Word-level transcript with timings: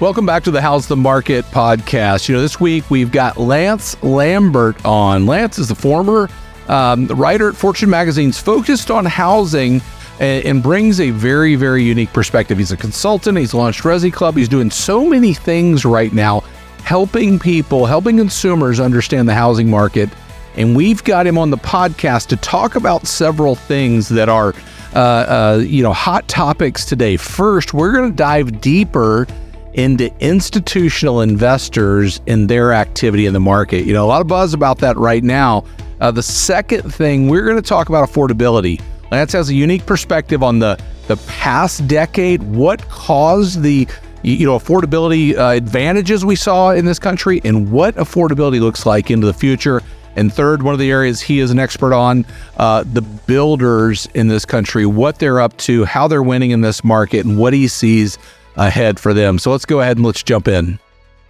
Welcome 0.00 0.24
back 0.24 0.44
to 0.44 0.50
the 0.50 0.62
How's 0.62 0.86
the 0.86 0.96
Market 0.96 1.44
podcast. 1.44 2.26
You 2.26 2.34
know, 2.34 2.40
this 2.40 2.58
week 2.58 2.90
we've 2.90 3.12
got 3.12 3.36
Lance 3.36 4.02
Lambert 4.02 4.82
on. 4.82 5.26
Lance 5.26 5.58
is 5.58 5.68
the 5.68 5.74
former 5.74 6.30
um, 6.68 7.06
writer 7.08 7.50
at 7.50 7.54
Fortune 7.54 7.90
Magazine's 7.90 8.40
focused 8.40 8.90
on 8.90 9.04
housing 9.04 9.82
and, 10.18 10.46
and, 10.46 10.62
brings 10.62 11.00
a 11.00 11.10
very, 11.10 11.54
very 11.54 11.84
unique 11.84 12.14
perspective. 12.14 12.56
He's 12.56 12.72
a 12.72 12.78
consultant. 12.78 13.36
He's 13.36 13.52
launched 13.52 13.82
ResiClub. 13.82 14.38
He's 14.38 14.48
doing 14.48 14.70
so 14.70 15.06
many 15.06 15.34
things 15.34 15.84
right 15.84 16.14
now, 16.14 16.40
helping 16.82 17.38
people, 17.38 17.84
helping 17.84 18.16
consumers 18.16 18.80
understand 18.80 19.28
the 19.28 19.34
housing 19.34 19.68
market. 19.68 20.08
And 20.56 20.74
we've 20.74 21.04
got 21.04 21.26
him 21.26 21.36
on 21.36 21.50
the 21.50 21.58
podcast 21.58 22.28
to 22.28 22.36
talk 22.36 22.74
about 22.74 23.06
several 23.06 23.54
things 23.54 24.08
that 24.08 24.30
are, 24.30 24.54
uh, 24.94 24.98
uh, 24.98 25.62
you 25.62 25.82
know, 25.82 25.92
hot 25.92 26.26
topics 26.26 26.86
today. 26.86 27.18
First, 27.18 27.74
we're 27.74 27.92
going 27.92 28.10
to 28.10 28.16
dive 28.16 28.62
deeper 28.62 29.26
into 29.74 30.12
institutional 30.20 31.20
investors 31.20 32.20
and 32.26 32.48
their 32.48 32.72
activity 32.72 33.26
in 33.26 33.32
the 33.32 33.40
market. 33.40 33.84
You 33.84 33.92
know, 33.92 34.04
a 34.04 34.08
lot 34.08 34.20
of 34.20 34.26
buzz 34.26 34.54
about 34.54 34.78
that 34.78 34.96
right 34.96 35.22
now. 35.22 35.64
Uh, 36.00 36.10
the 36.10 36.22
second 36.22 36.92
thing, 36.94 37.28
we're 37.28 37.44
going 37.44 37.56
to 37.56 37.62
talk 37.62 37.88
about 37.88 38.08
affordability. 38.08 38.80
Lance 39.10 39.32
has 39.32 39.50
a 39.50 39.54
unique 39.54 39.84
perspective 39.86 40.42
on 40.42 40.58
the 40.58 40.78
the 41.08 41.16
past 41.26 41.88
decade, 41.88 42.40
what 42.42 42.80
caused 42.88 43.62
the 43.62 43.88
you 44.22 44.46
know 44.46 44.56
affordability 44.56 45.36
uh, 45.36 45.48
advantages 45.48 46.24
we 46.24 46.36
saw 46.36 46.70
in 46.70 46.84
this 46.84 47.00
country, 47.00 47.40
and 47.44 47.72
what 47.72 47.96
affordability 47.96 48.60
looks 48.60 48.86
like 48.86 49.10
into 49.10 49.26
the 49.26 49.34
future. 49.34 49.82
And 50.16 50.32
third, 50.32 50.62
one 50.62 50.74
of 50.74 50.80
the 50.80 50.90
areas 50.90 51.20
he 51.20 51.38
is 51.40 51.50
an 51.50 51.58
expert 51.58 51.94
on, 51.94 52.26
uh, 52.56 52.84
the 52.92 53.02
builders 53.02 54.08
in 54.14 54.28
this 54.28 54.44
country, 54.44 54.84
what 54.84 55.18
they're 55.18 55.40
up 55.40 55.56
to, 55.58 55.84
how 55.84 56.08
they're 56.08 56.22
winning 56.22 56.50
in 56.50 56.60
this 56.60 56.82
market, 56.82 57.24
and 57.24 57.38
what 57.38 57.52
he 57.52 57.68
sees 57.68 58.18
ahead 58.56 59.00
for 59.00 59.14
them. 59.14 59.38
So 59.38 59.50
let's 59.50 59.64
go 59.64 59.80
ahead 59.80 59.96
and 59.96 60.06
let's 60.06 60.22
jump 60.22 60.48
in. 60.48 60.78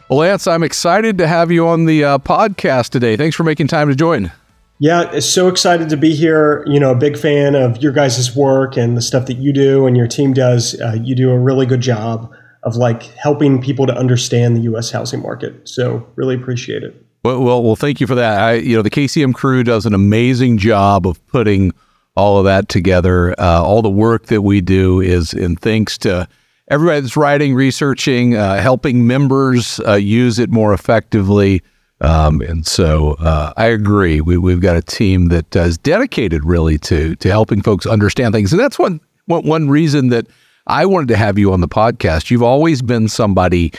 Well, 0.09 0.21
Lance, 0.21 0.47
I'm 0.47 0.63
excited 0.63 1.19
to 1.19 1.29
have 1.29 1.53
you 1.53 1.69
on 1.69 1.85
the 1.85 2.05
uh, 2.05 2.19
podcast 2.19 2.91
today. 2.91 3.17
Thanks 3.17 3.37
for 3.37 3.45
making 3.45 3.69
time 3.69 3.89
to 3.89 3.95
join. 3.95 4.33
Yeah, 4.81 5.21
so 5.21 5.49
excited 5.49 5.91
to 5.91 5.97
be 5.97 6.15
here. 6.15 6.65
You 6.67 6.81
know, 6.81 6.91
a 6.91 6.97
big 6.97 7.19
fan 7.19 7.55
of 7.55 7.83
your 7.83 7.93
guys' 7.93 8.35
work 8.35 8.77
and 8.77 8.97
the 8.97 9.03
stuff 9.03 9.27
that 9.27 9.37
you 9.37 9.53
do 9.53 9.87
and 9.87 9.97
your 9.97 10.09
team 10.09 10.33
does. 10.33 10.81
Uh, 10.81 10.97
you 11.03 11.15
do 11.15 11.31
a 11.31 11.39
really 11.39 11.67
good 11.67 11.83
job 11.83 12.33
of 12.63 12.77
like 12.77 13.03
helping 13.03 13.61
people 13.61 13.87
to 13.87 13.95
understand 13.95 14.57
the 14.57 14.63
U.S. 14.63 14.91
housing 14.91 15.21
market. 15.21 15.69
So 15.69 16.07
really 16.17 16.35
appreciate 16.35 16.83
it. 16.83 17.07
Well, 17.23 17.41
well, 17.41 17.63
well 17.63 17.77
thank 17.77 18.01
you 18.01 18.07
for 18.07 18.15
that. 18.15 18.41
I, 18.41 18.55
you 18.55 18.75
know, 18.75 18.83
the 18.83 18.91
KCM 18.91 19.35
crew 19.35 19.63
does 19.63 19.87
an 19.87 19.95
amazing 19.95 20.59
job 20.59 21.07
of 21.07 21.25
putting 21.27 21.73
all 22.17 22.39
of 22.39 22.45
that 22.45 22.69
together. 22.69 23.39
Uh, 23.39 23.63
all 23.63 23.83
the 23.83 23.91
work 23.91 24.27
that 24.27 24.43
we 24.43 24.61
do 24.61 25.01
is, 25.01 25.33
and 25.35 25.61
thanks 25.61 25.99
to 25.99 26.27
everybody 26.71 27.01
that's 27.01 27.17
writing, 27.17 27.55
researching, 27.55 28.37
uh, 28.37 28.61
helping 28.61 29.07
members 29.07 29.81
uh, 29.81 29.95
use 29.95 30.39
it 30.39 30.51
more 30.51 30.73
effectively. 30.73 31.63
Um, 32.01 32.41
and 32.41 32.67
so 32.67 33.13
uh, 33.15 33.53
I 33.57 33.67
agree. 33.67 34.21
We, 34.23 34.53
have 34.53 34.61
got 34.61 34.77
a 34.77 34.83
team 34.83 35.27
that 35.27 35.55
is 35.55 35.77
dedicated 35.77 36.45
really 36.45 36.79
to 36.79 37.15
to 37.17 37.29
helping 37.29 37.61
folks 37.61 37.85
understand 37.85 38.33
things, 38.33 38.53
and 38.53 38.61
that's 38.61 38.79
one, 38.79 39.01
one 39.27 39.45
one 39.47 39.69
reason 39.69 40.09
that 40.09 40.27
I 40.67 40.87
wanted 40.87 41.09
to 41.09 41.17
have 41.17 41.39
you 41.39 41.53
on 41.53 41.61
the 41.61 41.69
podcast. 41.69 42.31
You've 42.31 42.43
always 42.43 42.81
been 42.81 43.09
somebody 43.09 43.73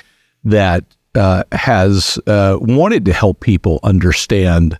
that 0.44 0.84
uh, 1.16 1.45
has 1.52 2.19
uh, 2.28 2.59
wanted 2.62 3.06
to 3.06 3.14
help 3.14 3.39
people 3.39 3.80
understand, 3.81 4.78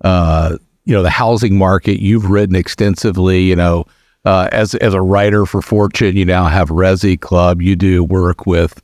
uh, 0.00 0.56
you 0.84 0.94
know, 0.94 1.04
the 1.04 1.10
housing 1.10 1.56
market. 1.56 2.00
You've 2.00 2.28
written 2.28 2.56
extensively, 2.56 3.42
you 3.42 3.54
know 3.54 3.86
uh, 4.24 4.48
as 4.52 4.74
as 4.76 4.94
a 4.94 5.00
writer 5.00 5.46
for 5.46 5.62
Fortune, 5.62 6.16
you 6.16 6.24
now 6.24 6.46
have 6.46 6.68
ResiClub. 6.68 7.62
You 7.62 7.76
do 7.76 8.04
work 8.04 8.46
with 8.46 8.82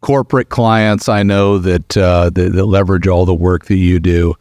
corporate 0.00 0.48
clients. 0.48 1.08
I 1.08 1.22
know 1.22 1.58
that, 1.58 1.96
uh, 1.96 2.30
that, 2.30 2.52
that 2.52 2.66
leverage 2.66 3.08
all 3.08 3.26
the 3.26 3.34
work 3.34 3.66
that 3.66 3.78
you 3.78 3.98
do. 3.98 4.34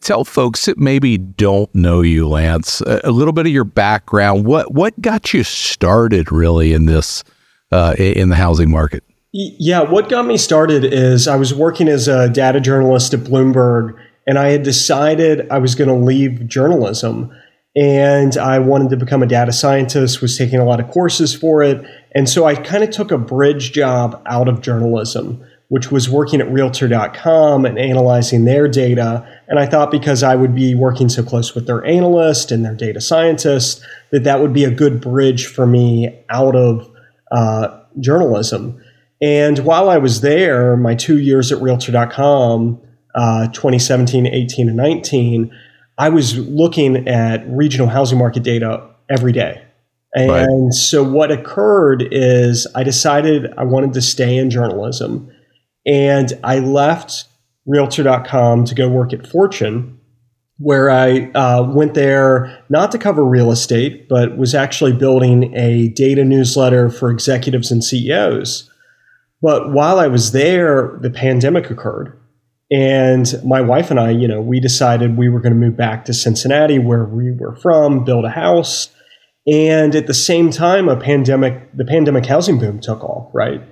Tell 0.00 0.24
folks 0.24 0.64
that 0.64 0.78
maybe 0.78 1.18
don't 1.18 1.72
know 1.74 2.00
you, 2.00 2.28
Lance, 2.28 2.80
a, 2.80 3.00
a 3.04 3.10
little 3.10 3.32
bit 3.32 3.46
of 3.46 3.52
your 3.52 3.64
background. 3.64 4.44
What 4.44 4.72
what 4.72 5.00
got 5.00 5.32
you 5.32 5.44
started 5.44 6.32
really 6.32 6.72
in 6.72 6.86
this 6.86 7.22
uh, 7.70 7.94
in 7.98 8.28
the 8.28 8.36
housing 8.36 8.70
market? 8.70 9.04
Yeah, 9.32 9.82
what 9.82 10.08
got 10.08 10.26
me 10.26 10.38
started 10.38 10.84
is 10.84 11.28
I 11.28 11.36
was 11.36 11.54
working 11.54 11.88
as 11.88 12.08
a 12.08 12.28
data 12.28 12.58
journalist 12.58 13.14
at 13.14 13.20
Bloomberg, 13.20 13.96
and 14.26 14.38
I 14.38 14.48
had 14.48 14.62
decided 14.62 15.48
I 15.50 15.58
was 15.58 15.74
going 15.74 15.88
to 15.88 15.94
leave 15.94 16.48
journalism 16.48 17.30
and 17.76 18.38
I 18.38 18.58
wanted 18.58 18.88
to 18.90 18.96
become 18.96 19.22
a 19.22 19.26
data 19.26 19.52
scientist, 19.52 20.22
was 20.22 20.38
taking 20.38 20.58
a 20.58 20.64
lot 20.64 20.80
of 20.80 20.88
courses 20.88 21.34
for 21.34 21.62
it. 21.62 21.84
And 22.14 22.26
so 22.26 22.46
I 22.46 22.54
kind 22.54 22.82
of 22.82 22.90
took 22.90 23.10
a 23.10 23.18
bridge 23.18 23.72
job 23.72 24.22
out 24.24 24.48
of 24.48 24.62
journalism, 24.62 25.44
which 25.68 25.92
was 25.92 26.08
working 26.08 26.40
at 26.40 26.50
realtor.com 26.50 27.66
and 27.66 27.78
analyzing 27.78 28.46
their 28.46 28.66
data. 28.66 29.28
And 29.46 29.58
I 29.58 29.66
thought 29.66 29.90
because 29.90 30.22
I 30.22 30.36
would 30.36 30.54
be 30.54 30.74
working 30.74 31.10
so 31.10 31.22
close 31.22 31.54
with 31.54 31.66
their 31.66 31.84
analyst 31.84 32.50
and 32.50 32.64
their 32.64 32.74
data 32.74 33.02
scientist, 33.02 33.84
that 34.10 34.24
that 34.24 34.40
would 34.40 34.54
be 34.54 34.64
a 34.64 34.70
good 34.70 35.02
bridge 35.02 35.44
for 35.44 35.66
me 35.66 36.18
out 36.30 36.56
of 36.56 36.90
uh, 37.30 37.78
journalism. 38.00 38.82
And 39.20 39.58
while 39.60 39.90
I 39.90 39.98
was 39.98 40.22
there, 40.22 40.78
my 40.78 40.94
two 40.94 41.18
years 41.18 41.52
at 41.52 41.60
realtor.com, 41.60 42.80
uh, 43.14 43.48
2017, 43.48 44.26
18, 44.26 44.68
and 44.68 44.76
19, 44.76 45.52
I 45.98 46.08
was 46.08 46.36
looking 46.36 47.08
at 47.08 47.46
regional 47.48 47.88
housing 47.88 48.18
market 48.18 48.42
data 48.42 48.88
every 49.08 49.32
day. 49.32 49.62
And 50.14 50.64
right. 50.64 50.72
so 50.72 51.02
what 51.02 51.30
occurred 51.30 52.08
is 52.10 52.66
I 52.74 52.82
decided 52.82 53.52
I 53.58 53.64
wanted 53.64 53.92
to 53.94 54.02
stay 54.02 54.36
in 54.36 54.50
journalism. 54.50 55.30
And 55.84 56.32
I 56.42 56.58
left 56.58 57.24
realtor.com 57.66 58.64
to 58.64 58.74
go 58.74 58.88
work 58.88 59.12
at 59.12 59.26
Fortune, 59.26 59.98
where 60.58 60.90
I 60.90 61.30
uh, 61.32 61.62
went 61.70 61.94
there 61.94 62.64
not 62.70 62.92
to 62.92 62.98
cover 62.98 63.24
real 63.24 63.50
estate, 63.50 64.08
but 64.08 64.38
was 64.38 64.54
actually 64.54 64.92
building 64.92 65.54
a 65.54 65.88
data 65.88 66.24
newsletter 66.24 66.88
for 66.88 67.10
executives 67.10 67.70
and 67.70 67.84
CEOs. 67.84 68.70
But 69.42 69.72
while 69.72 69.98
I 69.98 70.06
was 70.06 70.32
there, 70.32 70.98
the 71.02 71.10
pandemic 71.10 71.70
occurred. 71.70 72.15
And 72.70 73.32
my 73.44 73.60
wife 73.60 73.90
and 73.90 74.00
I, 74.00 74.10
you 74.10 74.26
know, 74.26 74.40
we 74.40 74.58
decided 74.58 75.16
we 75.16 75.28
were 75.28 75.40
going 75.40 75.52
to 75.52 75.58
move 75.58 75.76
back 75.76 76.04
to 76.06 76.14
Cincinnati, 76.14 76.78
where 76.78 77.04
we 77.04 77.30
were 77.30 77.54
from, 77.56 78.04
build 78.04 78.24
a 78.24 78.30
house. 78.30 78.90
And 79.46 79.94
at 79.94 80.08
the 80.08 80.14
same 80.14 80.50
time, 80.50 80.88
a 80.88 80.96
pandemic, 80.96 81.76
the 81.76 81.84
pandemic 81.84 82.26
housing 82.26 82.58
boom 82.58 82.80
took 82.80 83.04
off, 83.04 83.30
right? 83.32 83.62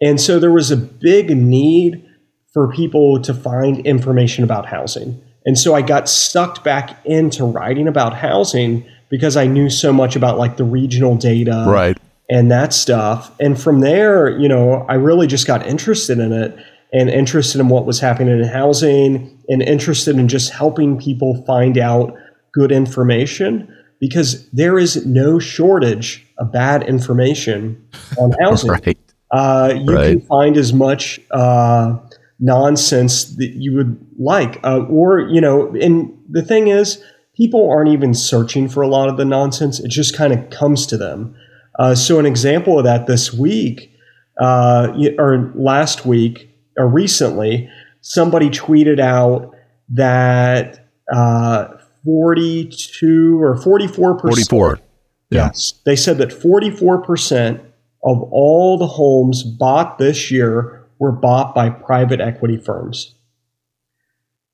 And 0.00 0.20
so 0.20 0.40
there 0.40 0.50
was 0.50 0.70
a 0.70 0.76
big 0.76 1.30
need 1.30 2.04
for 2.52 2.72
people 2.72 3.22
to 3.22 3.32
find 3.32 3.86
information 3.86 4.42
about 4.42 4.66
housing. 4.66 5.22
And 5.46 5.56
so 5.56 5.74
I 5.74 5.82
got 5.82 6.08
sucked 6.08 6.64
back 6.64 7.04
into 7.04 7.44
writing 7.44 7.86
about 7.86 8.14
housing 8.14 8.84
because 9.08 9.36
I 9.36 9.46
knew 9.46 9.70
so 9.70 9.92
much 9.92 10.16
about 10.16 10.38
like 10.38 10.56
the 10.56 10.64
regional 10.64 11.16
data 11.16 11.64
right. 11.68 11.98
and 12.28 12.50
that 12.50 12.72
stuff. 12.72 13.30
And 13.38 13.60
from 13.60 13.80
there, 13.80 14.28
you 14.38 14.48
know, 14.48 14.84
I 14.88 14.94
really 14.94 15.28
just 15.28 15.46
got 15.46 15.64
interested 15.64 16.18
in 16.18 16.32
it 16.32 16.58
and 16.92 17.08
interested 17.08 17.60
in 17.60 17.68
what 17.68 17.86
was 17.86 18.00
happening 18.00 18.38
in 18.38 18.44
housing 18.44 19.38
and 19.48 19.62
interested 19.62 20.16
in 20.16 20.28
just 20.28 20.50
helping 20.50 20.98
people 20.98 21.42
find 21.44 21.78
out 21.78 22.14
good 22.52 22.72
information 22.72 23.72
because 24.00 24.48
there 24.50 24.78
is 24.78 25.06
no 25.06 25.38
shortage 25.38 26.26
of 26.38 26.50
bad 26.50 26.82
information 26.82 27.88
on 28.18 28.32
housing. 28.40 28.70
right. 28.70 28.98
Uh, 29.30 29.74
you 29.76 29.94
right. 29.94 30.18
can 30.18 30.20
find 30.22 30.56
as 30.56 30.72
much 30.72 31.20
uh, 31.30 31.96
nonsense 32.40 33.36
that 33.36 33.50
you 33.54 33.76
would 33.76 34.04
like, 34.18 34.58
uh, 34.64 34.80
or 34.86 35.20
you 35.20 35.40
know. 35.40 35.72
And 35.80 36.18
the 36.28 36.42
thing 36.42 36.66
is, 36.66 37.00
people 37.36 37.70
aren't 37.70 37.90
even 37.90 38.12
searching 38.12 38.68
for 38.68 38.82
a 38.82 38.88
lot 38.88 39.08
of 39.08 39.16
the 39.16 39.24
nonsense; 39.24 39.78
it 39.78 39.88
just 39.88 40.16
kind 40.16 40.32
of 40.32 40.50
comes 40.50 40.84
to 40.86 40.96
them. 40.96 41.36
Uh, 41.78 41.94
so, 41.94 42.18
an 42.18 42.26
example 42.26 42.78
of 42.78 42.84
that 42.84 43.06
this 43.06 43.32
week, 43.32 43.92
uh, 44.40 44.92
or 45.16 45.52
last 45.54 46.04
week, 46.04 46.49
or 46.76 46.88
recently, 46.88 47.68
somebody 48.00 48.50
tweeted 48.50 49.00
out 49.00 49.54
that 49.90 50.88
uh, 51.12 51.68
42 52.04 53.42
or 53.42 53.56
44 53.56 54.14
percent. 54.14 54.48
44. 54.48 54.78
Yeah. 55.30 55.46
Yes. 55.46 55.74
They 55.84 55.96
said 55.96 56.18
that 56.18 56.30
44% 56.30 57.60
of 58.02 58.22
all 58.32 58.78
the 58.78 58.86
homes 58.86 59.42
bought 59.42 59.98
this 59.98 60.30
year 60.30 60.88
were 60.98 61.12
bought 61.12 61.54
by 61.54 61.70
private 61.70 62.20
equity 62.20 62.56
firms. 62.56 63.14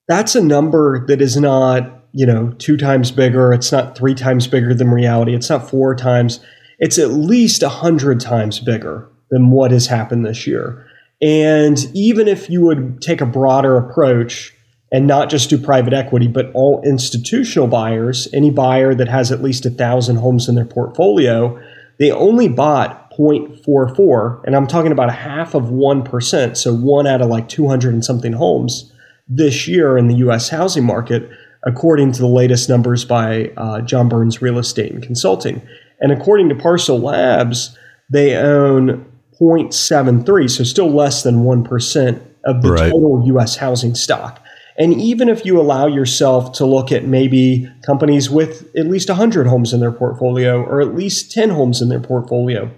That's 0.08 0.34
a 0.34 0.42
number 0.42 1.04
that 1.06 1.20
is 1.20 1.36
not, 1.36 2.04
you 2.12 2.26
know, 2.26 2.54
two 2.58 2.76
times 2.76 3.10
bigger. 3.10 3.52
It's 3.52 3.72
not 3.72 3.96
three 3.96 4.14
times 4.14 4.46
bigger 4.46 4.74
than 4.74 4.90
reality. 4.90 5.34
It's 5.34 5.50
not 5.50 5.68
four 5.68 5.94
times. 5.94 6.40
It's 6.78 6.98
at 6.98 7.10
least 7.10 7.62
a 7.62 7.68
hundred 7.68 8.20
times 8.20 8.60
bigger 8.60 9.10
than 9.30 9.50
what 9.50 9.72
has 9.72 9.86
happened 9.86 10.24
this 10.24 10.46
year. 10.46 10.85
And 11.22 11.78
even 11.94 12.28
if 12.28 12.50
you 12.50 12.62
would 12.62 13.00
take 13.00 13.20
a 13.20 13.26
broader 13.26 13.76
approach 13.76 14.54
and 14.92 15.06
not 15.06 15.30
just 15.30 15.50
do 15.50 15.58
private 15.58 15.92
equity, 15.92 16.28
but 16.28 16.50
all 16.54 16.82
institutional 16.84 17.66
buyers, 17.66 18.28
any 18.32 18.50
buyer 18.50 18.94
that 18.94 19.08
has 19.08 19.32
at 19.32 19.42
least 19.42 19.66
a 19.66 19.70
thousand 19.70 20.16
homes 20.16 20.48
in 20.48 20.54
their 20.54 20.64
portfolio, 20.64 21.60
they 21.98 22.10
only 22.10 22.48
bought 22.48 23.10
0.44, 23.16 24.44
and 24.44 24.54
I'm 24.54 24.66
talking 24.66 24.92
about 24.92 25.08
a 25.08 25.12
half 25.12 25.54
of 25.54 25.64
1%, 25.64 26.56
so 26.56 26.74
one 26.74 27.06
out 27.06 27.22
of 27.22 27.28
like 27.28 27.48
200 27.48 27.94
and 27.94 28.04
something 28.04 28.34
homes 28.34 28.92
this 29.26 29.66
year 29.66 29.96
in 29.96 30.06
the 30.06 30.16
US 30.16 30.50
housing 30.50 30.84
market, 30.84 31.28
according 31.64 32.12
to 32.12 32.20
the 32.20 32.26
latest 32.26 32.68
numbers 32.68 33.04
by 33.04 33.50
uh, 33.56 33.80
John 33.80 34.08
Burns 34.08 34.42
Real 34.42 34.58
Estate 34.58 34.92
and 34.92 35.02
Consulting. 35.02 35.62
And 36.00 36.12
according 36.12 36.50
to 36.50 36.54
Parcl 36.54 37.02
Labs, 37.02 37.76
they 38.10 38.36
own 38.36 39.10
0.73, 39.40 40.50
so 40.50 40.64
still 40.64 40.90
less 40.90 41.22
than 41.22 41.44
1% 41.44 42.22
of 42.44 42.62
the 42.62 42.72
right. 42.72 42.90
total 42.90 43.22
US 43.26 43.56
housing 43.56 43.94
stock. 43.94 44.42
And 44.78 44.94
even 45.00 45.28
if 45.28 45.44
you 45.44 45.60
allow 45.60 45.86
yourself 45.86 46.52
to 46.52 46.66
look 46.66 46.92
at 46.92 47.04
maybe 47.04 47.70
companies 47.84 48.28
with 48.28 48.70
at 48.76 48.86
least 48.86 49.08
100 49.08 49.46
homes 49.46 49.72
in 49.72 49.80
their 49.80 49.92
portfolio 49.92 50.62
or 50.62 50.80
at 50.80 50.94
least 50.94 51.32
10 51.32 51.50
homes 51.50 51.80
in 51.80 51.88
their 51.88 52.00
portfolio, 52.00 52.70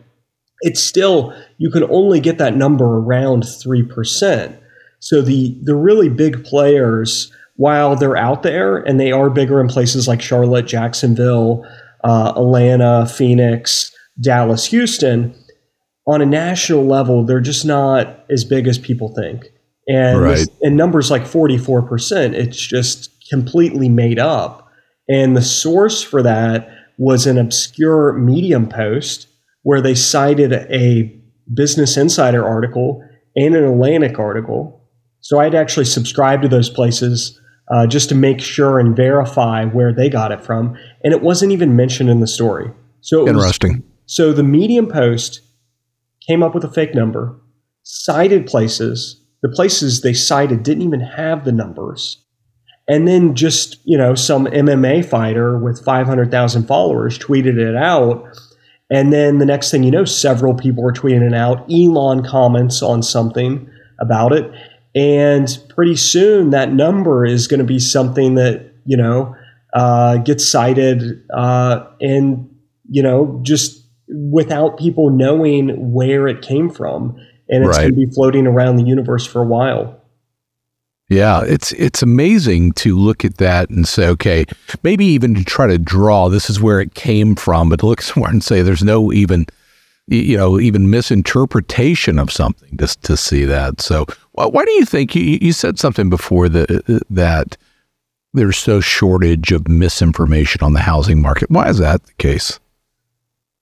it's 0.61 0.83
still, 0.83 1.35
you 1.59 1.71
can 1.71 1.85
only 1.85 2.21
get 2.21 2.39
that 2.39 2.57
number 2.57 2.99
around 2.99 3.43
3%. 3.43 4.57
So 5.01 5.23
the, 5.23 5.57
the 5.63 5.75
really 5.75 6.09
big 6.09 6.45
players, 6.45 7.33
while 7.57 7.97
they're 7.97 8.17
out 8.17 8.43
there 8.43 8.77
and 8.77 8.99
they 8.99 9.13
are 9.13 9.31
bigger 9.31 9.61
in 9.61 9.69
places 9.69 10.07
like 10.07 10.23
Charlotte, 10.23 10.67
Jacksonville, 10.67 11.65
uh, 12.05 12.33
Atlanta, 12.37 13.07
Phoenix, 13.07 13.93
Dallas, 14.21 14.67
Houston, 14.67 15.35
on 16.09 16.23
a 16.23 16.27
national 16.27 16.87
level, 16.87 17.23
they're 17.23 17.39
just 17.39 17.67
not 17.67 18.25
as 18.31 18.43
big 18.43 18.67
as 18.67 18.79
people 18.79 19.15
think. 19.15 19.51
And, 19.87 20.21
right. 20.21 20.37
this, 20.37 20.49
and 20.63 20.77
numbers 20.77 21.11
like 21.11 21.23
44%, 21.23 22.33
it's 22.33 22.59
just 22.59 23.11
completely 23.31 23.91
made 23.91 24.19
up. 24.19 24.71
And 25.09 25.37
the 25.37 25.43
source 25.43 26.03
for 26.03 26.23
that 26.23 26.71
was 26.97 27.27
an 27.27 27.37
obscure 27.37 28.15
Medium 28.15 28.69
post 28.69 29.29
where 29.63 29.83
they 29.83 29.95
cited 29.95 30.53
a 30.53 31.15
Business 31.53 31.97
Insider 31.97 32.45
article 32.47 33.03
and 33.37 33.55
an 33.55 33.65
Atlantic 33.65 34.19
article. 34.19 34.83
So 35.21 35.39
I'd 35.41 35.55
actually 35.55 35.87
subscribe 35.87 36.41
to 36.43 36.49
those 36.49 36.71
places 36.71 37.39
uh, 37.71 37.87
just 37.87 38.09
to 38.09 38.15
make 38.15 38.41
sure 38.41 38.79
and 38.79 38.97
verify 38.97 39.67
where 39.67 39.93
they 39.93 40.09
got 40.09 40.33
it 40.33 40.43
from. 40.43 40.77
And 41.05 41.13
it 41.13 41.21
wasn't 41.21 41.53
even 41.53 41.77
mentioned 41.77 42.09
in 42.09 42.21
the 42.21 42.27
story. 42.27 42.71
So 43.03 43.29
interesting. 43.29 43.73
Was, 43.73 43.83
so 44.07 44.33
the 44.33 44.43
Medium 44.43 44.87
post 44.87 45.43
came 46.29 46.43
up 46.43 46.55
with 46.55 46.65
a 46.65 46.71
fake 46.71 46.95
number, 46.95 47.41
cited 47.83 48.47
places. 48.47 49.21
The 49.43 49.49
places 49.49 50.01
they 50.01 50.13
cited 50.13 50.63
didn't 50.63 50.83
even 50.83 51.01
have 51.01 51.45
the 51.45 51.53
numbers. 51.53 52.25
And 52.89 53.07
then 53.07 53.35
just, 53.35 53.79
you 53.85 53.99
know, 53.99 54.15
some 54.15 54.47
MMA 54.47 55.05
fighter 55.05 55.59
with 55.59 55.85
500,000 55.85 56.67
followers 56.67 57.19
tweeted 57.19 57.59
it 57.59 57.77
out. 57.77 58.25
And 58.91 59.13
then 59.13 59.39
the 59.39 59.47
next 59.47 59.71
thing 59.71 59.83
you 59.83 59.91
know, 59.91 60.07
several 60.07 60.55
people 60.55 60.83
were 60.83 60.93
tweeting 60.93 61.27
it 61.27 61.35
out. 61.35 61.71
Elon 61.71 62.25
comments 62.25 62.83
on 62.83 63.03
something 63.03 63.71
about 64.01 64.33
it. 64.33 64.51
And 64.95 65.47
pretty 65.69 65.97
soon 65.97 66.51
that 66.51 66.73
number 66.73 67.27
is 67.27 67.47
going 67.47 67.59
to 67.59 67.65
be 67.65 67.79
something 67.79 68.37
that, 68.37 68.73
you 68.87 68.97
know, 68.97 69.37
uh, 69.75 70.17
gets 70.19 70.49
cited 70.49 71.23
uh, 71.33 71.85
and, 72.01 72.49
you 72.89 73.03
know, 73.03 73.39
just 73.43 73.85
without 74.09 74.79
people 74.79 75.11
knowing 75.11 75.93
where 75.93 76.27
it 76.29 76.43
came 76.43 76.71
from. 76.71 77.17
And 77.51 77.65
it's 77.65 77.79
right. 77.79 77.85
going 77.85 77.95
to 77.95 78.07
be 78.07 78.15
floating 78.15 78.47
around 78.47 78.77
the 78.77 78.85
universe 78.85 79.27
for 79.27 79.41
a 79.41 79.47
while. 79.47 79.99
Yeah, 81.09 81.43
it's 81.43 81.73
it's 81.73 82.03
amazing 82.03 82.73
to 82.73 82.95
look 82.95 83.25
at 83.25 83.39
that 83.39 83.71
and 83.71 83.89
say, 83.89 84.09
okay, 84.09 84.45
maybe 84.83 85.07
even 85.07 85.35
to 85.37 85.45
try 85.45 85.67
to 85.67 85.79
draw 85.79 86.29
this 86.29 86.51
is 86.51 86.61
where 86.61 86.81
it 86.81 86.95
came 86.95 87.35
from, 87.35 87.71
but 87.71 87.81
to 87.81 87.87
look 87.87 88.03
somewhere 88.03 88.31
and 88.31 88.45
say 88.45 88.61
there's 88.61 88.85
no 88.85 89.13
even 89.13 89.47
you 90.07 90.37
know 90.37 90.61
even 90.61 90.91
misinterpretation 90.91 92.19
of 92.19 92.31
something 92.31 92.77
just 92.77 93.03
to 93.05 93.17
see 93.17 93.47
that. 93.47 93.81
So 93.81 94.05
why, 94.33 94.47
why 94.47 94.65
do 94.67 94.71
you 94.73 94.85
think 94.85 95.15
you, 95.15 95.39
you 95.41 95.53
said 95.53 95.79
something 95.79 96.11
before 96.11 96.51
that 96.51 97.03
that 97.09 97.57
there's 98.35 98.59
so 98.59 98.81
shortage 98.81 99.51
of 99.51 99.67
misinformation 99.67 100.63
on 100.63 100.75
the 100.75 100.81
housing 100.81 101.23
market? 101.23 101.51
Why 101.51 101.71
is 101.71 101.79
that 101.79 102.05
the 102.05 102.13
case? 102.15 102.61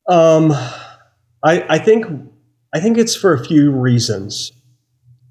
Um, 0.09 0.53
I 1.45 1.65
I 1.69 1.79
think 1.79 2.07
I 2.75 2.81
think 2.81 2.99
it's 2.99 3.15
for 3.15 3.33
a 3.33 3.45
few 3.45 3.71
reasons. 3.71 4.53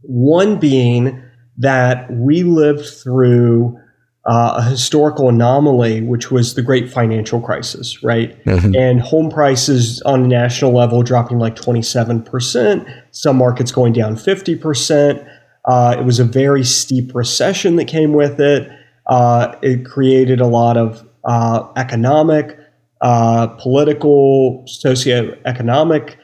One 0.02 0.60
being 0.60 1.24
that 1.58 2.12
we 2.12 2.44
lived 2.44 2.86
through 2.86 3.80
uh, 4.26 4.56
a 4.58 4.64
historical 4.64 5.30
anomaly, 5.30 6.02
which 6.02 6.32
was 6.32 6.56
the 6.56 6.62
great 6.62 6.92
financial 6.92 7.40
crisis, 7.40 8.04
right? 8.04 8.44
Mm-hmm. 8.46 8.76
And 8.76 9.00
home 9.00 9.30
prices 9.30 10.02
on 10.02 10.24
a 10.24 10.28
national 10.28 10.74
level 10.74 11.04
dropping 11.04 11.38
like 11.38 11.56
27%, 11.56 13.04
some 13.12 13.38
markets 13.38 13.72
going 13.72 13.94
down 13.94 14.16
50%. 14.16 15.30
Uh, 15.66 15.96
it 16.00 16.04
was 16.04 16.20
a 16.20 16.24
very 16.24 16.64
steep 16.64 17.14
recession 17.14 17.76
that 17.76 17.86
came 17.86 18.14
with 18.14 18.40
it. 18.40 18.70
Uh, 19.06 19.56
it 19.62 19.86
created 19.86 20.42
a 20.42 20.48
lot 20.48 20.78
of 20.78 21.08
uh, 21.24 21.68
economic, 21.76 22.58
uh, 23.06 23.46
political, 23.60 24.66
socioeconomic 24.68 26.16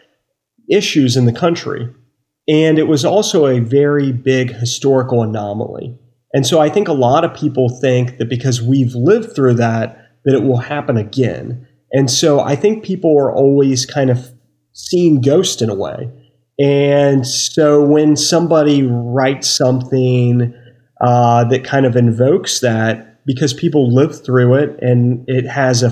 issues 0.67 1.15
in 1.15 1.25
the 1.25 1.31
country. 1.31 1.87
And 2.47 2.79
it 2.79 2.87
was 2.87 3.05
also 3.05 3.45
a 3.45 3.59
very 3.59 4.11
big 4.11 4.51
historical 4.51 5.21
anomaly. 5.21 5.95
And 6.33 6.47
so 6.47 6.59
I 6.59 6.69
think 6.69 6.87
a 6.87 6.93
lot 6.93 7.23
of 7.23 7.35
people 7.35 7.69
think 7.69 8.17
that 8.17 8.29
because 8.29 8.63
we've 8.63 8.95
lived 8.95 9.35
through 9.35 9.53
that, 9.55 9.95
that 10.25 10.33
it 10.33 10.41
will 10.41 10.57
happen 10.57 10.97
again. 10.97 11.67
And 11.91 12.09
so 12.09 12.39
I 12.39 12.55
think 12.55 12.83
people 12.83 13.15
are 13.15 13.31
always 13.31 13.85
kind 13.85 14.09
of 14.09 14.31
seeing 14.73 15.21
ghost 15.21 15.61
in 15.61 15.69
a 15.69 15.75
way. 15.75 16.09
And 16.57 17.27
so 17.27 17.85
when 17.85 18.17
somebody 18.17 18.81
writes 18.81 19.55
something 19.55 20.51
uh, 20.99 21.43
that 21.43 21.63
kind 21.63 21.85
of 21.85 21.95
invokes 21.95 22.61
that, 22.61 23.23
because 23.23 23.53
people 23.53 23.93
live 23.93 24.25
through 24.25 24.55
it 24.55 24.79
and 24.81 25.23
it 25.27 25.45
has 25.45 25.83
a 25.83 25.91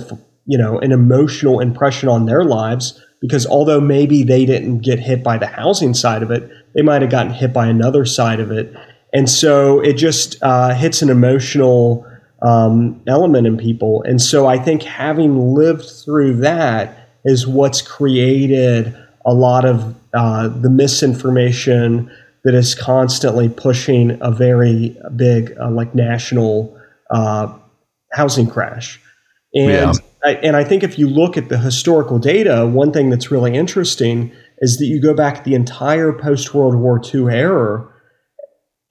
you 0.50 0.58
know 0.58 0.80
an 0.80 0.92
emotional 0.92 1.60
impression 1.60 2.10
on 2.10 2.26
their 2.26 2.44
lives, 2.44 3.00
because 3.22 3.46
although 3.46 3.80
maybe 3.80 4.24
they 4.24 4.46
didn't 4.46 4.80
get 4.80 5.00
hit 5.00 5.24
by 5.24 5.38
the 5.38 5.48
housing 5.48 5.94
side 5.94 6.24
of 6.24 6.32
it, 6.32 6.50
they 6.74 6.82
might 6.82 7.02
have 7.02 7.12
gotten 7.12 7.32
hit 7.32 7.54
by 7.54 7.68
another 7.68 8.04
side 8.06 8.40
of 8.40 8.52
it. 8.52 8.74
And 9.14 9.30
so 9.30 9.80
it 9.80 9.94
just 9.94 10.38
uh, 10.42 10.74
hits 10.74 11.02
an 11.02 11.10
emotional 11.10 12.06
um, 12.42 13.02
element 13.08 13.48
in 13.48 13.58
people. 13.58 14.04
And 14.04 14.22
so 14.22 14.48
I 14.48 14.58
think 14.58 14.84
having 14.84 15.54
lived 15.54 15.86
through 16.04 16.38
that 16.38 17.10
is 17.26 17.46
what's 17.46 17.82
created 17.82 18.96
a 19.26 19.34
lot 19.34 19.66
of 19.66 19.96
uh, 20.14 20.48
the 20.48 20.70
misinformation 20.70 22.10
that 22.44 22.56
is 22.56 22.74
constantly 22.74 23.50
pushing 23.50 24.18
a 24.22 24.32
very 24.32 24.96
big, 25.16 25.54
uh, 25.60 25.70
like 25.70 25.94
national 25.94 26.76
uh, 27.12 27.54
housing 28.14 28.50
crash. 28.50 29.00
And 29.54 29.70
yeah. 29.70 29.94
I, 30.24 30.34
and 30.36 30.56
I 30.56 30.64
think 30.64 30.84
if 30.84 31.00
you 31.00 31.08
look 31.08 31.38
at 31.38 31.50
the 31.50 31.58
historical 31.58 32.20
data, 32.20 32.68
one 32.68 32.92
thing 32.92 33.10
that's 33.10 33.32
really 33.32 33.56
interesting 33.56 34.32
is 34.60 34.78
that 34.78 34.86
you 34.86 35.02
go 35.02 35.14
back 35.14 35.44
the 35.44 35.56
entire 35.56 36.12
post 36.12 36.54
World 36.54 36.76
War 36.76 37.02
II 37.02 37.34
era, 37.34 37.88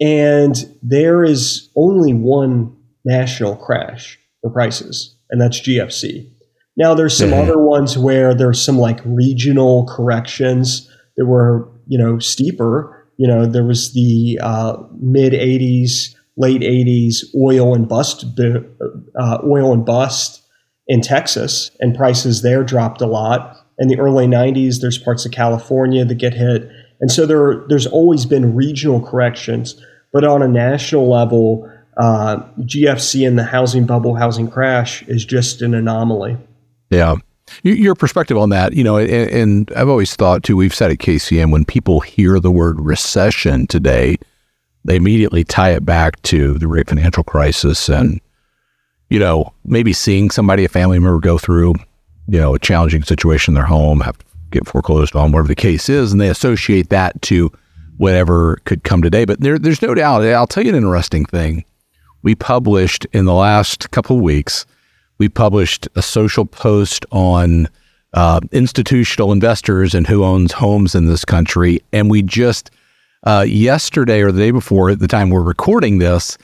and 0.00 0.56
there 0.82 1.24
is 1.24 1.68
only 1.76 2.14
one 2.14 2.74
national 3.04 3.56
crash 3.56 4.18
for 4.40 4.50
prices, 4.50 5.16
and 5.30 5.40
that's 5.40 5.60
GFC. 5.60 6.30
Now 6.76 6.94
there's 6.94 7.16
some 7.16 7.30
mm-hmm. 7.30 7.42
other 7.42 7.58
ones 7.58 7.98
where 7.98 8.34
there's 8.34 8.62
some 8.64 8.78
like 8.78 9.00
regional 9.04 9.86
corrections 9.86 10.88
that 11.16 11.26
were 11.26 11.68
you 11.86 11.98
know 11.98 12.18
steeper. 12.18 13.06
You 13.18 13.26
know 13.26 13.44
there 13.44 13.64
was 13.64 13.92
the 13.92 14.38
uh, 14.40 14.82
mid 14.98 15.34
'80s, 15.34 16.14
late 16.38 16.62
'80s 16.62 17.24
oil 17.36 17.74
and 17.74 17.86
bust, 17.86 18.24
uh, 19.20 19.38
oil 19.44 19.74
and 19.74 19.84
bust 19.84 20.42
in 20.88 21.02
Texas, 21.02 21.70
and 21.80 21.94
prices 21.94 22.42
there 22.42 22.64
dropped 22.64 23.00
a 23.00 23.06
lot. 23.06 23.56
In 23.78 23.88
the 23.88 23.98
early 24.00 24.26
90s, 24.26 24.80
there's 24.80 24.98
parts 24.98 25.24
of 25.24 25.32
California 25.32 26.04
that 26.04 26.14
get 26.16 26.34
hit. 26.34 26.68
And 27.00 27.12
so 27.12 27.26
there, 27.26 27.64
there's 27.68 27.86
always 27.86 28.26
been 28.26 28.56
regional 28.56 29.00
corrections. 29.00 29.80
But 30.12 30.24
on 30.24 30.42
a 30.42 30.48
national 30.48 31.08
level, 31.08 31.70
uh, 31.98 32.38
GFC 32.60 33.28
and 33.28 33.38
the 33.38 33.44
housing 33.44 33.84
bubble, 33.84 34.14
housing 34.14 34.50
crash 34.50 35.02
is 35.02 35.24
just 35.24 35.62
an 35.62 35.74
anomaly. 35.74 36.38
Yeah. 36.90 37.16
Your 37.62 37.94
perspective 37.94 38.36
on 38.36 38.50
that, 38.50 38.74
you 38.74 38.84
know, 38.84 38.98
and, 38.98 39.10
and 39.10 39.72
I've 39.74 39.88
always 39.88 40.14
thought 40.16 40.42
too, 40.42 40.56
we've 40.56 40.74
said 40.74 40.90
at 40.90 40.98
KCM, 40.98 41.50
when 41.50 41.64
people 41.64 42.00
hear 42.00 42.40
the 42.40 42.50
word 42.50 42.80
recession 42.80 43.66
today, 43.66 44.18
they 44.84 44.96
immediately 44.96 45.44
tie 45.44 45.72
it 45.72 45.84
back 45.84 46.20
to 46.22 46.54
the 46.54 46.66
great 46.66 46.88
financial 46.88 47.24
crisis 47.24 47.88
and 47.88 48.20
you 49.10 49.18
know, 49.18 49.52
maybe 49.64 49.92
seeing 49.92 50.30
somebody, 50.30 50.64
a 50.64 50.68
family 50.68 50.98
member 50.98 51.20
go 51.20 51.38
through, 51.38 51.74
you 52.26 52.38
know, 52.38 52.54
a 52.54 52.58
challenging 52.58 53.02
situation 53.02 53.52
in 53.52 53.54
their 53.54 53.64
home, 53.64 54.00
have 54.00 54.18
to 54.18 54.24
get 54.50 54.66
foreclosed 54.66 55.16
on, 55.16 55.32
whatever 55.32 55.48
the 55.48 55.54
case 55.54 55.88
is, 55.88 56.12
and 56.12 56.20
they 56.20 56.28
associate 56.28 56.90
that 56.90 57.20
to 57.22 57.50
whatever 57.96 58.58
could 58.64 58.84
come 58.84 59.02
today. 59.02 59.24
But 59.24 59.40
there, 59.40 59.58
there's 59.58 59.82
no 59.82 59.94
doubt. 59.94 60.24
I'll 60.24 60.46
tell 60.46 60.62
you 60.62 60.70
an 60.70 60.76
interesting 60.76 61.24
thing. 61.24 61.64
We 62.22 62.34
published 62.34 63.06
in 63.12 63.24
the 63.24 63.34
last 63.34 63.90
couple 63.90 64.16
of 64.16 64.22
weeks, 64.22 64.66
we 65.18 65.28
published 65.28 65.88
a 65.96 66.02
social 66.02 66.44
post 66.44 67.04
on 67.10 67.68
uh, 68.14 68.40
institutional 68.52 69.32
investors 69.32 69.94
and 69.94 70.06
who 70.06 70.24
owns 70.24 70.52
homes 70.52 70.94
in 70.94 71.06
this 71.06 71.24
country. 71.24 71.80
And 71.92 72.10
we 72.10 72.22
just 72.22 72.70
uh, 73.24 73.44
yesterday 73.46 74.22
or 74.22 74.32
the 74.32 74.40
day 74.40 74.50
before, 74.50 74.90
at 74.90 75.00
the 75.00 75.08
time 75.08 75.30
we're 75.30 75.42
recording 75.42 75.98
this, 75.98 76.38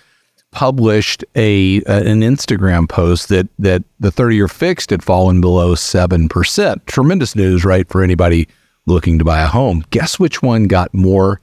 published 0.55 1.25
a 1.35 1.79
an 1.79 2.21
Instagram 2.21 2.89
post 2.89 3.29
that 3.29 3.49
that 3.59 3.83
the 4.01 4.11
30 4.11 4.37
year 4.37 4.49
fixed 4.49 4.91
had 4.91 5.03
fallen 5.03 5.41
below 5.41 5.75
seven 5.75 6.29
percent. 6.29 6.87
Tremendous 6.87 7.37
news, 7.37 7.65
right, 7.65 7.89
for 7.89 8.03
anybody 8.03 8.49
looking 8.87 9.19
to 9.19 9.25
buy 9.25 9.43
a 9.43 9.47
home. 9.47 9.85
Guess 9.91 10.19
which 10.19 10.43
one 10.43 10.67
got 10.67 10.95
more 10.95 11.41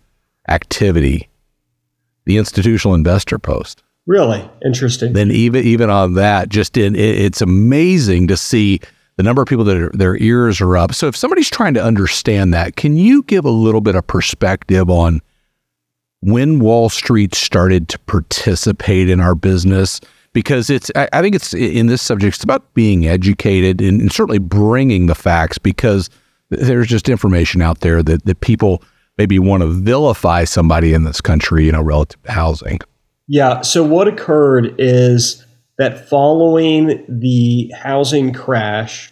activity? 0.48 1.30
The 2.26 2.38
institutional 2.38 2.96
investor 2.96 3.38
post. 3.38 3.84
Really 4.08 4.50
interesting. 4.66 5.14
Then 5.14 5.30
even 5.30 5.64
even 5.66 5.90
on 5.90 6.16
that, 6.16 6.50
just 6.50 6.78
in 6.78 6.96
it, 6.96 7.00
it's 7.20 7.42
amazing 7.42 8.28
to 8.28 8.38
see 8.38 8.80
the 9.18 9.24
number 9.24 9.42
of 9.42 9.48
people 9.48 9.66
that 9.66 9.78
are, 9.78 9.92
their 9.94 10.18
ears 10.18 10.62
are 10.62 10.78
up. 10.78 10.94
So 10.94 11.08
if 11.08 11.16
somebody's 11.16 11.50
trying 11.50 11.74
to 11.76 11.84
understand 11.84 12.54
that, 12.54 12.76
can 12.76 12.96
you 12.96 13.24
give 13.24 13.46
a 13.46 13.52
little 13.52 13.82
bit 13.82 13.96
of 13.96 14.08
perspective 14.08 14.90
on 14.90 15.22
when 16.22 16.60
Wall 16.60 16.90
Street 16.90 17.36
started 17.36 17.88
to 17.90 18.00
participate 18.00 19.10
in 19.10 19.20
our 19.20 19.36
business? 19.36 20.00
Because 20.34 20.70
it's, 20.70 20.90
I, 20.96 21.22
think 21.22 21.36
it's 21.36 21.54
in 21.54 21.88
this 21.88 22.02
subject, 22.02 22.36
it's 22.36 22.44
about 22.44 22.74
being 22.74 23.06
educated 23.06 23.82
and, 23.82 24.00
and 24.00 24.12
certainly 24.12 24.40
bringing 24.40 25.08
the 25.08 25.16
facts 25.16 25.58
because 25.58 26.10
there's 26.50 26.88
just 26.88 27.10
information 27.10 27.62
out 27.62 27.82
there 27.82 28.02
that, 28.02 28.24
that 28.26 28.40
people 28.40 28.82
maybe 29.18 29.40
want 29.40 29.62
to 29.62 29.68
vilify 29.68 30.46
somebody 30.46 30.94
in 30.94 31.04
this 31.04 31.20
country, 31.20 31.66
you 31.66 31.72
know, 31.72 31.82
relative 31.82 32.22
to 32.24 32.32
housing. 32.32 32.80
Yeah. 33.28 33.62
So 33.62 33.84
what 33.84 34.08
occurred 34.08 34.76
is 34.78 35.46
that 35.78 36.10
following 36.10 37.06
the 37.08 37.72
housing 37.78 38.34
crash, 38.34 39.12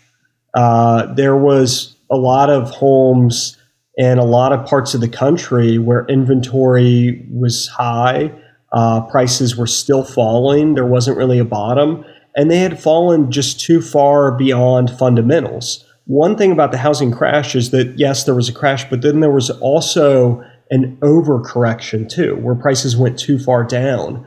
uh, 0.53 1.13
there 1.13 1.35
was 1.35 1.95
a 2.09 2.17
lot 2.17 2.49
of 2.49 2.69
homes 2.69 3.57
in 3.99 4.17
a 4.17 4.23
lot 4.23 4.53
of 4.53 4.65
parts 4.65 4.93
of 4.93 5.01
the 5.01 5.09
country 5.09 5.77
where 5.77 6.05
inventory 6.07 7.27
was 7.29 7.67
high, 7.67 8.31
uh, 8.71 9.01
prices 9.01 9.57
were 9.57 9.67
still 9.67 10.05
falling, 10.05 10.73
there 10.73 10.85
wasn't 10.85 11.17
really 11.17 11.37
a 11.37 11.43
bottom, 11.43 12.05
and 12.33 12.49
they 12.49 12.59
had 12.59 12.79
fallen 12.79 13.29
just 13.29 13.59
too 13.59 13.81
far 13.81 14.31
beyond 14.31 14.89
fundamentals. 14.89 15.83
One 16.05 16.37
thing 16.37 16.53
about 16.53 16.71
the 16.71 16.77
housing 16.77 17.11
crash 17.11 17.55
is 17.55 17.71
that, 17.71 17.99
yes, 17.99 18.23
there 18.23 18.33
was 18.33 18.47
a 18.47 18.53
crash, 18.53 18.89
but 18.89 19.01
then 19.01 19.19
there 19.19 19.33
was 19.33 19.49
also 19.49 20.41
an 20.71 20.95
overcorrection 21.01 22.07
too, 22.07 22.37
where 22.37 22.55
prices 22.55 22.95
went 22.95 23.19
too 23.19 23.37
far 23.37 23.65
down. 23.65 24.25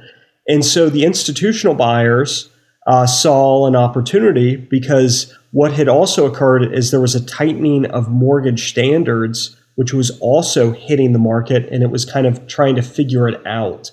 And 0.48 0.66
so 0.66 0.90
the 0.90 1.04
institutional 1.04 1.76
buyers 1.76 2.50
uh, 2.86 3.06
saw 3.06 3.66
an 3.66 3.76
opportunity 3.76 4.56
because 4.56 5.32
what 5.52 5.72
had 5.72 5.88
also 5.88 6.26
occurred 6.26 6.74
is 6.74 6.90
there 6.90 7.00
was 7.00 7.14
a 7.14 7.24
tightening 7.24 7.86
of 7.86 8.10
mortgage 8.10 8.68
standards, 8.68 9.56
which 9.74 9.92
was 9.92 10.18
also 10.20 10.72
hitting 10.72 11.12
the 11.12 11.18
market, 11.18 11.68
and 11.72 11.82
it 11.82 11.90
was 11.90 12.04
kind 12.04 12.26
of 12.26 12.46
trying 12.46 12.76
to 12.76 12.82
figure 12.82 13.28
it 13.28 13.44
out. 13.46 13.90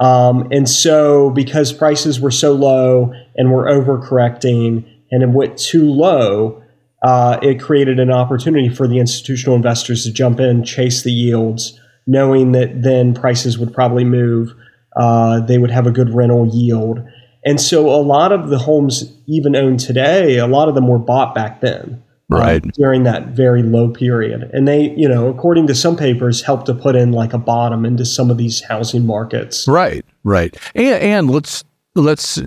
Um, 0.00 0.48
and 0.50 0.68
so, 0.68 1.30
because 1.30 1.72
prices 1.72 2.20
were 2.20 2.30
so 2.30 2.52
low 2.52 3.12
and 3.36 3.52
were 3.52 3.66
overcorrecting 3.66 4.90
and 5.12 5.22
it 5.22 5.28
went 5.28 5.56
too 5.56 5.88
low, 5.88 6.62
uh, 7.02 7.38
it 7.42 7.60
created 7.60 8.00
an 8.00 8.10
opportunity 8.10 8.68
for 8.68 8.88
the 8.88 8.98
institutional 8.98 9.54
investors 9.54 10.02
to 10.04 10.12
jump 10.12 10.40
in, 10.40 10.64
chase 10.64 11.04
the 11.04 11.12
yields, 11.12 11.78
knowing 12.06 12.52
that 12.52 12.82
then 12.82 13.14
prices 13.14 13.56
would 13.56 13.72
probably 13.72 14.04
move 14.04 14.54
uh, 14.96 15.40
they 15.40 15.58
would 15.58 15.70
have 15.70 15.86
a 15.86 15.90
good 15.90 16.14
rental 16.14 16.46
yield. 16.46 17.06
And 17.44 17.60
so 17.60 17.88
a 17.88 18.00
lot 18.00 18.32
of 18.32 18.48
the 18.48 18.58
homes 18.58 19.12
even 19.26 19.56
owned 19.56 19.80
today, 19.80 20.38
a 20.38 20.46
lot 20.46 20.68
of 20.68 20.74
them 20.74 20.88
were 20.88 20.98
bought 20.98 21.34
back 21.34 21.60
then. 21.60 22.02
Um, 22.32 22.40
right. 22.40 22.62
during 22.72 23.02
that 23.02 23.28
very 23.28 23.62
low 23.62 23.90
period. 23.90 24.50
And 24.54 24.66
they, 24.66 24.94
you 24.96 25.08
know, 25.08 25.28
according 25.28 25.66
to 25.66 25.74
some 25.74 25.96
papers, 25.96 26.42
helped 26.42 26.66
to 26.66 26.74
put 26.74 26.96
in 26.96 27.12
like 27.12 27.34
a 27.34 27.38
bottom 27.38 27.84
into 27.84 28.04
some 28.06 28.30
of 28.30 28.38
these 28.38 28.62
housing 28.62 29.04
markets. 29.04 29.68
Right, 29.68 30.04
right. 30.24 30.56
And, 30.74 31.02
and 31.02 31.30
let's 31.30 31.64
let's 31.94 32.40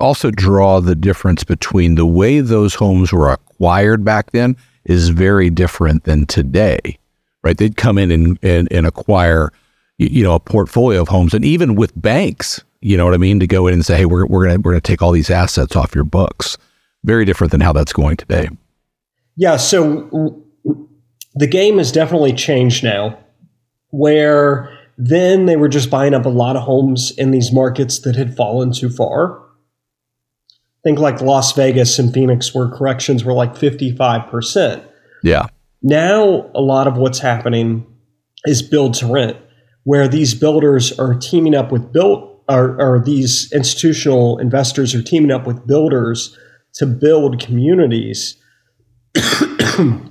also 0.00 0.30
draw 0.30 0.80
the 0.80 0.96
difference 0.96 1.44
between 1.44 1.94
the 1.94 2.04
way 2.04 2.40
those 2.40 2.74
homes 2.74 3.12
were 3.12 3.30
acquired 3.30 4.04
back 4.04 4.32
then 4.32 4.56
is 4.84 5.08
very 5.10 5.50
different 5.50 6.04
than 6.04 6.26
today. 6.26 6.98
Right. 7.42 7.56
They'd 7.56 7.76
come 7.76 7.98
in 7.98 8.10
and, 8.10 8.38
and, 8.42 8.66
and 8.72 8.86
acquire 8.86 9.52
you 9.98 10.22
know 10.22 10.34
a 10.34 10.40
portfolio 10.40 11.00
of 11.00 11.08
homes 11.08 11.32
and 11.32 11.44
even 11.44 11.74
with 11.74 11.90
banks 12.00 12.62
you 12.80 12.96
know 12.96 13.04
what 13.04 13.14
i 13.14 13.16
mean 13.16 13.40
to 13.40 13.46
go 13.46 13.66
in 13.66 13.74
and 13.74 13.86
say 13.86 13.96
hey 13.96 14.04
we're, 14.04 14.26
we're 14.26 14.44
gonna 14.46 14.58
we're 14.58 14.72
gonna 14.72 14.80
take 14.80 15.00
all 15.00 15.12
these 15.12 15.30
assets 15.30 15.74
off 15.74 15.94
your 15.94 16.04
books 16.04 16.58
very 17.04 17.24
different 17.24 17.50
than 17.50 17.60
how 17.60 17.72
that's 17.72 17.92
going 17.92 18.16
today 18.16 18.48
yeah 19.36 19.56
so 19.56 20.42
the 21.34 21.46
game 21.46 21.78
has 21.78 21.92
definitely 21.92 22.32
changed 22.32 22.82
now 22.82 23.18
where 23.90 24.76
then 24.98 25.46
they 25.46 25.56
were 25.56 25.68
just 25.68 25.90
buying 25.90 26.14
up 26.14 26.24
a 26.24 26.30
lot 26.30 26.56
of 26.56 26.62
homes 26.62 27.12
in 27.18 27.30
these 27.30 27.52
markets 27.52 28.00
that 28.00 28.16
had 28.16 28.34
fallen 28.34 28.72
too 28.72 28.88
far. 28.88 29.38
I 29.38 30.88
think 30.88 30.98
like 30.98 31.20
las 31.20 31.52
vegas 31.52 31.98
and 31.98 32.12
phoenix 32.12 32.54
where 32.54 32.68
corrections 32.68 33.24
were 33.24 33.32
like 33.32 33.54
55% 33.54 34.86
yeah. 35.22 35.46
Now 35.82 36.50
a 36.54 36.60
lot 36.60 36.86
of 36.86 36.96
what's 36.96 37.18
happening 37.18 37.84
is 38.44 38.62
build 38.62 38.94
to 38.94 39.06
rent 39.06 39.36
where 39.82 40.08
these 40.08 40.34
builders 40.34 40.96
are 40.98 41.14
teaming 41.14 41.54
up 41.54 41.72
with 41.72 41.92
built 41.92 42.44
or, 42.48 42.80
or 42.80 43.02
these 43.04 43.52
institutional 43.52 44.38
investors 44.38 44.94
are 44.94 45.02
teaming 45.02 45.32
up 45.32 45.46
with 45.46 45.66
builders 45.66 46.36
to 46.74 46.86
build 46.86 47.40
communities 47.40 48.36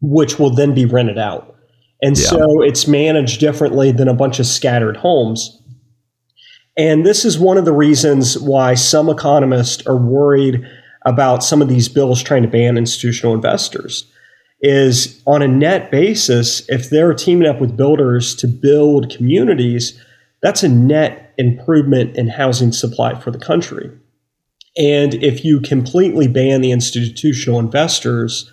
which 0.00 0.38
will 0.38 0.54
then 0.54 0.74
be 0.74 0.84
rented 0.84 1.18
out. 1.18 1.56
And 2.02 2.16
yeah. 2.16 2.28
so 2.28 2.62
it's 2.62 2.86
managed 2.86 3.40
differently 3.40 3.90
than 3.90 4.08
a 4.08 4.14
bunch 4.14 4.38
of 4.38 4.46
scattered 4.46 4.96
homes. 4.96 5.60
And 6.76 7.04
this 7.04 7.24
is 7.24 7.38
one 7.38 7.58
of 7.58 7.64
the 7.64 7.72
reasons 7.72 8.38
why 8.38 8.74
some 8.74 9.08
economists 9.08 9.84
are 9.86 9.96
worried 9.96 10.64
about 11.04 11.42
some 11.42 11.60
of 11.60 11.68
these 11.68 11.88
bills 11.88 12.22
trying 12.22 12.42
to 12.42 12.48
ban 12.48 12.76
institutional 12.76 13.34
investors 13.34 14.10
is 14.60 15.22
on 15.26 15.42
a 15.42 15.48
net 15.48 15.90
basis, 15.90 16.68
if 16.68 16.90
they're 16.90 17.14
teaming 17.14 17.48
up 17.48 17.60
with 17.60 17.76
builders 17.76 18.34
to 18.36 18.48
build 18.48 19.10
communities, 19.10 20.00
that's 20.42 20.62
a 20.62 20.68
net 20.68 21.32
improvement 21.38 22.16
in 22.16 22.28
housing 22.28 22.72
supply 22.72 23.18
for 23.18 23.30
the 23.30 23.38
country. 23.38 23.90
And 24.78 25.14
if 25.14 25.44
you 25.44 25.60
completely 25.60 26.28
ban 26.28 26.60
the 26.60 26.70
institutional 26.70 27.58
investors, 27.58 28.50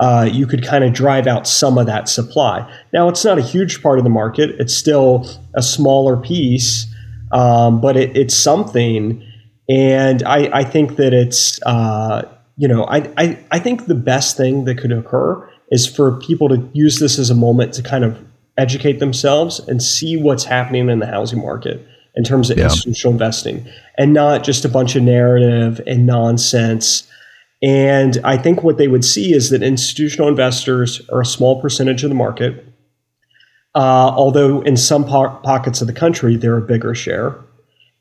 uh, 0.00 0.28
you 0.30 0.46
could 0.46 0.64
kind 0.64 0.84
of 0.84 0.92
drive 0.92 1.26
out 1.26 1.46
some 1.46 1.78
of 1.78 1.86
that 1.86 2.08
supply. 2.08 2.68
Now, 2.92 3.08
it's 3.08 3.24
not 3.24 3.38
a 3.38 3.42
huge 3.42 3.82
part 3.82 3.98
of 3.98 4.04
the 4.04 4.10
market, 4.10 4.50
it's 4.58 4.74
still 4.74 5.28
a 5.54 5.62
smaller 5.62 6.16
piece, 6.16 6.86
um, 7.32 7.80
but 7.80 7.96
it, 7.96 8.16
it's 8.16 8.36
something. 8.36 9.24
And 9.68 10.22
I, 10.24 10.50
I 10.52 10.64
think 10.64 10.96
that 10.96 11.12
it's, 11.12 11.60
uh, 11.62 12.28
you 12.56 12.68
know, 12.68 12.84
I, 12.84 13.12
I, 13.16 13.44
I 13.50 13.58
think 13.58 13.86
the 13.86 13.94
best 13.94 14.36
thing 14.36 14.64
that 14.64 14.78
could 14.78 14.92
occur 14.92 15.48
is 15.70 15.86
for 15.86 16.18
people 16.18 16.48
to 16.48 16.68
use 16.72 16.98
this 16.98 17.18
as 17.18 17.30
a 17.30 17.34
moment 17.34 17.74
to 17.74 17.82
kind 17.82 18.04
of 18.04 18.24
educate 18.56 18.98
themselves 18.98 19.60
and 19.60 19.82
see 19.82 20.16
what's 20.16 20.44
happening 20.44 20.88
in 20.88 20.98
the 20.98 21.06
housing 21.06 21.40
market 21.40 21.86
in 22.18 22.24
terms 22.24 22.50
of 22.50 22.58
yeah. 22.58 22.64
institutional 22.64 23.12
investing 23.12 23.64
and 23.96 24.12
not 24.12 24.42
just 24.42 24.64
a 24.64 24.68
bunch 24.68 24.96
of 24.96 25.04
narrative 25.04 25.80
and 25.86 26.04
nonsense. 26.04 27.08
And 27.62 28.18
I 28.24 28.36
think 28.36 28.64
what 28.64 28.76
they 28.76 28.88
would 28.88 29.04
see 29.04 29.32
is 29.32 29.50
that 29.50 29.62
institutional 29.62 30.28
investors 30.28 31.00
are 31.10 31.20
a 31.20 31.24
small 31.24 31.62
percentage 31.62 32.02
of 32.02 32.10
the 32.10 32.16
market, 32.16 32.64
uh, 33.76 34.10
although 34.10 34.62
in 34.62 34.76
some 34.76 35.04
po- 35.04 35.38
pockets 35.44 35.80
of 35.80 35.86
the 35.86 35.92
country 35.92 36.34
they're 36.34 36.58
a 36.58 36.62
bigger 36.62 36.92
share. 36.92 37.36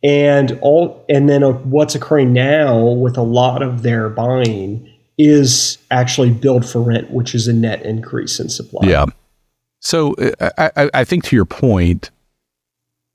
And 0.03 0.57
all, 0.61 1.05
and 1.09 1.29
then 1.29 1.43
uh, 1.43 1.51
what's 1.51 1.93
occurring 1.93 2.33
now 2.33 2.79
with 2.87 3.17
a 3.17 3.23
lot 3.23 3.61
of 3.61 3.83
their 3.83 4.09
buying 4.09 4.91
is 5.19 5.77
actually 5.91 6.31
build 6.31 6.67
for 6.67 6.81
rent, 6.81 7.11
which 7.11 7.35
is 7.35 7.47
a 7.47 7.53
net 7.53 7.83
increase 7.83 8.39
in 8.39 8.49
supply. 8.49 8.87
Yeah. 8.87 9.05
So 9.79 10.15
uh, 10.15 10.49
I, 10.57 10.89
I 10.93 11.03
think 11.03 11.23
to 11.25 11.35
your 11.35 11.45
point, 11.45 12.09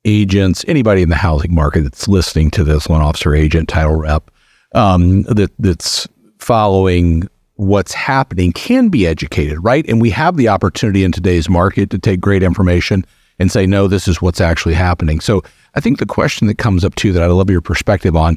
agents, 0.05 0.65
anybody 0.69 1.03
in 1.03 1.09
the 1.09 1.17
housing 1.17 1.55
market 1.55 1.83
that's 1.83 2.09
listening 2.09 2.51
to 2.53 2.65
this, 2.65 2.89
loan 2.89 3.03
officer, 3.03 3.35
agent, 3.35 3.69
title 3.69 3.95
rep, 3.95 4.31
um, 4.75 5.23
that 5.25 5.53
that's 5.59 6.09
following 6.39 7.29
what's 7.57 7.93
happening 7.93 8.53
can 8.53 8.89
be 8.89 9.07
educated, 9.07 9.63
right? 9.63 9.87
And 9.89 10.01
we 10.01 10.11
have 10.11 10.37
the 10.37 10.49
opportunity 10.49 11.05
in 11.05 11.13
today's 11.13 11.49
market 11.49 11.91
to 11.91 11.99
take 11.99 12.21
great 12.21 12.43
information 12.43 13.05
and 13.39 13.51
say, 13.51 13.67
no, 13.67 13.87
this 13.89 14.09
is 14.09 14.21
what's 14.21 14.41
actually 14.41 14.75
happening. 14.75 15.21
So 15.21 15.43
I 15.75 15.81
think 15.81 15.99
the 15.99 16.07
question 16.07 16.49
that 16.49 16.59
comes 16.59 16.85
up 16.85 16.95
too 16.95 17.13
that 17.13 17.23
I'd 17.23 17.29
love 17.29 17.51
your 17.51 17.61
perspective 17.61 18.17
on 18.17 18.37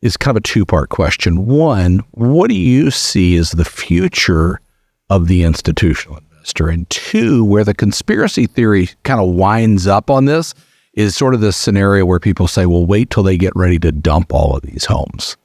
is 0.00 0.16
kind 0.16 0.36
of 0.36 0.40
a 0.40 0.44
two 0.44 0.64
part 0.64 0.88
question. 0.88 1.46
One, 1.46 2.00
what 2.12 2.48
do 2.48 2.56
you 2.56 2.90
see 2.90 3.36
as 3.36 3.52
the 3.52 3.64
future 3.64 4.60
of 5.10 5.28
the 5.28 5.44
institutional 5.44 6.18
investor? 6.18 6.68
And 6.68 6.88
two, 6.90 7.44
where 7.44 7.64
the 7.64 7.74
conspiracy 7.74 8.46
theory 8.46 8.90
kind 9.04 9.20
of 9.20 9.30
winds 9.30 9.86
up 9.86 10.10
on 10.10 10.24
this 10.24 10.54
is 10.94 11.16
sort 11.16 11.34
of 11.34 11.40
this 11.40 11.56
scenario 11.56 12.04
where 12.04 12.20
people 12.20 12.46
say, 12.46 12.66
well, 12.66 12.84
wait 12.84 13.10
till 13.10 13.22
they 13.22 13.36
get 13.36 13.52
ready 13.56 13.78
to 13.78 13.92
dump 13.92 14.32
all 14.32 14.56
of 14.56 14.62
these 14.62 14.84
homes. 14.84 15.36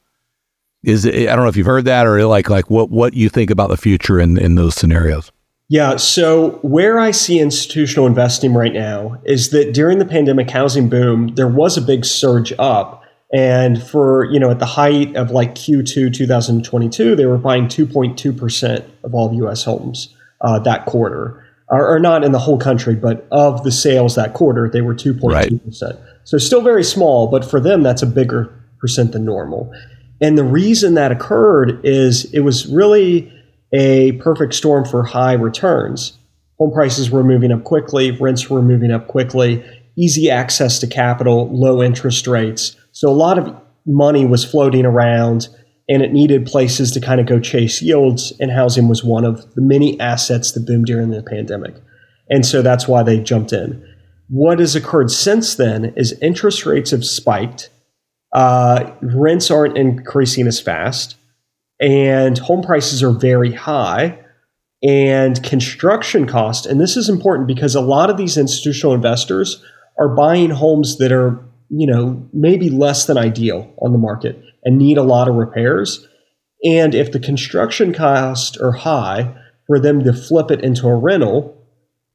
Is 0.84 1.06
it, 1.06 1.30
I 1.30 1.36
don't 1.36 1.44
know 1.44 1.50
if 1.50 1.58
you've 1.58 1.66
heard 1.66 1.86
that 1.86 2.06
or 2.06 2.24
like 2.26 2.50
like 2.50 2.70
what 2.70 2.90
what 2.90 3.14
you 3.14 3.30
think 3.30 3.50
about 3.50 3.70
the 3.70 3.78
future 3.78 4.20
in 4.20 4.38
in 4.38 4.56
those 4.56 4.76
scenarios. 4.76 5.32
Yeah, 5.70 5.98
so 5.98 6.60
where 6.62 6.98
I 6.98 7.12
see 7.12 7.40
institutional 7.40 8.08
investing 8.08 8.54
right 8.54 8.72
now 8.72 9.20
is 9.26 9.50
that 9.50 9.74
during 9.74 9.98
the 9.98 10.06
pandemic 10.06 10.50
housing 10.50 10.88
boom, 10.88 11.36
there 11.36 11.48
was 11.48 11.78
a 11.78 11.82
big 11.82 12.06
surge 12.06 12.54
up. 12.58 13.04
And 13.34 13.84
for, 13.84 14.24
you 14.32 14.40
know, 14.40 14.50
at 14.50 14.60
the 14.60 14.66
height 14.66 15.18
of 15.18 15.32
like 15.32 15.56
Q2 15.56 16.14
2022, 16.14 17.18
they 17.18 17.26
were 17.26 17.38
buying 17.38 17.66
2.2% 17.66 18.86
of 19.04 19.14
all 19.14 19.34
US 19.34 19.66
homes 19.66 20.16
uh, 20.40 20.60
that 20.60 20.86
quarter. 20.86 21.46
Or, 21.70 21.96
or, 21.96 22.00
not 22.00 22.24
in 22.24 22.32
the 22.32 22.40
whole 22.40 22.58
country, 22.58 22.96
but 22.96 23.28
of 23.30 23.66
the 23.66 23.74
sales 23.74 24.16
that 24.16 24.34
quarter, 24.34 24.70
they 24.70 24.80
were 24.80 24.96
2.2%. 24.96 25.22
Right. 25.34 26.00
So 26.24 26.38
still 26.38 26.62
very 26.62 26.84
small, 26.84 27.28
but 27.28 27.44
for 27.44 27.60
them, 27.60 27.84
that's 27.84 28.02
a 28.02 28.06
bigger 28.06 28.54
percent 28.80 29.12
than 29.12 29.26
normal. 29.26 29.74
And 30.22 30.38
the 30.38 30.44
reason 30.44 30.94
that 30.94 31.12
occurred 31.12 31.82
is 31.84 32.32
it 32.34 32.40
was 32.40 32.68
really 32.68 33.32
a 33.74 34.14
perfect 34.14 34.54
storm 34.54 34.86
for 34.86 35.04
high 35.04 35.34
returns. 35.34 36.18
Home 36.58 36.72
prices 36.72 37.12
were 37.12 37.24
moving 37.24 37.52
up 37.52 37.64
quickly, 37.64 38.12
rents 38.12 38.50
were 38.50 38.62
moving 38.62 38.92
up 38.92 39.08
quickly, 39.08 39.64
easy 39.96 40.30
access 40.30 40.80
to 40.80 40.88
capital, 40.88 41.50
low 41.52 41.84
interest 41.84 42.28
rates. 42.28 42.76
So 42.94 43.10
a 43.10 43.14
lot 43.14 43.38
of 43.38 43.56
money 43.86 44.26
was 44.26 44.44
floating 44.44 44.86
around 44.86 45.50
and 45.90 46.02
it 46.02 46.12
needed 46.12 46.46
places 46.46 46.92
to 46.92 47.02
kind 47.02 47.20
of 47.20 47.28
go 47.28 47.40
chase 47.40 47.82
yields, 47.82 48.34
and 48.40 48.52
housing 48.52 48.88
was 48.88 49.04
one 49.04 49.26
of 49.26 49.54
the 49.56 49.62
many 49.62 50.00
assets 50.00 50.52
that 50.52 50.66
boomed 50.66 50.86
during 50.86 51.10
the 51.10 51.24
pandemic. 51.24 51.76
And 52.30 52.46
so 52.46 52.62
that's 52.62 52.88
why 52.88 53.04
they 53.04 53.20
jumped 53.20 53.54
in. 53.54 53.86
What 54.30 54.60
has 54.60 54.76
occurred 54.76 55.12
since 55.12 55.56
then 55.56 55.94
is 55.96 56.18
interest 56.22 56.66
rates 56.66 56.92
have 56.92 57.06
spiked, 57.06 57.70
uh, 58.34 58.92
rents 59.02 59.50
aren't 59.50 59.78
increasing 59.78 60.48
as 60.48 60.60
fast, 60.60 61.16
and 61.80 62.38
home 62.38 62.62
prices 62.62 63.02
are 63.04 63.12
very 63.12 63.54
high 63.54 64.20
and 64.84 65.42
construction 65.44 66.28
cost 66.28 66.66
and 66.66 66.80
this 66.80 66.96
is 66.96 67.10
important 67.10 67.48
because 67.48 67.74
a 67.74 67.82
lot 67.82 68.10
of 68.10 68.18
these 68.18 68.38
institutional 68.38 68.94
investors 68.94 69.64
are 69.98 70.10
buying 70.10 70.52
homes 70.52 70.98
that 71.00 71.12
are 71.12 71.44
you 71.70 71.88
know 71.88 72.28
maybe 72.32 72.70
less 72.70 73.06
than 73.06 73.18
ideal 73.18 73.74
on 73.82 73.92
the 73.92 73.98
market 73.98 74.40
and 74.68 74.78
need 74.78 74.98
a 74.98 75.04
lot 75.04 75.28
of 75.28 75.36
repairs 75.36 76.06
and 76.64 76.94
if 76.94 77.12
the 77.12 77.20
construction 77.20 77.94
costs 77.94 78.58
are 78.58 78.72
high 78.72 79.34
for 79.68 79.80
them 79.80 80.04
to 80.04 80.14
flip 80.14 80.52
it 80.52 80.64
into 80.64 80.88
a 80.88 80.96
rental 80.96 81.54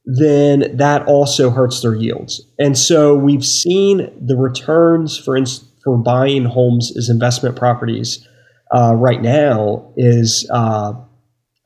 then 0.05 0.77
that 0.77 1.07
also 1.07 1.51
hurts 1.51 1.81
their 1.81 1.95
yields 1.95 2.43
and 2.59 2.77
so 2.77 3.15
we've 3.15 3.45
seen 3.45 4.13
the 4.21 4.37
returns 4.37 5.19
for 5.19 5.37
for 5.83 5.97
buying 5.99 6.45
homes 6.45 6.97
as 6.97 7.09
investment 7.09 7.57
properties 7.57 8.27
uh, 8.73 8.95
right 8.95 9.21
now 9.21 9.93
is 9.97 10.49
uh, 10.53 10.95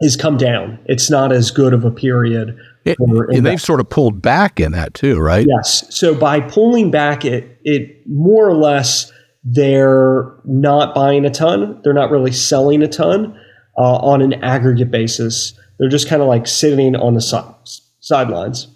is 0.01 0.17
come 0.17 0.37
down. 0.37 0.79
It's 0.87 1.11
not 1.11 1.33
as 1.33 1.51
good 1.51 1.73
of 1.73 1.85
a 1.85 1.91
period. 1.91 2.59
It, 2.85 2.99
and 3.01 3.45
they've 3.45 3.61
sort 3.61 3.81
of 3.81 3.89
pulled 3.89 4.23
back 4.23 4.61
in 4.61 4.73
that 4.73 4.95
too, 4.95 5.19
right? 5.19 5.47
Yes. 5.49 5.87
So 5.95 6.15
by 6.15 6.41
pulling 6.41 6.91
back, 6.91 7.25
it 7.25 7.59
it 7.65 8.07
more 8.07 8.49
or 8.49 8.55
less 8.55 9.11
they're 9.49 10.33
not 10.45 10.95
buying 10.95 11.25
a 11.25 11.31
ton. 11.31 11.81
They're 11.85 11.95
not 11.95 12.11
really 12.11 12.33
selling 12.33 12.83
a 12.83 12.89
ton 12.89 13.39
uh, 13.79 13.97
on 13.99 14.21
an 14.21 14.35
aggregate 14.43 14.91
basis. 14.91 15.59
They're 15.79 15.89
just 15.89 16.09
kind 16.09 16.21
of 16.21 16.27
like 16.27 16.49
sitting 16.49 16.97
on 16.97 17.15
the 17.15 17.21
si- 17.21 17.81
sidelines. 18.01 18.67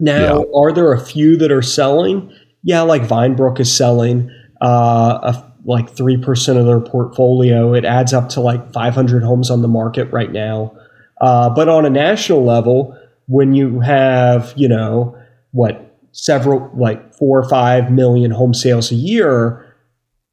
Now, 0.00 0.40
yeah. 0.40 0.44
are 0.54 0.72
there 0.72 0.92
a 0.92 1.00
few 1.00 1.36
that 1.38 1.50
are 1.50 1.62
selling? 1.62 2.30
Yeah, 2.62 2.82
like 2.82 3.02
Vinebrook 3.02 3.58
is 3.58 3.74
selling. 3.74 4.30
Uh, 4.60 5.18
a 5.22 5.52
like 5.64 5.94
3% 5.94 6.56
of 6.58 6.66
their 6.66 6.80
portfolio. 6.80 7.72
It 7.72 7.84
adds 7.84 8.12
up 8.12 8.28
to 8.30 8.40
like 8.40 8.72
500 8.72 9.22
homes 9.22 9.50
on 9.50 9.62
the 9.62 9.68
market 9.68 10.12
right 10.12 10.30
now. 10.30 10.76
Uh, 11.20 11.50
but 11.50 11.68
on 11.68 11.86
a 11.86 11.90
national 11.90 12.44
level, 12.44 12.98
when 13.28 13.54
you 13.54 13.80
have, 13.80 14.52
you 14.56 14.68
know, 14.68 15.16
what, 15.52 15.96
several, 16.10 16.70
like 16.74 17.14
four 17.14 17.38
or 17.38 17.48
five 17.48 17.92
million 17.92 18.32
home 18.32 18.52
sales 18.52 18.90
a 18.90 18.96
year, 18.96 19.71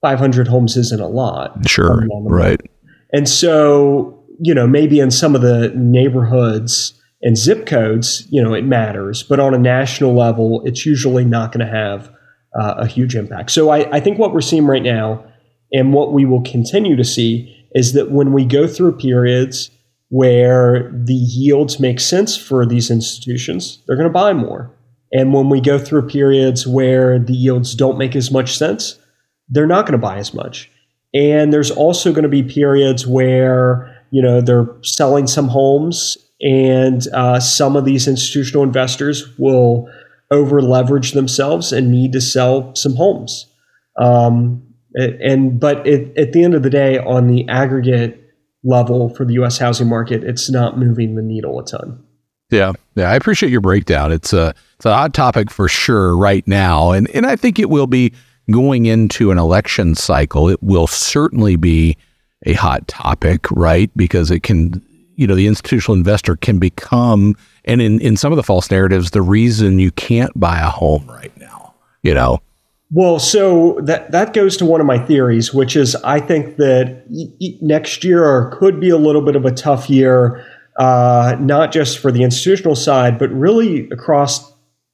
500 0.02 0.48
homes 0.48 0.78
isn't 0.78 1.02
a 1.02 1.08
lot. 1.08 1.68
Sure. 1.68 2.08
Right. 2.24 2.62
And 3.12 3.28
so, 3.28 4.24
you 4.40 4.54
know, 4.54 4.68
maybe 4.68 5.00
in 5.00 5.12
some 5.12 5.36
of 5.36 5.42
the 5.42 5.74
neighborhoods 5.76 6.94
and 7.22 7.38
zip 7.38 7.66
codes, 7.66 8.26
you 8.30 8.42
know, 8.42 8.54
it 8.54 8.64
matters. 8.64 9.24
But 9.24 9.40
on 9.40 9.54
a 9.54 9.60
national 9.60 10.16
level, 10.16 10.62
it's 10.66 10.86
usually 10.86 11.26
not 11.26 11.52
going 11.52 11.66
to 11.66 11.72
have 11.72 12.10
uh, 12.60 12.76
a 12.78 12.88
huge 12.88 13.16
impact. 13.16 13.52
So 13.52 13.70
I, 13.70 13.90
I 13.96 14.00
think 14.00 14.18
what 14.18 14.34
we're 14.34 14.42
seeing 14.42 14.66
right 14.66 14.84
now 14.84 15.26
and 15.72 15.94
what 15.94 16.14
we 16.14 16.26
will 16.26 16.42
continue 16.42 16.96
to 16.96 17.04
see 17.04 17.56
is 17.76 17.94
that 17.94 18.12
when 18.12 18.32
we 18.32 18.46
go 18.46 18.68
through 18.68 18.98
periods 18.98 19.70
where 20.10 20.92
the 20.92 21.14
yields 21.14 21.80
make 21.80 22.00
sense 22.00 22.36
for 22.36 22.66
these 22.66 22.90
institutions, 22.90 23.84
they're 23.86 23.96
going 23.96 24.08
to 24.08 24.14
buy 24.14 24.34
more. 24.34 24.72
And 25.12 25.34
when 25.34 25.50
we 25.50 25.62
go 25.62 25.78
through 25.78 26.08
periods 26.08 26.68
where 26.68 27.20
the 27.20 27.34
yields 27.34 27.76
don't 27.76 27.98
make 27.98 28.16
as 28.16 28.32
much 28.32 28.58
sense, 28.58 28.99
they're 29.50 29.68
not 29.68 29.86
going 29.86 29.94
to 29.94 29.98
buy 29.98 30.18
as 30.18 30.34
much. 30.34 30.72
And 31.14 31.52
there's 31.52 31.72
also 31.72 32.12
going 32.12 32.24
to 32.24 32.30
be 32.30 32.44
periods 32.44 33.08
where, 33.08 33.96
you 34.12 34.22
know, 34.22 34.42
they're 34.42 34.68
selling 34.84 35.28
some 35.28 35.48
homes 35.48 36.18
and 36.42 37.06
uh, 37.14 37.40
some 37.40 37.76
of 37.76 37.86
these 37.86 38.08
institutional 38.08 38.64
investors 38.64 39.38
will 39.38 39.90
over 40.32 40.62
leverage 40.62 41.14
themselves 41.14 41.72
and 41.72 41.92
need 41.92 42.14
to 42.14 42.22
sell 42.22 42.74
some 42.76 42.96
homes. 42.96 43.48
Um, 44.00 44.64
and 44.96 45.60
but 45.60 45.86
it, 45.86 46.18
at 46.18 46.34
the 46.34 46.44
end 46.44 46.54
of 46.54 46.64
the 46.64 46.70
day, 46.70 46.98
on 47.00 47.28
the 47.28 47.48
aggregate 47.48 48.24
level 48.64 49.10
for 49.10 49.26
the 49.26 49.34
U.S. 49.34 49.58
housing 49.58 49.88
market, 49.88 50.24
it's 50.24 50.50
not 50.50 50.78
moving 50.78 51.16
the 51.16 51.22
needle 51.22 51.60
a 51.60 51.66
ton. 51.66 52.04
Yeah, 52.50 52.74
yeah, 52.96 53.12
I 53.12 53.16
appreciate 53.16 53.52
your 53.52 53.62
breakdown. 53.62 54.12
It's 54.12 54.34
a 54.34 54.56
it's 54.76 54.86
a 54.86 54.94
hot 54.94 55.14
topic 55.14 55.52
for 55.52 55.68
sure 55.68 56.18
right 56.18 56.48
now, 56.48 56.92
and 56.92 57.10
and 57.12 57.26
I 57.26 57.36
think 57.36 57.60
it 57.60 57.70
will 57.70 57.88
be 57.88 58.14
going 58.52 58.86
into 58.86 59.32
an 59.32 59.38
election 59.38 59.96
cycle. 59.96 60.50
It 60.50 60.62
will 60.62 60.88
certainly 60.88 61.56
be 61.56 61.98
a 62.46 62.54
hot 62.54 62.88
topic, 62.88 63.50
right? 63.52 63.92
Because 63.96 64.32
it 64.32 64.44
can, 64.44 64.86
you 65.16 65.28
know, 65.28 65.36
the 65.36 65.48
institutional 65.48 65.96
investor 65.96 66.36
can 66.36 66.60
become, 66.60 67.36
and 67.66 67.82
in 67.82 68.00
in 68.00 68.18
some 68.18 68.32
of 68.32 68.38
the 68.38 68.44
false 68.44 68.72
narratives, 68.72 69.12
the 69.12 69.22
reason 69.22 69.80
you 69.80 69.92
can't 69.92 70.38
buy 70.40 70.60
a 70.60 70.70
home 70.70 71.06
right 71.08 71.36
now, 71.38 71.74
you 72.04 72.14
know, 72.14 72.40
well, 72.92 73.20
so 73.20 73.80
that 73.84 74.12
that 74.12 74.34
goes 74.34 74.58
to 74.58 74.66
one 74.66 74.82
of 74.82 74.88
my 74.88 74.98
theories, 74.98 75.54
which 75.54 75.76
is 75.76 75.96
I 75.98 76.20
think 76.20 76.58
that 76.58 77.06
next 77.62 78.04
year 78.04 78.52
could 78.58 78.80
be 78.80 78.90
a 78.90 78.98
little 78.98 79.22
bit 79.22 79.36
of 79.36 79.46
a 79.46 79.52
tough 79.52 79.90
year, 79.92 80.44
uh, 80.80 81.36
not 81.40 81.72
just 81.72 82.00
for 82.00 82.12
the 82.12 82.24
institutional 82.24 82.76
side, 82.76 83.20
but 83.20 83.30
really 83.30 83.88
across 83.92 84.52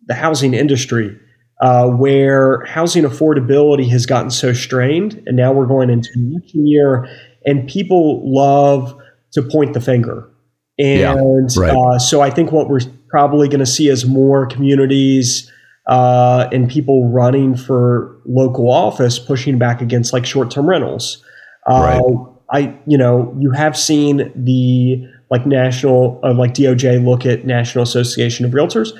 the 0.07 0.13
housing 0.13 0.53
industry, 0.53 1.17
uh, 1.61 1.87
where 1.87 2.63
housing 2.65 3.03
affordability 3.03 3.89
has 3.89 4.05
gotten 4.05 4.29
so 4.29 4.53
strained, 4.53 5.21
and 5.25 5.37
now 5.37 5.51
we're 5.53 5.65
going 5.65 5.89
into 5.89 6.09
election 6.15 6.67
year, 6.67 7.07
and 7.45 7.67
people 7.67 8.21
love 8.25 8.97
to 9.33 9.41
point 9.41 9.73
the 9.73 9.81
finger, 9.81 10.29
and 10.77 11.49
yeah, 11.55 11.61
right. 11.61 11.75
uh, 11.75 11.99
so 11.99 12.21
I 12.21 12.29
think 12.29 12.51
what 12.51 12.69
we're 12.69 12.81
probably 13.09 13.47
going 13.47 13.59
to 13.59 13.65
see 13.65 13.87
is 13.87 14.05
more 14.05 14.45
communities 14.45 15.51
uh, 15.87 16.49
and 16.51 16.69
people 16.69 17.09
running 17.09 17.55
for 17.55 18.19
local 18.25 18.69
office 18.69 19.19
pushing 19.19 19.57
back 19.57 19.81
against 19.81 20.11
like 20.13 20.25
short-term 20.25 20.67
rentals. 20.67 21.23
Uh, 21.67 22.01
right. 22.01 22.35
I, 22.51 22.79
you 22.85 22.97
know, 22.97 23.35
you 23.39 23.51
have 23.51 23.77
seen 23.77 24.31
the 24.35 25.07
like 25.31 25.45
national, 25.45 26.19
uh, 26.23 26.33
like 26.33 26.53
DOJ 26.53 27.03
look 27.03 27.25
at 27.25 27.45
National 27.45 27.83
Association 27.83 28.45
of 28.45 28.51
Realtors. 28.51 28.91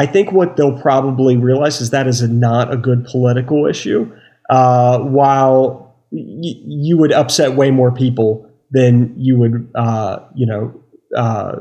I 0.00 0.06
think 0.06 0.32
what 0.32 0.56
they'll 0.56 0.80
probably 0.80 1.36
realize 1.36 1.82
is 1.82 1.90
that 1.90 2.06
is 2.06 2.22
a, 2.22 2.28
not 2.28 2.72
a 2.72 2.76
good 2.78 3.04
political 3.04 3.66
issue. 3.66 4.10
Uh, 4.48 4.98
while 5.00 5.94
y- 6.10 6.56
you 6.64 6.96
would 6.96 7.12
upset 7.12 7.54
way 7.54 7.70
more 7.70 7.92
people 7.92 8.50
than 8.70 9.12
you 9.18 9.36
would, 9.36 9.70
uh, 9.74 10.20
you 10.34 10.46
know, 10.46 10.72
uh, 11.14 11.56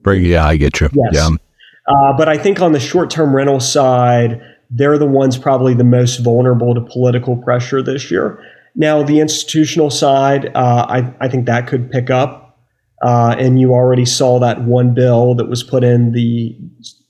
bring. 0.00 0.24
Yeah, 0.24 0.46
I 0.46 0.54
get 0.54 0.80
you. 0.80 0.90
Yes. 0.92 1.14
Yeah. 1.14 1.30
Uh, 1.88 2.16
but 2.16 2.28
I 2.28 2.38
think 2.38 2.60
on 2.60 2.70
the 2.70 2.78
short 2.78 3.10
term 3.10 3.34
rental 3.34 3.58
side, 3.58 4.40
they're 4.70 4.96
the 4.96 5.04
ones 5.04 5.36
probably 5.36 5.74
the 5.74 5.82
most 5.82 6.18
vulnerable 6.18 6.76
to 6.76 6.82
political 6.82 7.36
pressure 7.36 7.82
this 7.82 8.12
year. 8.12 8.40
Now, 8.76 9.02
the 9.02 9.18
institutional 9.18 9.90
side, 9.90 10.52
uh, 10.54 10.86
I, 10.88 11.12
I, 11.20 11.28
think 11.28 11.46
that 11.46 11.66
could 11.66 11.90
pick 11.90 12.10
up. 12.10 12.60
Uh, 13.02 13.34
and 13.36 13.60
you 13.60 13.72
already 13.72 14.04
saw 14.04 14.38
that 14.38 14.62
one 14.62 14.94
bill 14.94 15.34
that 15.34 15.48
was 15.48 15.64
put 15.64 15.82
in 15.82 16.12
the 16.12 16.56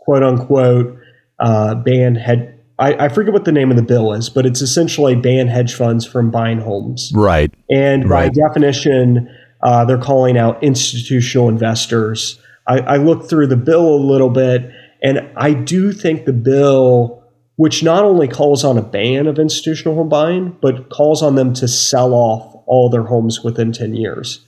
quote 0.04 0.22
unquote 0.22 0.98
uh, 1.38 1.74
ban 1.74 2.14
head. 2.14 2.60
I, 2.78 3.06
I, 3.06 3.08
forget 3.08 3.32
what 3.32 3.44
the 3.44 3.52
name 3.52 3.70
of 3.70 3.76
the 3.76 3.82
bill 3.82 4.12
is, 4.12 4.28
but 4.28 4.46
it's 4.46 4.60
essentially 4.60 5.14
ban 5.14 5.46
hedge 5.46 5.74
funds 5.74 6.06
from 6.06 6.30
buying 6.30 6.58
homes. 6.58 7.12
Right. 7.14 7.52
And 7.70 8.08
right. 8.08 8.32
by 8.32 8.48
definition, 8.48 9.28
uh, 9.62 9.84
they're 9.84 9.98
calling 9.98 10.36
out 10.36 10.62
institutional 10.62 11.48
investors 11.48 12.40
I, 12.66 12.78
I 12.80 12.96
looked 12.96 13.28
through 13.28 13.48
the 13.48 13.56
bill 13.56 13.94
a 13.94 13.96
little 13.96 14.30
bit, 14.30 14.70
and 15.02 15.30
I 15.36 15.52
do 15.52 15.92
think 15.92 16.24
the 16.24 16.32
bill, 16.32 17.24
which 17.56 17.82
not 17.82 18.04
only 18.04 18.28
calls 18.28 18.64
on 18.64 18.78
a 18.78 18.82
ban 18.82 19.26
of 19.26 19.38
institutional 19.38 19.94
home 19.94 20.08
buying, 20.08 20.56
but 20.60 20.90
calls 20.90 21.22
on 21.22 21.34
them 21.34 21.52
to 21.54 21.68
sell 21.68 22.14
off 22.14 22.62
all 22.66 22.88
their 22.88 23.04
homes 23.04 23.42
within 23.42 23.72
10 23.72 23.94
years. 23.94 24.44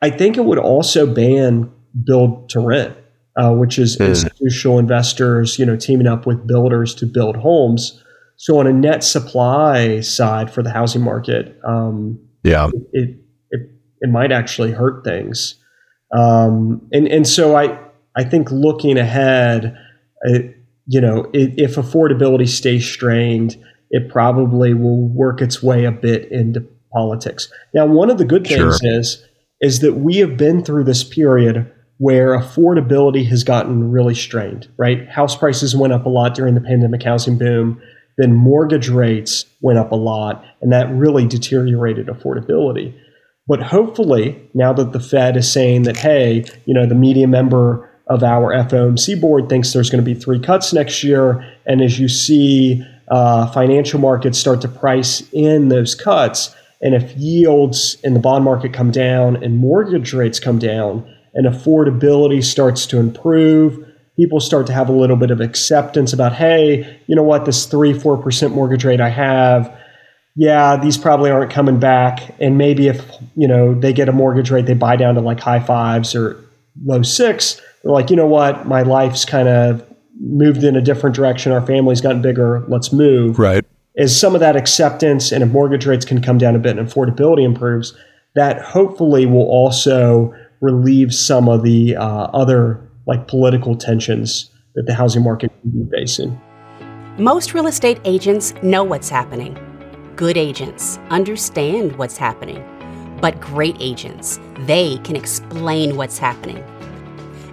I 0.00 0.10
think 0.10 0.36
it 0.36 0.44
would 0.44 0.58
also 0.58 1.06
ban 1.12 1.72
build 2.04 2.48
to 2.50 2.60
rent, 2.60 2.96
uh, 3.38 3.52
which 3.52 3.78
is 3.78 3.96
mm. 3.96 4.08
institutional 4.08 4.78
investors, 4.78 5.58
you 5.58 5.64
know, 5.64 5.76
teaming 5.76 6.06
up 6.06 6.26
with 6.26 6.46
builders 6.46 6.94
to 6.96 7.06
build 7.06 7.36
homes. 7.36 8.02
So 8.36 8.58
on 8.58 8.66
a 8.66 8.72
net 8.72 9.02
supply 9.02 10.00
side 10.00 10.52
for 10.52 10.62
the 10.62 10.70
housing 10.70 11.02
market, 11.02 11.58
um, 11.64 12.18
yeah, 12.42 12.68
it, 12.92 13.16
it 13.50 13.60
it 14.00 14.10
might 14.10 14.32
actually 14.32 14.72
hurt 14.72 15.04
things. 15.04 15.54
Um, 16.16 16.88
and 16.92 17.06
and 17.08 17.26
so 17.26 17.56
I 17.56 17.78
I 18.16 18.24
think 18.24 18.50
looking 18.50 18.98
ahead, 18.98 19.76
it, 20.22 20.56
you 20.86 21.00
know, 21.00 21.30
it, 21.32 21.54
if 21.56 21.76
affordability 21.76 22.48
stays 22.48 22.88
strained, 22.88 23.56
it 23.90 24.08
probably 24.08 24.74
will 24.74 25.08
work 25.08 25.40
its 25.40 25.62
way 25.62 25.84
a 25.84 25.92
bit 25.92 26.30
into 26.30 26.66
politics. 26.92 27.52
Now, 27.74 27.86
one 27.86 28.10
of 28.10 28.18
the 28.18 28.24
good 28.24 28.46
things 28.46 28.78
sure. 28.78 28.98
is 28.98 29.24
is 29.60 29.80
that 29.80 29.94
we 29.94 30.18
have 30.18 30.36
been 30.36 30.64
through 30.64 30.84
this 30.84 31.02
period 31.02 31.70
where 31.98 32.38
affordability 32.38 33.28
has 33.28 33.44
gotten 33.44 33.90
really 33.90 34.14
strained, 34.14 34.68
right? 34.76 35.08
House 35.08 35.36
prices 35.36 35.76
went 35.76 35.92
up 35.92 36.06
a 36.06 36.08
lot 36.08 36.34
during 36.34 36.54
the 36.54 36.60
pandemic 36.60 37.02
housing 37.02 37.36
boom. 37.36 37.80
Then 38.16 38.34
mortgage 38.34 38.88
rates 38.88 39.44
went 39.60 39.78
up 39.78 39.92
a 39.92 39.96
lot, 39.96 40.44
and 40.60 40.72
that 40.72 40.90
really 40.90 41.26
deteriorated 41.26 42.06
affordability. 42.06 42.94
But 43.46 43.62
hopefully, 43.62 44.48
now 44.54 44.72
that 44.74 44.92
the 44.92 45.00
Fed 45.00 45.36
is 45.36 45.50
saying 45.50 45.82
that, 45.84 45.96
hey, 45.96 46.44
you 46.66 46.74
know, 46.74 46.86
the 46.86 46.94
media 46.94 47.26
member 47.26 47.88
of 48.06 48.22
our 48.22 48.52
FOMC 48.52 49.20
board 49.20 49.48
thinks 49.48 49.72
there's 49.72 49.90
going 49.90 50.04
to 50.04 50.14
be 50.14 50.18
three 50.18 50.40
cuts 50.40 50.72
next 50.72 51.02
year, 51.02 51.44
and 51.66 51.80
as 51.80 51.98
you 51.98 52.08
see 52.08 52.84
uh, 53.08 53.50
financial 53.52 53.98
markets 53.98 54.38
start 54.38 54.60
to 54.60 54.68
price 54.68 55.22
in 55.32 55.68
those 55.68 55.94
cuts, 55.94 56.54
and 56.80 56.94
if 56.94 57.16
yields 57.16 57.96
in 58.04 58.14
the 58.14 58.20
bond 58.20 58.44
market 58.44 58.72
come 58.72 58.90
down 58.90 59.42
and 59.42 59.56
mortgage 59.56 60.12
rates 60.12 60.38
come 60.38 60.58
down 60.58 61.12
and 61.34 61.46
affordability 61.46 62.42
starts 62.42 62.86
to 62.86 62.98
improve, 62.98 63.84
people 64.16 64.40
start 64.40 64.66
to 64.66 64.72
have 64.72 64.88
a 64.88 64.92
little 64.92 65.16
bit 65.16 65.30
of 65.30 65.40
acceptance 65.40 66.12
about, 66.12 66.32
hey, 66.32 67.00
you 67.06 67.14
know 67.14 67.22
what, 67.22 67.44
this 67.44 67.66
3 67.66 67.92
4% 67.92 68.52
mortgage 68.52 68.84
rate 68.84 69.00
I 69.00 69.10
have, 69.10 69.72
yeah, 70.36 70.76
these 70.76 70.96
probably 70.96 71.30
aren't 71.30 71.50
coming 71.50 71.80
back. 71.80 72.34
And 72.40 72.58
maybe 72.58 72.88
if, 72.88 73.04
you 73.34 73.48
know, 73.48 73.74
they 73.74 73.92
get 73.92 74.08
a 74.08 74.12
mortgage 74.12 74.50
rate, 74.50 74.66
they 74.66 74.74
buy 74.74 74.96
down 74.96 75.14
to 75.14 75.20
like 75.20 75.40
high 75.40 75.60
fives 75.60 76.14
or 76.14 76.42
low 76.84 77.02
six, 77.02 77.60
they're 77.82 77.92
like, 77.92 78.10
you 78.10 78.16
know 78.16 78.26
what, 78.26 78.66
my 78.66 78.82
life's 78.82 79.24
kind 79.24 79.48
of 79.48 79.84
moved 80.20 80.64
in 80.64 80.76
a 80.76 80.80
different 80.80 81.14
direction. 81.14 81.52
Our 81.52 81.64
family's 81.64 82.00
gotten 82.00 82.22
bigger. 82.22 82.64
Let's 82.68 82.92
move. 82.92 83.38
Right 83.38 83.64
is 83.98 84.18
some 84.18 84.34
of 84.34 84.40
that 84.40 84.56
acceptance 84.56 85.32
and 85.32 85.42
if 85.42 85.50
mortgage 85.50 85.84
rates 85.84 86.04
can 86.04 86.22
come 86.22 86.38
down 86.38 86.54
a 86.54 86.58
bit 86.58 86.78
and 86.78 86.88
affordability 86.88 87.44
improves, 87.44 87.94
that 88.36 88.62
hopefully 88.62 89.26
will 89.26 89.42
also 89.42 90.32
relieve 90.60 91.14
some 91.14 91.48
of 91.48 91.62
the 91.62 91.96
uh, 91.96 92.24
other 92.32 92.90
like 93.06 93.28
political 93.28 93.76
tensions 93.76 94.50
that 94.74 94.86
the 94.86 94.94
housing 94.94 95.22
market 95.22 95.50
can 95.60 95.70
be 95.70 95.90
facing. 95.90 96.40
Most 97.18 97.54
real 97.54 97.66
estate 97.66 98.00
agents 98.04 98.54
know 98.62 98.84
what's 98.84 99.08
happening. 99.08 99.58
Good 100.16 100.36
agents 100.36 100.98
understand 101.10 101.96
what's 101.96 102.16
happening. 102.16 102.64
But 103.20 103.40
great 103.40 103.76
agents, 103.80 104.38
they 104.60 104.98
can 104.98 105.16
explain 105.16 105.96
what's 105.96 106.18
happening. 106.18 106.62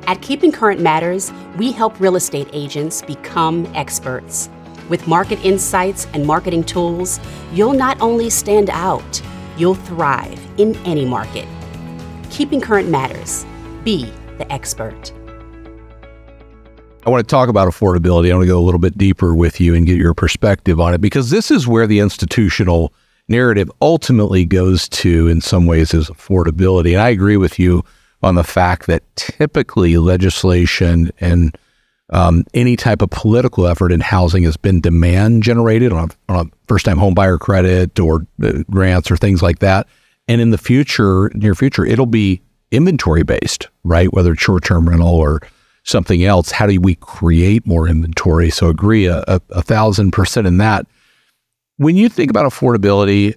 At 0.07 0.21
Keeping 0.21 0.51
Current 0.51 0.81
Matters, 0.81 1.31
we 1.57 1.71
help 1.71 1.99
real 1.99 2.15
estate 2.15 2.49
agents 2.53 3.01
become 3.01 3.65
experts 3.73 4.49
with 4.89 5.07
market 5.07 5.43
insights 5.43 6.07
and 6.13 6.25
marketing 6.25 6.63
tools, 6.63 7.19
you'll 7.51 7.73
not 7.73 7.99
only 8.01 8.29
stand 8.29 8.69
out, 8.69 9.21
you'll 9.57 9.75
thrive 9.75 10.39
in 10.59 10.75
any 10.85 11.05
market. 11.05 11.47
Keeping 12.35 12.59
current 12.59 12.89
matters. 12.89 13.45
Be 13.85 14.11
the 14.37 14.51
expert. 14.51 15.13
I 17.05 17.09
want 17.09 17.25
to 17.25 17.31
talk 17.31 17.47
about 17.47 17.69
affordability. 17.69 18.29
I 18.29 18.33
want 18.33 18.43
to 18.43 18.47
go 18.47 18.59
a 18.59 18.65
little 18.65 18.79
bit 18.79 18.97
deeper 18.97 19.33
with 19.33 19.61
you 19.61 19.73
and 19.73 19.85
get 19.85 19.95
your 19.95 20.13
perspective 20.13 20.81
on 20.81 20.93
it 20.93 20.99
because 20.99 21.29
this 21.29 21.49
is 21.49 21.65
where 21.65 21.87
the 21.87 21.99
institutional 21.99 22.91
narrative 23.29 23.71
ultimately 23.81 24.43
goes 24.43 24.89
to, 24.89 25.29
in 25.29 25.39
some 25.39 25.65
ways, 25.65 25.93
is 25.93 26.09
affordability. 26.09 26.91
And 26.91 27.01
I 27.01 27.07
agree 27.07 27.37
with 27.37 27.57
you 27.57 27.85
on 28.21 28.35
the 28.35 28.43
fact 28.43 28.87
that 28.87 29.03
typically 29.15 29.97
legislation 29.97 31.11
and 31.21 31.57
um, 32.09 32.43
any 32.53 32.75
type 32.75 33.01
of 33.01 33.11
political 33.11 33.65
effort 33.65 33.93
in 33.93 34.01
housing 34.01 34.43
has 34.43 34.57
been 34.57 34.81
demand 34.81 35.41
generated 35.41 35.93
on 35.93 36.09
a, 36.27 36.33
a 36.33 36.45
first 36.67 36.85
time 36.85 36.97
home 36.97 37.13
buyer 37.13 37.37
credit 37.37 37.97
or 37.97 38.27
uh, 38.43 38.63
grants 38.69 39.09
or 39.09 39.15
things 39.15 39.41
like 39.41 39.59
that. 39.59 39.87
And 40.27 40.41
in 40.41 40.49
the 40.49 40.57
future, 40.57 41.31
near 41.35 41.55
future, 41.55 41.85
it'll 41.85 42.05
be 42.05 42.41
inventory 42.71 43.23
based, 43.23 43.67
right? 43.83 44.11
Whether 44.13 44.33
it's 44.33 44.41
short 44.41 44.63
term 44.63 44.89
rental 44.89 45.07
or 45.07 45.41
something 45.83 46.23
else. 46.23 46.51
How 46.51 46.65
do 46.67 46.79
we 46.81 46.95
create 46.95 47.65
more 47.65 47.87
inventory? 47.87 48.49
So 48.49 48.69
agree 48.69 49.05
a, 49.05 49.23
a, 49.27 49.41
a 49.51 49.61
thousand 49.61 50.11
percent 50.11 50.47
in 50.47 50.57
that. 50.57 50.87
When 51.77 51.95
you 51.95 52.09
think 52.09 52.29
about 52.29 52.51
affordability, 52.51 53.35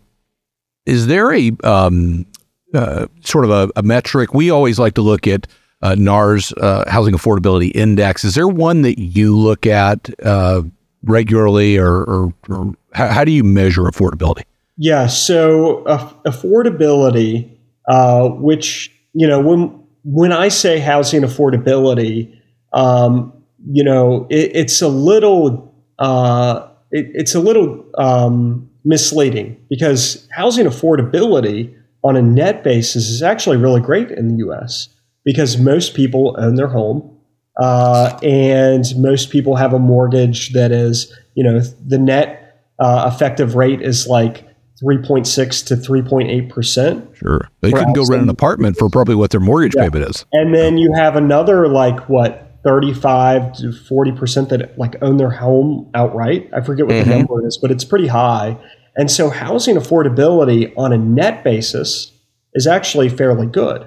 is 0.87 1.07
there 1.07 1.33
a 1.33 1.53
um, 1.63 2.27
uh, 2.73 3.07
sort 3.21 3.45
of 3.45 3.51
a, 3.51 3.71
a 3.77 3.83
metric? 3.83 4.33
We 4.33 4.51
always 4.51 4.79
like 4.79 4.95
to 4.95 5.03
look 5.03 5.27
at 5.27 5.47
uh, 5.83 5.95
NAR's 5.97 6.53
uh, 6.55 6.85
Housing 6.89 7.15
Affordability 7.15 7.71
Index. 7.75 8.25
Is 8.25 8.35
there 8.35 8.49
one 8.49 8.83
that 8.83 8.99
you 8.99 9.37
look 9.37 9.67
at 9.67 10.09
uh, 10.25 10.63
regularly, 11.05 11.77
or, 11.77 12.03
or, 12.05 12.35
or 12.49 12.75
how, 12.93 13.09
how, 13.09 13.25
do 13.25 13.31
you 13.31 13.45
measure 13.45 13.83
affordability? 13.83 14.45
Yeah, 14.81 15.09
so 15.09 15.83
affordability, 16.25 17.59
uh, 17.89 18.29
which 18.29 18.95
you 19.13 19.27
know, 19.27 19.41
when 19.41 19.83
when 20.05 20.33
I 20.33 20.49
say 20.49 20.79
housing 20.79 21.23
affordability, 21.23 22.33
um, 22.73 23.33
you 23.71 23.83
know, 23.83 24.27
it, 24.31 24.53
it's 24.55 24.81
a 24.81 24.89
little 24.89 25.75
uh, 25.99 26.69
it, 26.93 27.11
it's 27.15 27.35
a 27.35 27.41
little 27.41 27.85
um, 27.99 28.71
misleading 28.85 29.57
because 29.69 30.29
housing 30.33 30.67
affordability 30.67 31.75
on 32.05 32.17
a 32.17 32.23
net 32.23 32.63
basis 32.63 33.09
is 33.09 33.21
actually 33.23 33.57
really 33.57 33.81
great 33.81 34.11
in 34.13 34.29
the 34.29 34.37
U.S 34.37 34.89
because 35.25 35.59
most 35.59 35.95
people 35.95 36.37
own 36.39 36.55
their 36.55 36.69
home 36.69 37.19
uh, 37.61 38.19
and 38.23 38.85
most 38.97 39.31
people 39.31 39.57
have 39.57 39.75
a 39.75 39.79
mortgage 39.79 40.53
that 40.53 40.71
is, 40.71 41.13
you 41.35 41.43
know, 41.43 41.61
the 41.61 41.99
net 41.99 42.63
uh, 42.79 43.11
effective 43.13 43.57
rate 43.57 43.83
is 43.83 44.07
like 44.07 44.48
3.6 44.83 45.67
to 45.67 45.75
3.8%. 45.77 47.17
Sure. 47.17 47.49
They 47.61 47.73
can 47.73 47.93
go 47.93 48.05
rent 48.05 48.23
an 48.23 48.29
apartment 48.29 48.77
for 48.77 48.89
probably 48.89 49.15
what 49.15 49.31
their 49.31 49.41
mortgage 49.41 49.75
yeah. 49.77 49.89
payment 49.89 50.11
is. 50.11 50.25
And 50.33 50.55
then 50.55 50.79
you 50.79 50.93
have 50.95 51.17
another 51.17 51.69
like 51.69 52.09
what 52.09 52.49
35 52.65 53.55
to 53.55 53.67
40% 53.69 54.49
that 54.51 54.79
like 54.79 54.97
own 55.03 55.17
their 55.17 55.31
home 55.31 55.91
outright. 55.95 56.51
I 56.53 56.61
forget 56.61 56.87
what 56.87 56.95
mm-hmm. 56.95 57.11
the 57.11 57.17
number 57.17 57.47
is, 57.47 57.59
but 57.61 57.71
it's 57.71 57.85
pretty 57.85 58.09
high. 58.09 58.57
And 58.97 59.11
so 59.11 59.31
housing 59.31 59.77
affordability 59.77 60.73
on 60.77 60.93
a 60.93 60.99
net 60.99 61.45
basis 61.45 62.13
is 62.55 62.67
actually 62.67 63.09
fairly 63.09 63.47
good. 63.47 63.87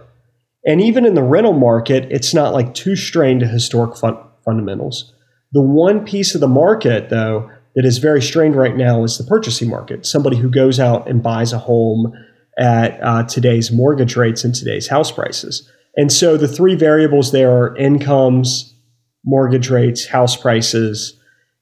And 0.65 0.81
even 0.81 1.05
in 1.05 1.15
the 1.15 1.23
rental 1.23 1.53
market, 1.53 2.11
it's 2.11 2.33
not 2.33 2.53
like 2.53 2.73
too 2.73 2.95
strained 2.95 3.41
to 3.41 3.47
historic 3.47 3.97
fun- 3.97 4.17
fundamentals. 4.45 5.13
The 5.51 5.61
one 5.61 6.05
piece 6.05 6.33
of 6.33 6.41
the 6.41 6.47
market, 6.47 7.09
though, 7.09 7.50
that 7.75 7.85
is 7.85 7.97
very 7.97 8.21
strained 8.21 8.55
right 8.55 8.75
now 8.75 9.03
is 9.03 9.17
the 9.17 9.23
purchasing 9.23 9.69
market. 9.69 10.05
Somebody 10.05 10.37
who 10.37 10.49
goes 10.49 10.79
out 10.79 11.07
and 11.07 11.23
buys 11.23 11.53
a 11.53 11.57
home 11.57 12.13
at 12.57 12.99
uh, 13.01 13.23
today's 13.23 13.71
mortgage 13.71 14.15
rates 14.15 14.43
and 14.43 14.53
today's 14.53 14.87
house 14.87 15.11
prices. 15.11 15.69
And 15.95 16.11
so 16.11 16.37
the 16.37 16.47
three 16.47 16.75
variables 16.75 17.31
there 17.31 17.51
are 17.51 17.75
incomes, 17.77 18.73
mortgage 19.25 19.69
rates, 19.69 20.07
house 20.07 20.35
prices. 20.35 21.17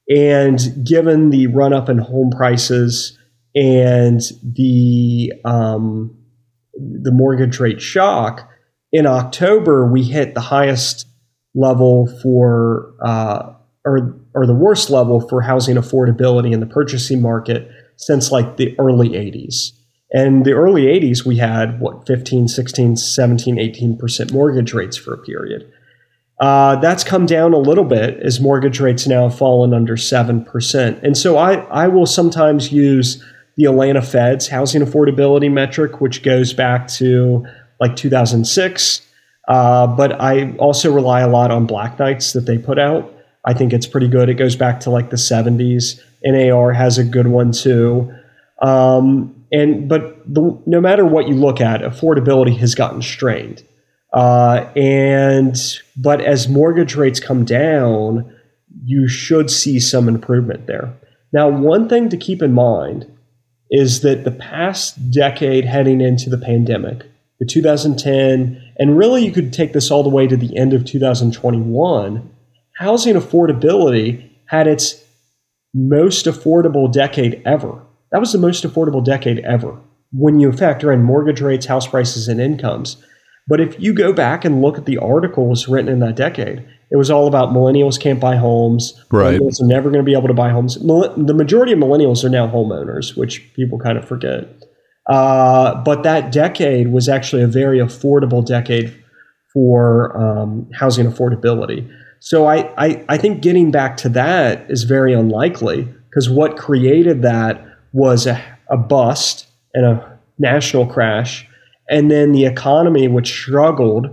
And 0.09 0.59
given 0.85 1.29
the 1.29 1.47
run 1.47 1.73
up 1.73 1.89
in 1.89 1.99
home 1.99 2.31
prices 2.31 3.17
and 3.55 4.21
the 4.43 5.33
um, 5.45 6.15
the 6.73 7.11
mortgage 7.11 7.59
rate 7.59 7.81
shock, 7.81 8.49
in 8.91 9.05
October, 9.05 9.91
we 9.91 10.03
hit 10.03 10.33
the 10.33 10.41
highest 10.41 11.07
level 11.53 12.07
for, 12.21 12.93
uh, 13.03 13.53
or, 13.89 14.15
or 14.33 14.45
the 14.45 14.53
worst 14.53 14.89
level 14.89 15.19
for 15.27 15.41
housing 15.41 15.75
affordability 15.75 16.51
in 16.53 16.59
the 16.59 16.65
purchasing 16.65 17.21
market 17.21 17.69
since 17.97 18.31
like 18.31 18.57
the 18.57 18.75
early 18.79 19.09
80s. 19.09 19.71
And 20.11 20.45
the 20.45 20.53
early 20.53 20.83
80s, 20.83 21.25
we 21.25 21.37
had 21.37 21.79
what, 21.79 22.07
15, 22.07 22.47
16, 22.47 22.97
17, 22.97 23.55
18% 23.57 24.31
mortgage 24.31 24.73
rates 24.73 24.97
for 24.97 25.13
a 25.13 25.17
period. 25.17 25.71
Uh, 26.39 26.77
that's 26.77 27.03
come 27.03 27.25
down 27.25 27.53
a 27.53 27.57
little 27.57 27.83
bit 27.83 28.17
as 28.21 28.39
mortgage 28.39 28.79
rates 28.79 29.05
now 29.05 29.27
have 29.27 29.37
fallen 29.37 29.73
under 29.73 29.95
7%. 29.95 31.03
And 31.03 31.17
so 31.17 31.37
I, 31.37 31.55
I 31.65 31.87
will 31.89 32.05
sometimes 32.05 32.71
use 32.71 33.23
the 33.57 33.65
Atlanta 33.65 34.01
Fed's 34.01 34.47
housing 34.47 34.81
affordability 34.81 35.51
metric, 35.51 35.99
which 35.99 36.23
goes 36.23 36.53
back 36.53 36.87
to 36.87 37.45
like 37.81 37.95
2006. 37.97 39.05
Uh, 39.49 39.87
but 39.87 40.19
I 40.21 40.55
also 40.57 40.93
rely 40.93 41.21
a 41.21 41.27
lot 41.27 41.51
on 41.51 41.65
Black 41.65 41.99
Knights 41.99 42.33
that 42.33 42.45
they 42.45 42.57
put 42.57 42.79
out. 42.79 43.13
I 43.49 43.53
think 43.55 43.73
it's 43.73 43.87
pretty 43.87 44.07
good. 44.07 44.29
It 44.29 44.35
goes 44.35 44.55
back 44.55 44.79
to 44.81 44.91
like 44.91 45.09
the 45.09 45.15
70s. 45.15 45.99
NAR 46.23 46.71
has 46.71 46.99
a 46.99 47.03
good 47.03 47.25
one 47.25 47.51
too. 47.51 48.13
Um, 48.61 49.43
and 49.51 49.89
but 49.89 50.21
the, 50.31 50.61
no 50.67 50.79
matter 50.79 51.03
what 51.03 51.27
you 51.27 51.33
look 51.33 51.59
at, 51.59 51.81
affordability 51.81 52.55
has 52.59 52.75
gotten 52.75 53.01
strained. 53.01 53.63
Uh, 54.13 54.69
and 54.75 55.55
but 55.97 56.21
as 56.21 56.47
mortgage 56.47 56.93
rates 56.93 57.19
come 57.19 57.43
down, 57.43 58.35
you 58.83 59.07
should 59.07 59.49
see 59.49 59.79
some 59.79 60.07
improvement 60.07 60.67
there. 60.67 60.95
Now, 61.33 61.49
one 61.49 61.89
thing 61.89 62.09
to 62.09 62.17
keep 62.17 62.43
in 62.43 62.53
mind 62.53 63.11
is 63.71 64.01
that 64.01 64.25
the 64.25 64.31
past 64.31 65.09
decade 65.09 65.65
heading 65.65 66.01
into 66.01 66.29
the 66.29 66.37
pandemic, 66.37 67.03
the 67.39 67.47
2010, 67.47 68.61
and 68.77 68.95
really 68.95 69.25
you 69.25 69.31
could 69.31 69.53
take 69.53 69.73
this 69.73 69.89
all 69.89 70.03
the 70.03 70.09
way 70.09 70.27
to 70.27 70.37
the 70.37 70.55
end 70.55 70.73
of 70.73 70.85
2021, 70.85 72.29
housing 72.79 73.15
affordability 73.15 74.29
had 74.45 74.65
its 74.65 75.03
most 75.73 76.25
affordable 76.25 76.91
decade 76.91 77.41
ever. 77.45 77.85
That 78.11 78.21
was 78.21 78.31
the 78.31 78.39
most 78.39 78.63
affordable 78.63 79.03
decade 79.03 79.39
ever 79.39 79.77
when 80.11 80.39
you 80.39 80.51
factor 80.51 80.91
in 80.91 81.03
mortgage 81.03 81.41
rates, 81.41 81.67
house 81.67 81.85
prices, 81.85 82.27
and 82.27 82.41
incomes. 82.41 82.97
But 83.47 83.59
if 83.59 83.79
you 83.79 83.93
go 83.93 84.13
back 84.13 84.45
and 84.45 84.61
look 84.61 84.77
at 84.77 84.85
the 84.85 84.97
articles 84.97 85.67
written 85.67 85.91
in 85.91 85.99
that 85.99 86.15
decade, 86.15 86.65
it 86.89 86.95
was 86.95 87.11
all 87.11 87.27
about 87.27 87.49
millennials 87.49 87.99
can't 87.99 88.19
buy 88.19 88.35
homes. 88.37 88.93
Right. 89.11 89.39
Millennials 89.39 89.61
are 89.61 89.67
never 89.67 89.89
going 89.91 90.03
to 90.03 90.09
be 90.09 90.17
able 90.17 90.27
to 90.29 90.33
buy 90.33 90.49
homes. 90.49 90.75
The 90.75 91.33
majority 91.35 91.73
of 91.73 91.79
millennials 91.79 92.23
are 92.23 92.29
now 92.29 92.47
homeowners, 92.47 93.17
which 93.17 93.53
people 93.55 93.77
kind 93.77 93.97
of 93.97 94.07
forget. 94.07 94.47
Uh, 95.07 95.75
but 95.83 96.03
that 96.03 96.31
decade 96.31 96.91
was 96.91 97.09
actually 97.09 97.41
a 97.41 97.47
very 97.47 97.79
affordable 97.79 98.45
decade 98.45 98.95
for 99.53 100.15
um, 100.17 100.69
housing 100.73 101.05
affordability. 101.05 101.91
So 102.19 102.45
I, 102.45 102.71
I, 102.77 103.05
I 103.09 103.17
think 103.17 103.41
getting 103.41 103.71
back 103.71 103.97
to 103.97 104.09
that 104.09 104.69
is 104.69 104.83
very 104.83 105.13
unlikely 105.13 105.87
because 106.09 106.29
what 106.29 106.57
created 106.57 107.21
that 107.21 107.65
was 107.93 108.27
a, 108.27 108.41
a 108.69 108.77
bust 108.77 109.47
and 109.73 109.85
a 109.85 110.19
national 110.37 110.85
crash, 110.85 111.47
and 111.89 112.11
then 112.11 112.31
the 112.31 112.45
economy, 112.45 113.07
which 113.07 113.31
struggled 113.31 114.07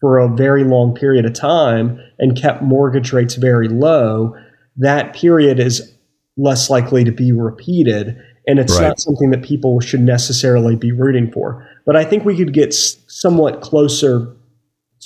for 0.00 0.18
a 0.18 0.28
very 0.28 0.64
long 0.64 0.94
period 0.94 1.26
of 1.26 1.32
time 1.34 2.00
and 2.18 2.40
kept 2.40 2.62
mortgage 2.62 3.12
rates 3.12 3.34
very 3.34 3.68
low, 3.68 4.34
that 4.76 5.14
period 5.14 5.58
is 5.58 5.94
less 6.36 6.70
likely 6.70 7.04
to 7.04 7.10
be 7.10 7.32
repeated. 7.32 8.16
And 8.46 8.58
it's 8.58 8.78
right. 8.78 8.88
not 8.88 9.00
something 9.00 9.30
that 9.30 9.42
people 9.42 9.80
should 9.80 10.00
necessarily 10.00 10.76
be 10.76 10.92
rooting 10.92 11.30
for. 11.30 11.68
But 11.84 11.96
I 11.96 12.04
think 12.04 12.24
we 12.24 12.36
could 12.36 12.54
get 12.54 12.72
somewhat 12.72 13.60
closer 13.60 14.34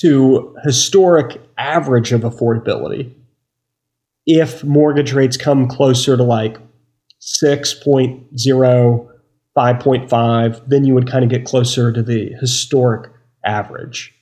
to 0.02 0.54
historic 0.64 1.40
average 1.56 2.12
of 2.12 2.22
affordability 2.22 3.14
if 4.26 4.62
mortgage 4.64 5.12
rates 5.12 5.36
come 5.36 5.68
closer 5.68 6.16
to 6.16 6.22
like 6.22 6.58
6.0 7.20 9.08
5.5 9.56 10.68
then 10.68 10.84
you 10.84 10.94
would 10.94 11.10
kind 11.10 11.24
of 11.24 11.30
get 11.30 11.44
closer 11.44 11.92
to 11.92 12.02
the 12.02 12.32
historic 12.40 13.10
average 13.44 14.14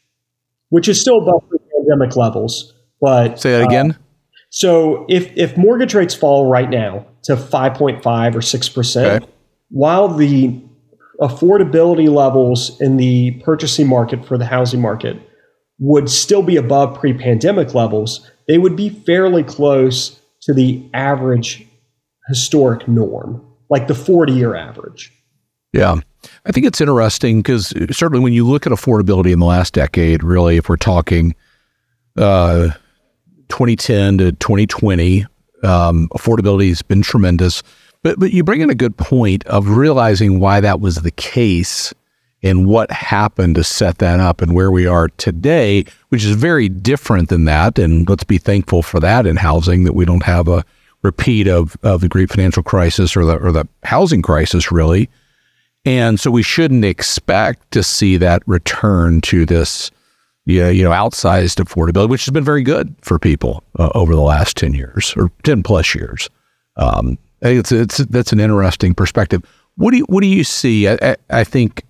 which 0.69 0.89
is 0.89 1.01
still 1.01 1.19
above 1.19 1.49
pre-pandemic 1.49 2.15
levels 2.17 2.75
but 3.01 3.41
say 3.41 3.53
that 3.53 3.63
again 3.63 3.93
uh, 3.93 3.95
so 4.51 5.07
if 5.09 5.35
if 5.37 5.57
mortgage 5.57 5.95
rates 5.95 6.15
fall 6.15 6.47
right 6.47 6.69
now 6.69 7.07
to 7.23 7.37
5.5 7.37 8.35
or 8.35 8.41
6% 8.41 9.05
okay. 9.05 9.27
while 9.71 10.09
the 10.09 10.61
affordability 11.21 12.09
levels 12.09 12.81
in 12.81 12.97
the 12.97 13.33
purchasing 13.45 13.87
market 13.87 14.25
for 14.25 14.39
the 14.39 14.47
housing 14.47 14.81
market 14.81 15.30
would 15.81 16.09
still 16.09 16.43
be 16.43 16.57
above 16.57 16.99
pre 16.99 17.13
pandemic 17.13 17.75
levels, 17.75 18.31
they 18.47 18.59
would 18.59 18.77
be 18.77 18.91
fairly 18.91 19.43
close 19.43 20.21
to 20.43 20.55
the 20.55 20.89
average 20.95 21.67
historic 22.29 22.87
norm, 22.87 23.45
like 23.69 23.89
the 23.89 23.95
40 23.95 24.33
year 24.33 24.55
average. 24.55 25.13
Yeah. 25.73 25.97
I 26.45 26.53
think 26.53 26.67
it's 26.67 26.81
interesting 26.81 27.41
because 27.41 27.73
certainly 27.91 28.23
when 28.23 28.33
you 28.33 28.47
look 28.47 28.67
at 28.67 28.73
affordability 28.73 29.33
in 29.33 29.39
the 29.39 29.47
last 29.47 29.73
decade, 29.73 30.23
really, 30.23 30.59
if 30.59 30.69
we're 30.69 30.77
talking 30.77 31.35
uh, 32.17 32.69
2010 33.49 34.19
to 34.19 34.33
2020, 34.33 35.25
um, 35.63 36.09
affordability 36.09 36.69
has 36.69 36.83
been 36.83 37.03
tremendous. 37.03 37.63
But, 38.03 38.19
but 38.19 38.33
you 38.33 38.45
bring 38.45 38.61
in 38.61 38.71
a 38.71 38.75
good 38.75 38.97
point 38.97 39.45
of 39.47 39.69
realizing 39.69 40.41
why 40.41 40.61
that 40.61 40.81
was 40.81 40.97
the 40.97 41.11
case 41.11 41.95
and 42.43 42.67
what 42.67 42.91
happened 42.91 43.55
to 43.57 43.65
set 43.65 43.99
that 43.99 44.21
up 44.21 44.41
and 44.41 44.55
where 44.55 44.71
we 44.71 44.87
are 44.87 45.09
today, 45.09 45.85
which 46.09 46.25
is 46.25 46.35
very 46.35 46.69
different 46.69 47.29
than 47.29 47.45
that. 47.45 47.79
And 47.79 48.09
let's 48.09 48.25
be 48.25 48.39
thankful 48.39 48.83
for 48.83 48.99
that 49.01 49.27
in 49.27 49.37
housing 49.37 49.85
that 49.85 49.93
we 49.93 50.05
don't 50.05 50.23
have 50.23 50.49
a 50.49 50.65
repeat 51.03 51.49
of, 51.49 51.77
of 51.83 52.01
the 52.01 52.09
great 52.09 52.31
financial 52.31 52.63
crisis 52.63 53.17
or 53.17 53.25
the 53.25 53.37
or 53.37 53.53
the 53.53 53.67
housing 53.85 54.23
crisis 54.23 54.71
really. 54.71 55.09
And 55.85 56.21
so 56.21 56.31
we 56.31 56.43
shouldn't 56.43 56.85
expect 56.85 57.71
to 57.73 57.83
see 57.83 58.19
that 58.19 58.43
return 58.47 59.23
to 59.23 59.47
this 59.47 59.91
you 60.47 60.83
know, 60.83 60.91
outsized 60.91 61.63
affordability, 61.63 62.09
which 62.09 62.25
has 62.25 62.33
been 62.33 62.45
very 62.45 62.63
good 62.63 62.95
for 63.03 63.19
people 63.19 63.63
uh, 63.79 63.91
over 63.95 64.15
the 64.15 64.21
last 64.21 64.57
10 64.57 64.75
years 64.75 65.15
or 65.17 65.31
10 65.45 65.63
plus 65.63 65.95
years. 65.95 66.29
Um, 66.77 67.19
it's, 67.43 67.73
it's, 67.73 67.99
that's 67.99 68.33
an 68.33 68.41
interesting 68.41 68.95
perspective. 68.95 69.43
What 69.77 69.93
do 69.93 69.99
you, 69.99 70.05
what 70.05 70.23
do 70.23 70.27
you 70.27 70.45
see? 70.45 70.89
I, 70.89 71.17
I 71.31 71.45
think 71.45 71.85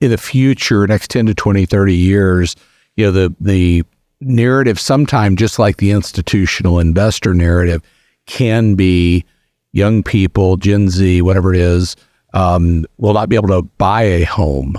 in 0.00 0.10
the 0.10 0.18
future, 0.18 0.86
next 0.86 1.10
10 1.10 1.26
to 1.26 1.34
20, 1.34 1.66
30 1.66 1.94
years, 1.94 2.56
you 2.96 3.04
know, 3.04 3.10
the, 3.10 3.34
the 3.40 3.84
narrative, 4.20 4.80
sometime 4.80 5.36
just 5.36 5.58
like 5.58 5.76
the 5.76 5.90
institutional 5.90 6.78
investor 6.78 7.34
narrative, 7.34 7.82
can 8.26 8.74
be 8.74 9.24
young 9.72 10.02
people, 10.02 10.56
Gen 10.56 10.88
Z, 10.88 11.22
whatever 11.22 11.54
it 11.54 11.60
is, 11.60 11.96
um, 12.34 12.86
will 12.98 13.14
not 13.14 13.28
be 13.28 13.36
able 13.36 13.48
to 13.48 13.62
buy 13.62 14.02
a 14.02 14.24
home. 14.24 14.76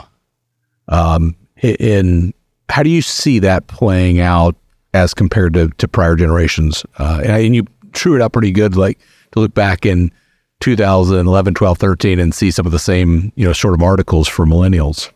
Um, 0.88 1.36
in 1.62 2.34
how 2.70 2.84
do 2.84 2.90
you 2.90 3.02
see 3.02 3.40
that 3.40 3.68
playing 3.68 4.20
out 4.20 4.56
as 4.94 5.14
compared 5.14 5.54
to, 5.54 5.70
to 5.78 5.88
prior 5.88 6.16
generations? 6.16 6.86
Uh, 6.98 7.22
and, 7.24 7.32
and 7.32 7.56
you 7.56 7.68
true 7.94 8.16
it 8.16 8.22
up 8.22 8.34
pretty 8.34 8.52
good, 8.52 8.76
like 8.76 9.00
to 9.34 9.40
look 9.40 9.54
back 9.54 9.86
in 9.86 10.12
2011, 10.62 11.54
12, 11.54 11.78
13 11.78 12.20
and 12.20 12.34
see 12.34 12.52
some 12.52 12.66
of 12.66 12.72
the 12.72 12.80
same, 12.80 13.34
you 13.36 13.46
know, 13.46 13.54
sort 13.54 13.74
of 13.74 13.82
articles 13.82 14.28
for 14.28 14.46
millennials? 14.46 15.12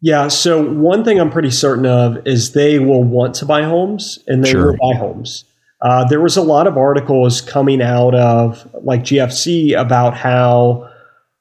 Yeah. 0.00 0.28
So 0.28 0.62
one 0.62 1.04
thing 1.04 1.20
I'm 1.20 1.30
pretty 1.30 1.50
certain 1.50 1.86
of 1.86 2.18
is 2.26 2.52
they 2.52 2.78
will 2.78 3.04
want 3.04 3.34
to 3.36 3.46
buy 3.46 3.62
homes 3.62 4.18
and 4.26 4.44
they 4.44 4.50
sure. 4.50 4.72
will 4.72 4.78
buy 4.92 4.98
homes. 4.98 5.44
Uh, 5.80 6.04
there 6.04 6.20
was 6.20 6.36
a 6.36 6.42
lot 6.42 6.66
of 6.66 6.76
articles 6.76 7.40
coming 7.40 7.80
out 7.80 8.14
of 8.14 8.68
like 8.82 9.02
GFC 9.02 9.78
about 9.78 10.16
how 10.16 10.88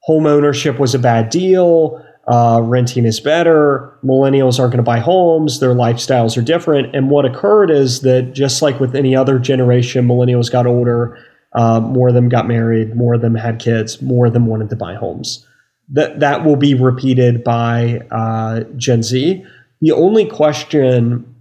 home 0.01 0.25
ownership 0.25 0.80
was 0.80 0.95
a 0.95 0.99
bad 0.99 1.30
deal, 1.30 2.04
uh, 2.27 2.60
renting 2.63 3.06
is 3.06 3.19
better, 3.19 3.97
millennials 4.04 4.60
aren't 4.60 4.71
going 4.71 4.77
to 4.77 4.84
buy 4.84 4.99
homes, 4.99 5.60
their 5.60 5.75
lifestyles 5.75 6.38
are 6.38 6.41
different. 6.41 6.95
And 6.95 7.10
what 7.10 7.25
occurred 7.25 7.69
is 7.69 8.01
that 8.01 8.34
just 8.34 8.62
like 8.62 8.80
with 8.80 8.95
any 8.95 9.15
other 9.15 9.38
generation, 9.38 10.08
millennials 10.08 10.51
got 10.51 10.65
older, 10.65 11.17
uh, 11.54 11.80
more 11.80 12.10
of 12.10 12.14
them 12.14 12.30
got 12.30 12.48
married, 12.48 12.96
more 12.96 13.16
of 13.16 13.22
them 13.22 13.36
had 13.36 13.60
kids, 13.60 14.02
more 14.02 14.28
of 14.28 14.34
them 14.34 14.46
wanted 14.46 14.70
to 14.70 14.76
buy 14.76 14.96
homes. 14.96 15.46
That 15.90 16.20
that 16.22 16.46
will 16.46 16.56
be 16.56 16.74
repeated 16.74 17.44
by 17.44 18.02
uh, 18.12 18.62
Gen 18.78 19.04
Z. 19.04 19.44
The 19.82 19.92
only 19.92 20.26
question 20.26 21.36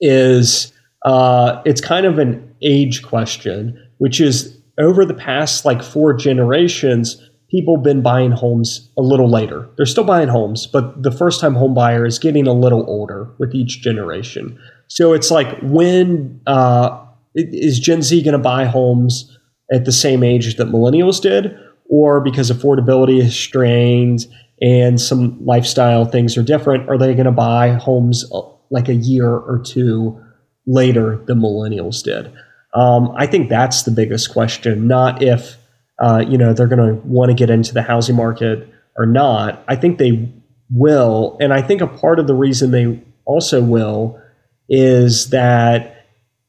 is 0.00 0.72
uh, 1.04 1.62
it's 1.64 1.80
kind 1.80 2.04
of 2.04 2.18
an 2.18 2.54
age 2.62 3.02
question, 3.02 3.80
which 3.98 4.20
is 4.20 4.58
over 4.78 5.04
the 5.04 5.14
past 5.14 5.64
like 5.64 5.82
four 5.82 6.12
generations, 6.12 7.16
people 7.50 7.76
have 7.76 7.84
been 7.84 8.02
buying 8.02 8.30
homes 8.30 8.90
a 8.98 9.02
little 9.02 9.28
later. 9.30 9.68
They're 9.76 9.86
still 9.86 10.04
buying 10.04 10.28
homes, 10.28 10.66
but 10.66 11.02
the 11.02 11.10
first 11.10 11.40
time 11.40 11.54
home 11.54 11.74
buyer 11.74 12.04
is 12.04 12.18
getting 12.18 12.46
a 12.46 12.52
little 12.52 12.84
older 12.88 13.30
with 13.38 13.54
each 13.54 13.80
generation. 13.80 14.58
So 14.88 15.12
it's 15.12 15.30
like 15.30 15.58
when 15.62 16.40
uh, 16.46 17.04
is 17.34 17.78
Gen 17.78 18.02
Z 18.02 18.22
going 18.22 18.32
to 18.32 18.38
buy 18.38 18.64
homes 18.66 19.37
at 19.72 19.84
the 19.84 19.92
same 19.92 20.22
age 20.22 20.56
that 20.56 20.68
millennials 20.68 21.20
did, 21.20 21.56
or 21.88 22.20
because 22.20 22.50
affordability 22.50 23.20
is 23.20 23.34
strained 23.34 24.26
and 24.60 25.00
some 25.00 25.44
lifestyle 25.44 26.04
things 26.04 26.36
are 26.36 26.42
different, 26.42 26.88
are 26.88 26.98
they 26.98 27.14
going 27.14 27.26
to 27.26 27.32
buy 27.32 27.70
homes 27.70 28.24
uh, 28.32 28.40
like 28.70 28.88
a 28.88 28.94
year 28.94 29.28
or 29.28 29.62
two 29.64 30.20
later 30.66 31.16
than 31.26 31.40
millennials 31.40 32.02
did? 32.02 32.32
Um, 32.74 33.12
I 33.16 33.26
think 33.26 33.48
that's 33.48 33.84
the 33.84 33.90
biggest 33.90 34.32
question, 34.32 34.86
not 34.88 35.22
if 35.22 35.56
uh, 35.98 36.22
you 36.26 36.38
know 36.38 36.52
they're 36.52 36.66
going 36.66 36.86
to 36.86 37.06
want 37.06 37.30
to 37.30 37.34
get 37.34 37.50
into 37.50 37.72
the 37.74 37.82
housing 37.82 38.16
market 38.16 38.68
or 38.96 39.06
not. 39.06 39.64
I 39.66 39.76
think 39.76 39.98
they 39.98 40.32
will, 40.70 41.36
and 41.40 41.52
I 41.52 41.62
think 41.62 41.80
a 41.80 41.86
part 41.86 42.18
of 42.18 42.26
the 42.26 42.34
reason 42.34 42.70
they 42.70 43.02
also 43.24 43.62
will 43.62 44.20
is 44.68 45.30
that 45.30 46.06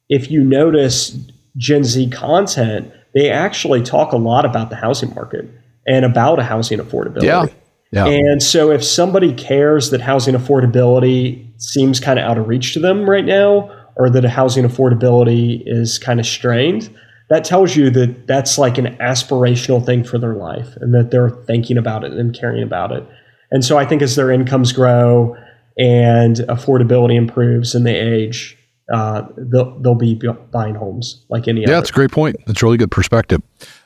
if 0.09 0.29
you 0.29 0.43
notice 0.43 1.17
Gen 1.57 1.83
Z 1.83 2.09
content, 2.09 2.91
they 3.13 3.29
actually 3.29 3.81
talk 3.81 4.11
a 4.11 4.17
lot 4.17 4.45
about 4.45 4.69
the 4.69 4.75
housing 4.75 5.13
market 5.13 5.49
and 5.87 6.05
about 6.05 6.39
a 6.39 6.43
housing 6.43 6.79
affordability. 6.79 7.23
Yeah. 7.23 7.45
Yeah. 7.91 8.05
And 8.05 8.43
so 8.43 8.69
if 8.71 8.83
somebody 8.83 9.33
cares 9.33 9.89
that 9.89 10.01
housing 10.01 10.35
affordability 10.35 11.49
seems 11.59 11.99
kind 11.99 12.19
of 12.19 12.25
out 12.25 12.37
of 12.37 12.47
reach 12.47 12.73
to 12.73 12.79
them 12.79 13.09
right 13.09 13.25
now, 13.25 13.75
or 13.95 14.09
that 14.11 14.23
a 14.23 14.29
housing 14.29 14.63
affordability 14.63 15.63
is 15.65 15.97
kind 15.97 16.19
of 16.19 16.25
strained, 16.25 16.95
that 17.29 17.43
tells 17.43 17.75
you 17.75 17.89
that 17.89 18.27
that's 18.27 18.57
like 18.57 18.77
an 18.77 18.95
aspirational 18.97 19.83
thing 19.83 20.03
for 20.03 20.17
their 20.17 20.35
life 20.35 20.77
and 20.77 20.93
that 20.93 21.11
they're 21.11 21.29
thinking 21.29 21.77
about 21.77 22.03
it 22.03 22.13
and 22.13 22.37
caring 22.37 22.63
about 22.63 22.91
it. 22.91 23.03
And 23.51 23.65
so 23.65 23.77
I 23.77 23.85
think 23.85 24.01
as 24.01 24.15
their 24.15 24.31
incomes 24.31 24.71
grow 24.71 25.35
and 25.77 26.37
affordability 26.37 27.15
improves 27.15 27.73
and 27.73 27.85
they 27.85 27.95
age, 27.95 28.57
uh, 28.91 29.27
they'll, 29.37 29.79
they'll 29.79 29.95
be 29.95 30.19
buying 30.51 30.75
homes 30.75 31.25
like 31.29 31.47
any 31.47 31.61
yeah, 31.61 31.65
other. 31.65 31.73
Yeah, 31.73 31.79
that's 31.79 31.89
a 31.89 31.93
great 31.93 32.11
point. 32.11 32.37
That's 32.45 32.61
a 32.61 32.65
really 32.65 32.77
good 32.77 32.91
perspective. 32.91 33.41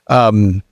Um, 0.08 0.64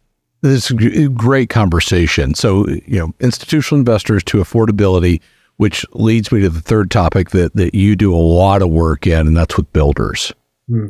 this 0.42 0.72
is 0.72 1.06
a 1.06 1.10
great 1.10 1.50
conversation. 1.50 2.34
So, 2.34 2.68
you 2.68 3.00
know, 3.00 3.14
institutional 3.20 3.80
investors 3.80 4.24
to 4.26 4.38
affordability, 4.38 5.22
which 5.58 5.86
leads 5.94 6.32
me 6.32 6.42
to 6.42 6.50
the 6.50 6.62
third 6.62 6.90
topic 6.90 7.30
that, 7.32 7.54
that 7.56 7.76
you 7.76 7.96
do 7.96 8.14
a 8.14 8.18
lot 8.18 8.62
of 8.62 8.70
work 8.70 9.06
in, 9.06 9.28
and 9.28 9.38
that's 9.38 9.56
with 9.58 9.72
builders. 9.74 10.34
Hmm. 10.68 10.88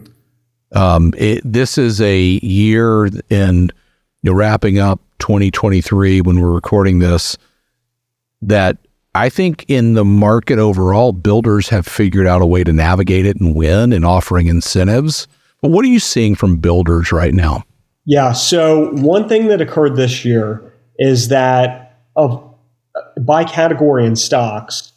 Um, 0.73 1.13
it, 1.17 1.41
this 1.43 1.77
is 1.77 1.99
a 1.99 2.17
year 2.17 3.08
in 3.30 3.71
you 4.21 4.32
know, 4.32 4.34
wrapping 4.34 4.80
up 4.80 5.01
2023 5.19 6.21
when 6.21 6.39
we're 6.39 6.51
recording 6.51 6.99
this 6.99 7.38
that 8.41 8.77
I 9.13 9.30
think 9.30 9.65
in 9.67 9.93
the 9.93 10.06
market 10.06 10.58
overall, 10.58 11.12
builders 11.12 11.69
have 11.69 11.86
figured 11.86 12.28
out 12.28 12.41
a 12.41 12.45
way 12.45 12.63
to 12.63 12.71
navigate 12.71 13.26
it 13.26 13.39
and 13.39 13.56
win 13.56 13.91
and 13.91 14.06
offering 14.06 14.47
incentives. 14.47 15.28
But 15.62 15.71
what 15.71 15.84
are 15.84 15.89
you 15.89 16.00
seeing 16.00 16.36
from 16.36 16.58
builders 16.58 17.12
right 17.12 17.34
now? 17.34 17.65
Yeah. 18.06 18.32
So 18.32 18.91
one 18.93 19.28
thing 19.28 19.47
that 19.47 19.62
occurred 19.62 19.95
this 19.95 20.26
year 20.26 20.74
is 20.97 21.28
that 21.28 22.00
of 22.15 22.47
by 23.19 23.43
category 23.43 24.06
in 24.06 24.15
stocks, 24.15 24.93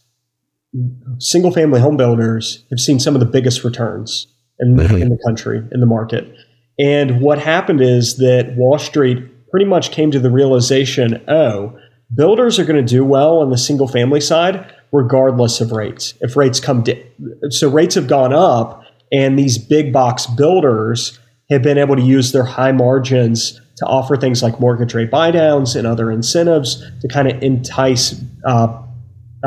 single 1.18 1.50
family 1.50 1.81
home 1.81 1.96
builders 1.96 2.64
have 2.70 2.81
seen 2.81 2.98
some 2.98 3.14
of 3.14 3.20
the 3.20 3.27
biggest 3.27 3.64
returns 3.64 4.27
in, 4.59 4.77
mm-hmm. 4.77 4.96
in 4.96 5.09
the 5.09 5.18
country 5.27 5.62
in 5.72 5.81
the 5.81 5.87
market. 5.87 6.35
And 6.79 7.20
what 7.20 7.38
happened 7.38 7.81
is 7.81 8.16
that 8.16 8.55
Wall 8.57 8.79
Street 8.79 9.50
pretty 9.50 9.66
much 9.66 9.92
came 9.92 10.11
to 10.11 10.18
the 10.18 10.31
realization, 10.31 11.22
oh, 11.29 11.79
builders 12.14 12.59
are 12.59 12.64
going 12.64 12.85
to 12.85 12.94
do 12.94 13.05
well 13.05 13.38
on 13.38 13.50
the 13.50 13.59
single 13.59 13.88
family 13.88 14.20
side 14.20 14.72
regardless 14.92 15.61
of 15.61 15.72
rates. 15.72 16.14
If 16.20 16.37
rates 16.37 16.61
come 16.61 16.83
down, 16.83 17.03
so 17.50 17.68
rates 17.68 17.96
have 17.96 18.07
gone 18.07 18.33
up 18.33 18.85
and 19.12 19.38
these 19.38 19.59
big 19.59 19.92
box 19.92 20.27
builders 20.27 21.18
have 21.50 21.62
been 21.62 21.79
able 21.79 21.96
to 21.96 22.03
use 22.03 22.33
their 22.33 22.44
high 22.44 22.72
margins 22.72 23.61
to 23.77 23.87
offer 23.87 24.16
things 24.16 24.42
like 24.42 24.61
mortgage 24.61 24.94
rate 24.94 25.11
buydowns 25.11 25.77
and 25.77 25.87
other 25.87 26.11
incentives 26.11 26.83
to 27.00 27.09
kind 27.09 27.31
of 27.31 27.42
entice 27.42 28.22
uh, 28.46 28.83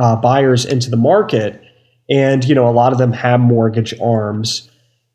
uh, 0.01 0.15
buyers 0.17 0.65
into 0.65 0.89
the 0.89 0.97
market. 0.97 1.61
And 2.09 2.43
you 2.43 2.53
know, 2.55 2.67
a 2.67 2.71
lot 2.71 2.91
of 2.91 2.97
them 2.97 3.13
have 3.13 3.39
mortgage 3.39 3.97
arms. 4.01 4.69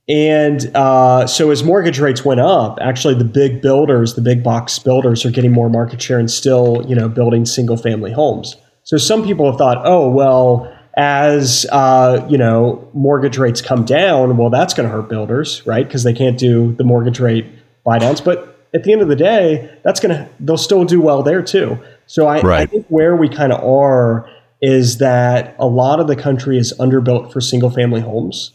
And 0.09 0.75
uh, 0.75 1.27
so 1.27 1.51
as 1.51 1.63
mortgage 1.63 2.01
rates 2.01 2.25
went 2.25 2.41
up, 2.41 2.79
actually 2.81 3.15
the 3.15 3.25
big 3.25 3.63
builders, 3.63 4.15
the 4.15 4.21
big 4.21 4.43
box 4.43 4.79
builders, 4.79 5.25
are 5.25 5.31
getting 5.31 5.53
more 5.53 5.71
market 5.71 6.03
share 6.03 6.19
and 6.19 6.31
still, 6.31 6.85
you 6.89 6.97
know, 6.97 7.09
building 7.09 7.47
single 7.47 7.77
family 7.77 8.13
homes. 8.13 8.57
So 8.83 8.99
some 8.99 9.25
people 9.25 9.49
have 9.49 9.59
thought, 9.59 9.83
oh 9.85 10.09
well, 10.11 10.73
as 10.97 11.67
uh, 11.73 12.27
you 12.29 12.37
know 12.37 12.89
mortgage 12.93 13.39
rates 13.39 13.63
come 13.63 13.85
down, 13.85 14.37
well, 14.37 14.51
that's 14.51 14.75
going 14.75 14.89
to 14.89 14.95
hurt 14.95 15.09
builders, 15.09 15.65
right? 15.67 15.87
Because 15.87 16.03
they 16.03 16.13
can't 16.13 16.39
do 16.39 16.73
the 16.75 16.85
mortgage 16.85 17.21
rate 17.21 17.47
buy 17.85 17.99
downs. 17.99 18.21
But 18.21 18.69
at 18.75 18.85
the 18.85 18.93
end 18.93 19.03
of 19.03 19.09
the 19.09 19.17
day, 19.17 19.71
that's 19.85 20.01
going 20.01 20.15
to 20.15 20.29
they'll 20.41 20.59
still 20.59 20.85
do 20.85 21.01
well 21.01 21.23
there 21.23 21.43
too. 21.43 21.79
So 22.07 22.27
I, 22.27 22.41
right. 22.41 22.63
I 22.63 22.67
think 22.67 22.87
where 22.89 23.17
we 23.17 23.29
kind 23.29 23.53
of 23.53 23.63
are 23.65 24.29
is 24.61 24.99
that 24.99 25.57
a 25.59 25.67
lot 25.67 25.99
of 25.99 26.07
the 26.07 26.17
country 26.17 26.59
is 26.59 26.73
underbuilt 26.79 27.33
for 27.33 27.41
single 27.41 27.71
family 27.71 28.01
homes, 28.01 28.53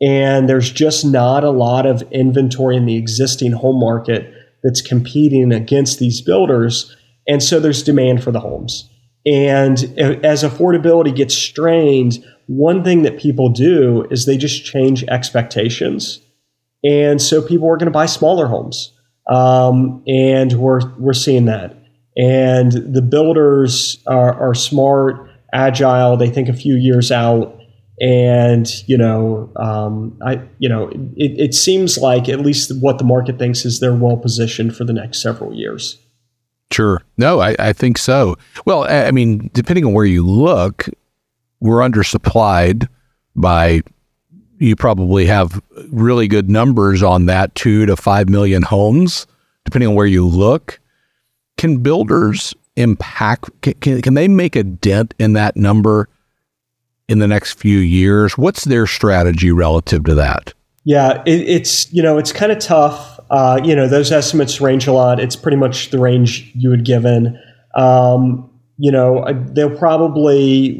and 0.00 0.48
there's 0.48 0.70
just 0.70 1.04
not 1.04 1.44
a 1.44 1.50
lot 1.50 1.86
of 1.86 2.02
inventory 2.10 2.76
in 2.76 2.86
the 2.86 2.96
existing 2.96 3.52
home 3.52 3.80
market 3.80 4.32
that's 4.62 4.82
competing 4.82 5.52
against 5.52 5.98
these 5.98 6.20
builders, 6.20 6.94
and 7.26 7.42
so 7.42 7.60
there's 7.60 7.82
demand 7.82 8.22
for 8.22 8.30
the 8.30 8.40
homes. 8.40 8.88
And 9.26 9.82
as 9.98 10.44
affordability 10.44 11.14
gets 11.14 11.34
strained, 11.34 12.24
one 12.46 12.84
thing 12.84 13.02
that 13.02 13.18
people 13.18 13.48
do 13.48 14.06
is 14.10 14.24
they 14.24 14.36
just 14.36 14.64
change 14.64 15.02
expectations. 15.04 16.20
And 16.84 17.20
so 17.20 17.42
people 17.42 17.68
are 17.68 17.76
going 17.76 17.86
to 17.86 17.90
buy 17.90 18.06
smaller 18.06 18.46
homes. 18.46 18.92
Um, 19.28 20.04
and 20.06 20.52
we're, 20.52 20.94
we're 20.98 21.12
seeing 21.12 21.46
that. 21.46 21.76
And 22.16 22.70
the 22.70 23.02
builders 23.02 24.00
are, 24.06 24.32
are 24.40 24.54
smart, 24.54 25.28
agile. 25.52 26.16
They 26.16 26.30
think 26.30 26.48
a 26.48 26.54
few 26.54 26.76
years 26.76 27.10
out. 27.10 27.60
And 28.00 28.68
you 28.86 28.98
know, 28.98 29.50
um, 29.56 30.18
I 30.24 30.42
you 30.58 30.68
know, 30.68 30.88
it, 31.16 31.38
it 31.38 31.54
seems 31.54 31.96
like 31.98 32.28
at 32.28 32.40
least 32.40 32.72
what 32.80 32.98
the 32.98 33.04
market 33.04 33.38
thinks 33.38 33.64
is 33.64 33.80
they're 33.80 33.94
well 33.94 34.16
positioned 34.16 34.76
for 34.76 34.84
the 34.84 34.92
next 34.92 35.22
several 35.22 35.54
years. 35.54 35.98
Sure. 36.70 37.00
No, 37.16 37.40
I, 37.40 37.54
I 37.58 37.72
think 37.72 37.96
so. 37.96 38.36
Well, 38.64 38.84
I 38.84 39.12
mean, 39.12 39.50
depending 39.54 39.84
on 39.84 39.92
where 39.92 40.04
you 40.04 40.26
look, 40.26 40.88
we're 41.60 41.78
undersupplied 41.78 42.88
by 43.36 43.82
you 44.58 44.74
probably 44.74 45.26
have 45.26 45.62
really 45.90 46.28
good 46.28 46.50
numbers 46.50 47.02
on 47.02 47.26
that 47.26 47.54
two 47.54 47.86
to 47.86 47.96
five 47.96 48.28
million 48.28 48.62
homes, 48.62 49.26
depending 49.64 49.88
on 49.88 49.94
where 49.94 50.06
you 50.06 50.26
look. 50.26 50.80
Can 51.56 51.78
builders 51.78 52.54
impact, 52.76 53.50
can, 53.80 54.02
can 54.02 54.14
they 54.14 54.28
make 54.28 54.56
a 54.56 54.62
dent 54.62 55.14
in 55.18 55.34
that 55.34 55.56
number 55.56 56.08
in 57.08 57.18
the 57.18 57.28
next 57.28 57.58
few 57.58 57.78
years? 57.78 58.36
What's 58.36 58.64
their 58.64 58.86
strategy 58.86 59.52
relative 59.52 60.04
to 60.04 60.14
that? 60.16 60.54
Yeah, 60.84 61.22
it, 61.26 61.40
it's, 61.40 61.92
you 61.92 62.02
know, 62.02 62.18
it's 62.18 62.32
kind 62.32 62.52
of 62.52 62.58
tough 62.58 63.16
uh, 63.30 63.60
you 63.64 63.74
know, 63.74 63.88
those 63.88 64.12
estimates 64.12 64.60
range 64.60 64.86
a 64.86 64.92
lot. 64.92 65.18
It's 65.18 65.36
pretty 65.36 65.56
much 65.56 65.90
the 65.90 65.98
range 65.98 66.50
you 66.54 66.70
had 66.70 66.84
given. 66.84 67.40
Um, 67.74 68.50
you 68.78 68.92
know, 68.92 69.24
they'll 69.50 69.76
probably, 69.76 70.78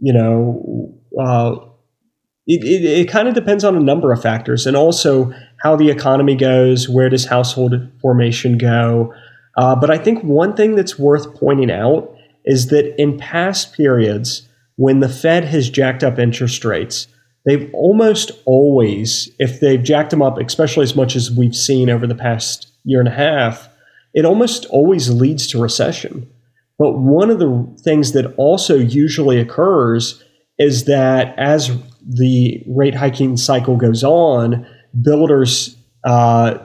you 0.00 0.12
know, 0.12 0.94
uh, 1.20 1.56
it, 2.46 2.64
it, 2.64 2.84
it 2.84 3.10
kind 3.10 3.28
of 3.28 3.34
depends 3.34 3.64
on 3.64 3.76
a 3.76 3.80
number 3.80 4.12
of 4.12 4.22
factors 4.22 4.66
and 4.66 4.76
also 4.76 5.32
how 5.62 5.76
the 5.76 5.90
economy 5.90 6.36
goes, 6.36 6.88
where 6.88 7.08
does 7.08 7.26
household 7.26 7.74
formation 8.00 8.56
go. 8.56 9.12
Uh, 9.56 9.74
but 9.74 9.90
I 9.90 9.98
think 9.98 10.22
one 10.22 10.54
thing 10.54 10.76
that's 10.76 10.98
worth 10.98 11.34
pointing 11.34 11.70
out 11.70 12.14
is 12.44 12.68
that 12.68 13.00
in 13.00 13.18
past 13.18 13.74
periods, 13.74 14.48
when 14.80 15.00
the 15.00 15.10
Fed 15.10 15.44
has 15.44 15.68
jacked 15.68 16.02
up 16.02 16.18
interest 16.18 16.64
rates, 16.64 17.06
they've 17.44 17.68
almost 17.74 18.30
always, 18.46 19.28
if 19.38 19.60
they've 19.60 19.82
jacked 19.82 20.08
them 20.08 20.22
up, 20.22 20.38
especially 20.38 20.84
as 20.84 20.96
much 20.96 21.14
as 21.14 21.30
we've 21.30 21.54
seen 21.54 21.90
over 21.90 22.06
the 22.06 22.14
past 22.14 22.66
year 22.84 22.98
and 22.98 23.08
a 23.08 23.12
half, 23.12 23.68
it 24.14 24.24
almost 24.24 24.64
always 24.70 25.10
leads 25.10 25.46
to 25.48 25.60
recession. 25.60 26.26
But 26.78 26.92
one 26.92 27.28
of 27.28 27.38
the 27.40 27.76
things 27.82 28.12
that 28.12 28.32
also 28.38 28.76
usually 28.76 29.38
occurs 29.38 30.24
is 30.58 30.86
that 30.86 31.38
as 31.38 31.70
the 32.02 32.64
rate 32.66 32.94
hiking 32.94 33.36
cycle 33.36 33.76
goes 33.76 34.02
on, 34.02 34.66
builders 35.02 35.76
uh, 36.04 36.56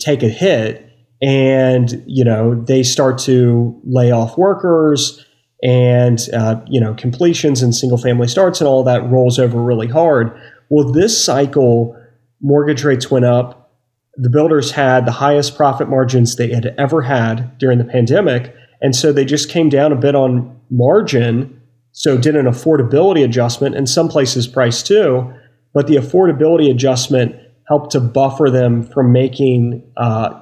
take 0.00 0.24
a 0.24 0.28
hit 0.28 0.88
and 1.22 2.02
you 2.08 2.24
know 2.24 2.60
they 2.64 2.82
start 2.82 3.18
to 3.18 3.80
lay 3.84 4.10
off 4.10 4.36
workers 4.36 5.24
and 5.62 6.28
uh, 6.32 6.60
you 6.66 6.80
know 6.80 6.94
completions 6.94 7.62
and 7.62 7.74
single 7.74 7.98
family 7.98 8.28
starts 8.28 8.60
and 8.60 8.68
all 8.68 8.82
that 8.84 9.08
rolls 9.08 9.38
over 9.38 9.60
really 9.60 9.88
hard. 9.88 10.32
Well, 10.68 10.90
this 10.90 11.22
cycle, 11.22 11.96
mortgage 12.40 12.84
rates 12.84 13.10
went 13.10 13.24
up. 13.24 13.72
The 14.16 14.30
builders 14.30 14.70
had 14.70 15.06
the 15.06 15.12
highest 15.12 15.56
profit 15.56 15.88
margins 15.88 16.36
they 16.36 16.52
had 16.52 16.74
ever 16.78 17.02
had 17.02 17.56
during 17.58 17.78
the 17.78 17.84
pandemic, 17.84 18.54
and 18.80 18.94
so 18.94 19.12
they 19.12 19.24
just 19.24 19.48
came 19.48 19.68
down 19.68 19.92
a 19.92 19.96
bit 19.96 20.14
on 20.14 20.60
margin. 20.70 21.60
So 21.92 22.16
did 22.16 22.36
an 22.36 22.46
affordability 22.46 23.22
adjustment, 23.22 23.76
and 23.76 23.88
some 23.88 24.08
places 24.08 24.48
price 24.48 24.82
too. 24.82 25.32
But 25.74 25.86
the 25.86 25.96
affordability 25.96 26.70
adjustment 26.70 27.36
helped 27.68 27.92
to 27.92 28.00
buffer 28.00 28.50
them 28.50 28.82
from 28.82 29.12
making 29.12 29.82
uh, 29.96 30.40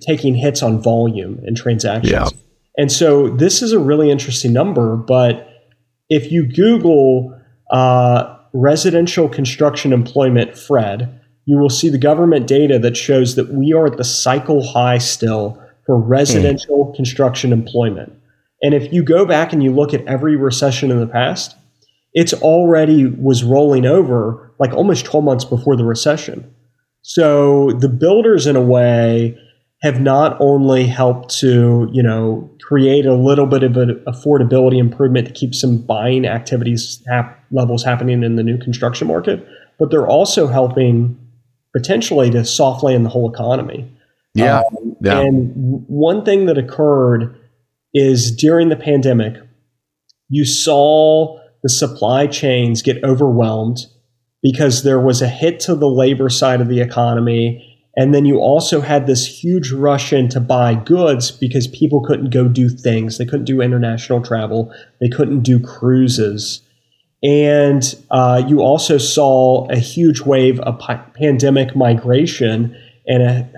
taking 0.00 0.34
hits 0.34 0.62
on 0.62 0.80
volume 0.80 1.40
and 1.44 1.56
transactions. 1.56 2.10
Yeah. 2.10 2.28
And 2.76 2.90
so 2.90 3.28
this 3.28 3.62
is 3.62 3.72
a 3.72 3.78
really 3.78 4.10
interesting 4.10 4.52
number, 4.52 4.96
but 4.96 5.48
if 6.08 6.30
you 6.30 6.46
Google 6.46 7.38
uh, 7.70 8.36
residential 8.52 9.28
construction 9.28 9.92
employment, 9.92 10.56
Fred, 10.56 11.20
you 11.46 11.58
will 11.58 11.70
see 11.70 11.88
the 11.88 11.98
government 11.98 12.46
data 12.46 12.78
that 12.78 12.96
shows 12.96 13.36
that 13.36 13.52
we 13.52 13.72
are 13.72 13.86
at 13.86 13.96
the 13.96 14.04
cycle 14.04 14.66
high 14.66 14.98
still 14.98 15.60
for 15.86 15.98
residential 15.98 16.86
mm. 16.86 16.96
construction 16.96 17.52
employment. 17.52 18.12
And 18.62 18.74
if 18.74 18.92
you 18.92 19.02
go 19.02 19.26
back 19.26 19.52
and 19.52 19.62
you 19.62 19.70
look 19.70 19.92
at 19.92 20.06
every 20.06 20.36
recession 20.36 20.90
in 20.90 21.00
the 21.00 21.06
past, 21.06 21.54
it's 22.14 22.32
already 22.32 23.06
was 23.06 23.44
rolling 23.44 23.84
over 23.84 24.52
like 24.58 24.72
almost 24.72 25.04
12 25.04 25.24
months 25.24 25.44
before 25.44 25.76
the 25.76 25.84
recession. 25.84 26.54
So 27.02 27.72
the 27.72 27.88
builders, 27.88 28.46
in 28.46 28.56
a 28.56 28.62
way, 28.62 29.36
have 29.84 30.00
not 30.00 30.34
only 30.40 30.86
helped 30.86 31.28
to, 31.40 31.86
you 31.92 32.02
know, 32.02 32.50
create 32.62 33.04
a 33.04 33.12
little 33.12 33.44
bit 33.44 33.62
of 33.62 33.76
an 33.76 34.02
affordability 34.08 34.78
improvement 34.78 35.28
to 35.28 35.32
keep 35.34 35.54
some 35.54 35.76
buying 35.76 36.24
activities 36.24 37.02
hap- 37.06 37.38
levels 37.50 37.84
happening 37.84 38.22
in 38.22 38.36
the 38.36 38.42
new 38.42 38.56
construction 38.56 39.06
market, 39.06 39.46
but 39.78 39.90
they're 39.90 40.08
also 40.08 40.46
helping 40.46 41.18
potentially 41.76 42.30
to 42.30 42.46
soft 42.46 42.82
land 42.82 43.04
the 43.04 43.10
whole 43.10 43.30
economy. 43.30 43.86
Yeah. 44.32 44.60
Um, 44.60 44.96
yeah. 45.02 45.20
And 45.20 45.84
one 45.86 46.24
thing 46.24 46.46
that 46.46 46.56
occurred 46.56 47.38
is 47.92 48.34
during 48.34 48.70
the 48.70 48.76
pandemic, 48.76 49.34
you 50.30 50.46
saw 50.46 51.38
the 51.62 51.68
supply 51.68 52.26
chains 52.26 52.80
get 52.80 53.04
overwhelmed 53.04 53.80
because 54.42 54.82
there 54.82 54.98
was 54.98 55.20
a 55.20 55.28
hit 55.28 55.60
to 55.60 55.74
the 55.74 55.90
labor 55.90 56.30
side 56.30 56.62
of 56.62 56.68
the 56.68 56.80
economy. 56.80 57.73
And 57.96 58.12
then 58.12 58.24
you 58.24 58.38
also 58.38 58.80
had 58.80 59.06
this 59.06 59.24
huge 59.24 59.70
rush 59.70 60.12
in 60.12 60.28
to 60.30 60.40
buy 60.40 60.74
goods 60.74 61.30
because 61.30 61.68
people 61.68 62.00
couldn't 62.00 62.30
go 62.30 62.48
do 62.48 62.68
things. 62.68 63.18
They 63.18 63.24
couldn't 63.24 63.44
do 63.44 63.60
international 63.60 64.20
travel. 64.20 64.74
They 65.00 65.08
couldn't 65.08 65.42
do 65.42 65.60
cruises. 65.60 66.62
And 67.22 67.82
uh, 68.10 68.42
you 68.46 68.60
also 68.60 68.98
saw 68.98 69.66
a 69.70 69.78
huge 69.78 70.20
wave 70.20 70.60
of 70.60 70.80
pandemic 71.14 71.74
migration 71.76 72.76
and 73.06 73.22
a 73.22 73.50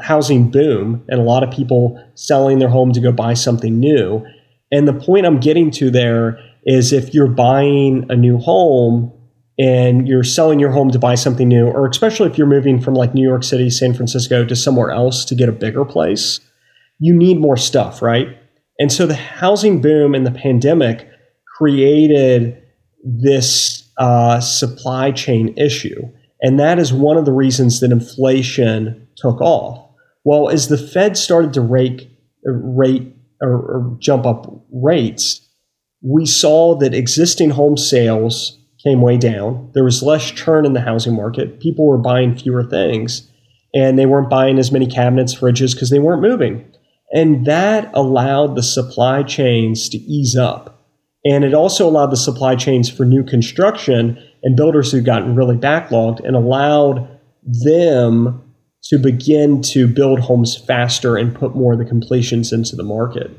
housing 0.00 0.50
boom, 0.50 1.04
and 1.08 1.20
a 1.20 1.22
lot 1.22 1.44
of 1.44 1.52
people 1.52 2.02
selling 2.14 2.58
their 2.58 2.68
home 2.68 2.92
to 2.92 3.00
go 3.00 3.12
buy 3.12 3.34
something 3.34 3.78
new. 3.78 4.26
And 4.72 4.88
the 4.88 4.92
point 4.92 5.24
I'm 5.24 5.38
getting 5.38 5.70
to 5.72 5.90
there 5.90 6.38
is 6.64 6.92
if 6.92 7.14
you're 7.14 7.28
buying 7.28 8.06
a 8.10 8.16
new 8.16 8.38
home 8.38 9.12
and 9.58 10.06
you're 10.06 10.24
selling 10.24 10.60
your 10.60 10.70
home 10.70 10.90
to 10.92 10.98
buy 10.98 11.16
something 11.16 11.48
new, 11.48 11.66
or 11.66 11.88
especially 11.88 12.30
if 12.30 12.38
you're 12.38 12.46
moving 12.46 12.80
from 12.80 12.94
like 12.94 13.14
New 13.14 13.26
York 13.26 13.42
City, 13.42 13.70
San 13.70 13.92
Francisco 13.92 14.44
to 14.44 14.54
somewhere 14.54 14.90
else 14.90 15.24
to 15.24 15.34
get 15.34 15.48
a 15.48 15.52
bigger 15.52 15.84
place, 15.84 16.40
you 17.00 17.14
need 17.14 17.40
more 17.40 17.56
stuff, 17.56 18.00
right? 18.00 18.38
And 18.78 18.92
so 18.92 19.06
the 19.06 19.16
housing 19.16 19.80
boom 19.80 20.14
and 20.14 20.24
the 20.24 20.30
pandemic 20.30 21.08
created 21.56 22.62
this 23.02 23.90
uh, 23.98 24.40
supply 24.40 25.10
chain 25.10 25.56
issue. 25.56 26.08
And 26.40 26.60
that 26.60 26.78
is 26.78 26.92
one 26.92 27.16
of 27.16 27.24
the 27.24 27.32
reasons 27.32 27.80
that 27.80 27.90
inflation 27.90 29.08
took 29.16 29.40
off. 29.40 29.90
Well, 30.24 30.48
as 30.50 30.68
the 30.68 30.78
Fed 30.78 31.16
started 31.16 31.52
to 31.54 31.60
rate, 31.60 32.08
rate 32.44 33.12
or, 33.40 33.50
or 33.50 33.96
jump 33.98 34.24
up 34.24 34.64
rates, 34.72 35.48
we 36.00 36.26
saw 36.26 36.76
that 36.76 36.94
existing 36.94 37.50
home 37.50 37.76
sales 37.76 38.57
came 38.82 39.00
way 39.00 39.16
down. 39.16 39.70
There 39.74 39.84
was 39.84 40.02
less 40.02 40.30
churn 40.30 40.64
in 40.64 40.72
the 40.72 40.80
housing 40.80 41.14
market. 41.14 41.60
People 41.60 41.86
were 41.86 41.98
buying 41.98 42.36
fewer 42.36 42.64
things, 42.64 43.30
and 43.74 43.98
they 43.98 44.06
weren't 44.06 44.30
buying 44.30 44.58
as 44.58 44.72
many 44.72 44.86
cabinets, 44.86 45.34
fridges 45.34 45.74
because 45.74 45.90
they 45.90 45.98
weren't 45.98 46.22
moving. 46.22 46.64
And 47.12 47.46
that 47.46 47.90
allowed 47.94 48.54
the 48.54 48.62
supply 48.62 49.22
chains 49.22 49.88
to 49.90 49.98
ease 49.98 50.36
up. 50.36 50.86
And 51.24 51.44
it 51.44 51.54
also 51.54 51.88
allowed 51.88 52.10
the 52.10 52.16
supply 52.16 52.54
chains 52.54 52.88
for 52.88 53.04
new 53.04 53.24
construction 53.24 54.22
and 54.42 54.56
builders 54.56 54.92
who'd 54.92 55.04
gotten 55.04 55.34
really 55.34 55.56
backlogged 55.56 56.24
and 56.24 56.36
allowed 56.36 57.08
them 57.42 58.42
to 58.84 58.98
begin 58.98 59.60
to 59.60 59.88
build 59.88 60.20
homes 60.20 60.56
faster 60.56 61.16
and 61.16 61.34
put 61.34 61.56
more 61.56 61.72
of 61.72 61.78
the 61.78 61.84
completions 61.84 62.52
into 62.52 62.76
the 62.76 62.84
market. 62.84 63.30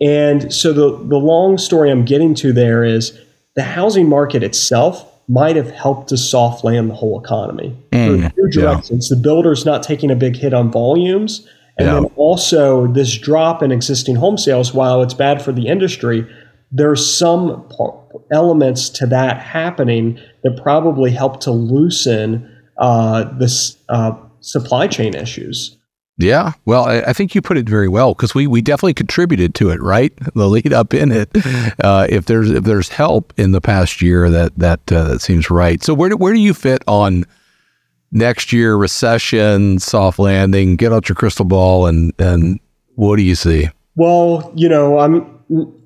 And 0.00 0.52
so 0.52 0.72
the, 0.72 0.90
the 0.90 1.16
long 1.16 1.58
story 1.58 1.90
I'm 1.90 2.04
getting 2.04 2.34
to 2.36 2.52
there 2.52 2.84
is 2.84 3.18
the 3.58 3.64
housing 3.64 4.08
market 4.08 4.44
itself 4.44 5.04
might 5.26 5.56
have 5.56 5.68
helped 5.72 6.10
to 6.10 6.16
soft 6.16 6.62
land 6.62 6.88
the 6.88 6.94
whole 6.94 7.20
economy. 7.20 7.76
Mm, 7.90 8.32
two 8.32 8.48
directions. 8.50 9.10
Yeah. 9.10 9.16
The 9.16 9.20
builders 9.20 9.66
not 9.66 9.82
taking 9.82 10.12
a 10.12 10.14
big 10.14 10.36
hit 10.36 10.54
on 10.54 10.70
volumes. 10.70 11.44
And 11.76 11.88
yeah. 11.88 11.94
then 11.94 12.04
also 12.14 12.86
this 12.86 13.18
drop 13.18 13.60
in 13.60 13.72
existing 13.72 14.14
home 14.14 14.38
sales, 14.38 14.72
while 14.72 15.02
it's 15.02 15.12
bad 15.12 15.42
for 15.42 15.50
the 15.50 15.66
industry, 15.66 16.24
there's 16.70 17.04
some 17.04 17.68
elements 18.30 18.88
to 18.90 19.06
that 19.06 19.40
happening 19.40 20.20
that 20.44 20.56
probably 20.62 21.10
help 21.10 21.40
to 21.40 21.50
loosen 21.50 22.48
uh, 22.76 23.24
this 23.40 23.76
uh, 23.88 24.12
supply 24.38 24.86
chain 24.86 25.16
issues. 25.16 25.76
Yeah, 26.18 26.54
well, 26.64 26.84
I, 26.84 26.98
I, 26.98 27.12
think 27.12 27.36
you 27.36 27.40
put 27.40 27.58
it 27.58 27.68
very 27.68 27.86
well 27.86 28.12
because 28.12 28.34
we, 28.34 28.48
we 28.48 28.60
definitely 28.60 28.94
contributed 28.94 29.54
to 29.54 29.70
it, 29.70 29.80
right? 29.80 30.12
The 30.34 30.48
lead 30.48 30.72
up 30.72 30.92
in 30.92 31.12
it. 31.12 31.30
Uh, 31.82 32.06
if 32.08 32.26
there's 32.26 32.50
if 32.50 32.64
there's 32.64 32.88
help 32.88 33.32
in 33.36 33.52
the 33.52 33.60
past 33.60 34.02
year, 34.02 34.28
that 34.30 34.56
that 34.56 34.92
uh, 34.92 35.04
that 35.04 35.20
seems 35.20 35.50
right. 35.50 35.82
So 35.82 35.94
where 35.94 36.10
do, 36.10 36.16
where 36.16 36.32
do 36.32 36.40
you 36.40 36.54
fit 36.54 36.82
on 36.86 37.24
next 38.12 38.52
year 38.52 38.76
recession, 38.76 39.78
soft 39.78 40.18
landing? 40.18 40.76
Get 40.76 40.92
out 40.92 41.08
your 41.08 41.16
crystal 41.16 41.44
ball 41.44 41.86
and 41.86 42.12
and 42.18 42.60
what 42.94 43.16
do 43.16 43.22
you 43.22 43.34
see? 43.34 43.68
Well, 43.96 44.52
you 44.54 44.68
know, 44.68 44.98
I'm 44.98 45.38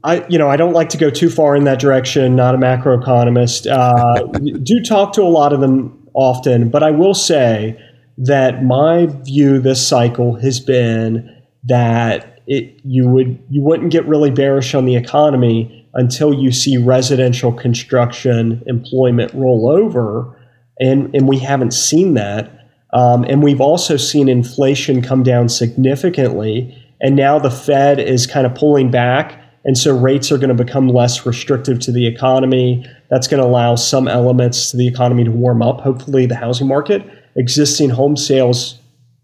I, 0.05 0.27
you 0.29 0.39
know, 0.39 0.51
I 0.51 0.57
don't 0.57 0.73
like 0.73 0.89
to 0.91 0.99
go 0.99 1.09
too 1.09 1.31
far 1.31 1.55
in 1.55 1.65
that 1.65 1.79
direction. 1.79 2.35
Not 2.35 2.55
a 2.55 2.59
macroeconomist. 2.59 3.71
Uh, 3.71 4.23
do 4.63 4.83
talk 4.83 5.13
to 5.15 5.23
a 5.23 5.29
lot 5.29 5.53
of 5.53 5.61
them 5.61 6.09
often, 6.15 6.69
but 6.69 6.83
I 6.83 6.91
will 6.91 7.15
say 7.15 7.79
that 8.27 8.63
my 8.65 9.07
view 9.07 9.61
this 9.61 9.87
cycle 9.87 10.37
has 10.37 10.61
been 10.61 11.29
that 11.65 12.41
it 12.47 12.81
you 12.85 13.09
would 13.09 13.43
you 13.51 13.63
wouldn't 13.63 13.93
get 13.93 14.07
really 14.07 14.31
bearish 14.31 14.75
on 14.75 14.85
the 14.85 14.97
economy 14.97 15.89
until 15.95 16.33
you 16.33 16.51
see 16.51 16.77
residential 16.77 17.53
construction 17.53 18.63
employment 18.67 19.33
roll 19.35 19.71
over, 19.71 20.37
and 20.81 21.15
and 21.15 21.29
we 21.29 21.39
haven't 21.39 21.73
seen 21.73 22.15
that. 22.15 22.51
Um, 22.95 23.25
and 23.25 23.43
we've 23.43 23.61
also 23.61 23.97
seen 23.97 24.29
inflation 24.29 25.01
come 25.01 25.23
down 25.23 25.49
significantly, 25.49 26.77
and 27.01 27.17
now 27.17 27.39
the 27.39 27.51
Fed 27.51 27.99
is 27.99 28.27
kind 28.27 28.47
of 28.47 28.55
pulling 28.55 28.91
back 28.91 29.43
and 29.65 29.79
so 29.79 29.97
rates 29.97 30.33
are 30.33 30.39
going 30.39 30.55
to 30.55 30.65
become 30.65 30.89
less 30.89 31.25
restrictive 31.25 31.79
to 31.81 31.93
the 31.93 32.07
economy. 32.07 32.85
That's 33.11 33.29
going 33.29 33.41
to 33.41 33.47
allow 33.47 33.77
some 33.77 34.09
elements 34.09 34.71
to 34.71 34.77
the 34.77 34.89
economy 34.89 35.25
to 35.25 35.31
warm 35.31 35.63
up. 35.63 35.81
Hopefully, 35.81 36.27
the 36.27 36.35
housing 36.35 36.67
market, 36.67 37.03
existing 37.37 37.91
home 37.91 38.17
sales, 38.17 38.79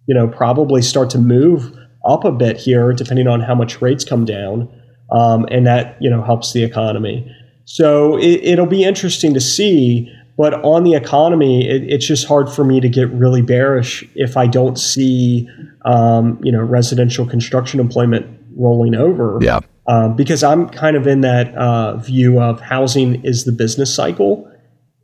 you 0.07 0.15
know, 0.15 0.29
probably 0.29 0.83
start 0.83 1.11
to 1.11 1.19
move 1.19 1.73
up 2.05 2.25
a 2.25 2.33
bit 2.33 2.57
here, 2.57 2.93
depending 2.93 3.27
on 3.27 3.41
how 3.41 3.55
much 3.55 3.83
rates 3.83 4.05
come 4.05 4.25
down, 4.25 4.69
um, 5.13 5.47
and 5.51 5.67
that 5.67 5.97
you 6.01 6.09
know 6.11 6.23
helps 6.23 6.53
the 6.53 6.65
economy. 6.65 7.35
So 7.65 8.19
it, 8.19 8.59
will 8.59 8.67
be 8.67 8.85
interesting 8.85 9.35
to 9.35 9.41
see. 9.41 10.13
But 10.39 10.55
on 10.63 10.85
the 10.85 10.95
economy, 10.95 11.69
it, 11.69 11.83
it's 11.93 12.07
just 12.07 12.27
hard 12.27 12.49
for 12.49 12.65
me 12.65 12.81
to 12.81 12.89
get 12.89 13.11
really 13.11 13.43
bearish 13.43 14.09
if 14.15 14.37
I 14.37 14.47
don't 14.47 14.79
see, 14.79 15.49
um, 15.85 16.39
you 16.45 16.53
know, 16.53 16.63
residential 16.63 17.27
construction 17.27 17.81
employment 17.81 18.25
rolling 18.57 18.95
over. 18.95 19.39
Yeah. 19.43 19.61
Um, 19.89 20.15
because 20.15 20.45
I'm 20.45 20.69
kind 20.69 20.97
of 20.97 21.07
in 21.07 21.23
that 21.23 21.55
uh, 21.57 21.97
view 21.97 22.41
of 22.41 22.61
housing 22.61 23.25
is 23.25 23.45
the 23.45 23.53
business 23.53 23.93
cycle, 23.93 24.51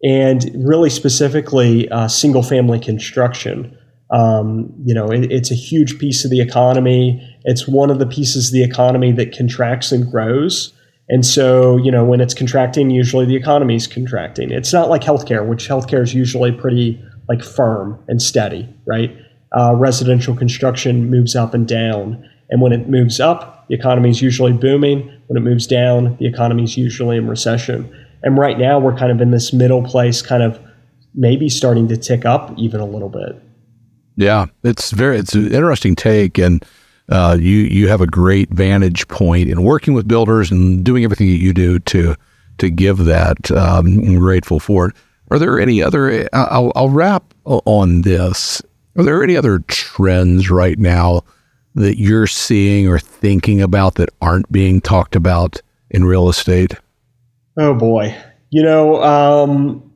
and 0.05 0.51
really 0.55 0.91
specifically 0.91 1.89
uh, 1.89 2.07
single 2.07 2.43
family 2.43 2.79
construction. 2.79 3.77
Um, 4.11 4.71
you 4.85 4.95
know, 4.95 5.11
it, 5.11 5.33
it's 5.33 5.51
a 5.51 5.55
huge 5.55 5.99
piece 5.99 6.25
of 6.25 6.31
the 6.31 6.41
economy. 6.41 7.37
It's 7.45 7.67
one 7.67 7.91
of 7.91 7.99
the 7.99 8.07
pieces 8.07 8.49
of 8.49 8.53
the 8.53 8.63
economy 8.63 9.13
that 9.13 9.37
contracts 9.37 9.91
and 9.91 10.09
grows. 10.09 10.73
And 11.09 11.25
so, 11.25 11.79
you 11.79 11.91
know, 11.91 12.05
when 12.05 12.21
it's 12.21 12.35
contracting, 12.35 12.91
usually 12.91 13.25
the 13.25 13.35
economy 13.35 13.77
is 13.77 13.87
contracting. 13.87 14.51
It's 14.51 14.73
not 14.73 14.91
like 14.91 15.03
healthcare, 15.03 15.47
which 15.47 15.69
healthcare 15.69 16.03
is 16.03 16.15
usually 16.15 16.53
pretty 16.53 17.03
like 17.29 17.43
firm 17.43 18.03
and 18.07 18.21
steady, 18.21 18.69
right? 18.87 19.17
Uh, 19.57 19.75
residential 19.75 20.37
construction 20.37 21.11
moves 21.11 21.35
up 21.35 21.55
and 21.55 21.67
down. 21.67 22.29
And 22.51 22.61
when 22.61 22.73
it 22.73 22.89
moves 22.89 23.21
up, 23.21 23.67
the 23.69 23.75
economy 23.75 24.11
is 24.11 24.21
usually 24.21 24.53
booming. 24.53 25.11
When 25.29 25.37
it 25.37 25.41
moves 25.41 25.67
down, 25.67 26.17
the 26.19 26.27
economy 26.27 26.65
is 26.65 26.77
usually 26.77 27.17
in 27.17 27.27
recession. 27.27 27.91
And 28.25 28.39
right 28.39 28.59
now, 28.59 28.79
we're 28.79 28.97
kind 28.97 29.13
of 29.13 29.21
in 29.21 29.31
this 29.31 29.53
middle 29.53 29.83
place, 29.83 30.23
kind 30.23 30.43
of 30.43 30.59
maybe 31.15 31.49
starting 31.49 31.87
to 31.89 31.97
tick 31.97 32.25
up 32.25 32.53
even 32.59 32.81
a 32.81 32.87
little 32.87 33.11
bit. 33.11 33.41
Yeah, 34.17 34.47
it's 34.63 34.91
very 34.91 35.19
it's 35.19 35.35
an 35.35 35.53
interesting 35.53 35.95
take, 35.95 36.39
and 36.39 36.65
uh, 37.11 37.37
you 37.39 37.59
you 37.59 37.89
have 37.89 38.01
a 38.01 38.07
great 38.07 38.49
vantage 38.51 39.07
point 39.09 39.49
in 39.51 39.63
working 39.63 39.93
with 39.93 40.09
builders 40.09 40.51
and 40.51 40.83
doing 40.83 41.05
everything 41.05 41.29
that 41.29 41.41
you 41.41 41.53
do 41.53 41.79
to 41.81 42.17
to 42.59 42.71
give 42.71 43.05
that. 43.05 43.51
Um, 43.51 43.87
I'm 43.87 44.19
grateful 44.19 44.59
for 44.59 44.89
it. 44.89 44.97
Are 45.31 45.39
there 45.39 45.61
any 45.61 45.83
other? 45.83 46.29
I'll, 46.33 46.73
I'll 46.75 46.91
wrap 46.91 47.35
on 47.45 48.03
this. 48.03 48.63
Are 48.97 49.03
there 49.03 49.23
any 49.23 49.37
other 49.37 49.59
trends 49.67 50.51
right 50.51 50.79
now 50.79 51.23
that 51.75 51.99
you're 51.99 52.29
seeing 52.29 52.89
or 52.89 52.99
thinking 52.99 53.61
about 53.61 53.97
that 53.97 54.11
aren't 54.23 54.51
being 54.53 54.81
talked 54.81 55.17
about 55.17 55.61
in 55.91 56.05
real 56.05 56.29
estate? 56.29 56.75
Oh 57.59 57.75
boy. 57.75 58.17
You 58.51 58.63
know, 58.63 59.03
um, 59.03 59.93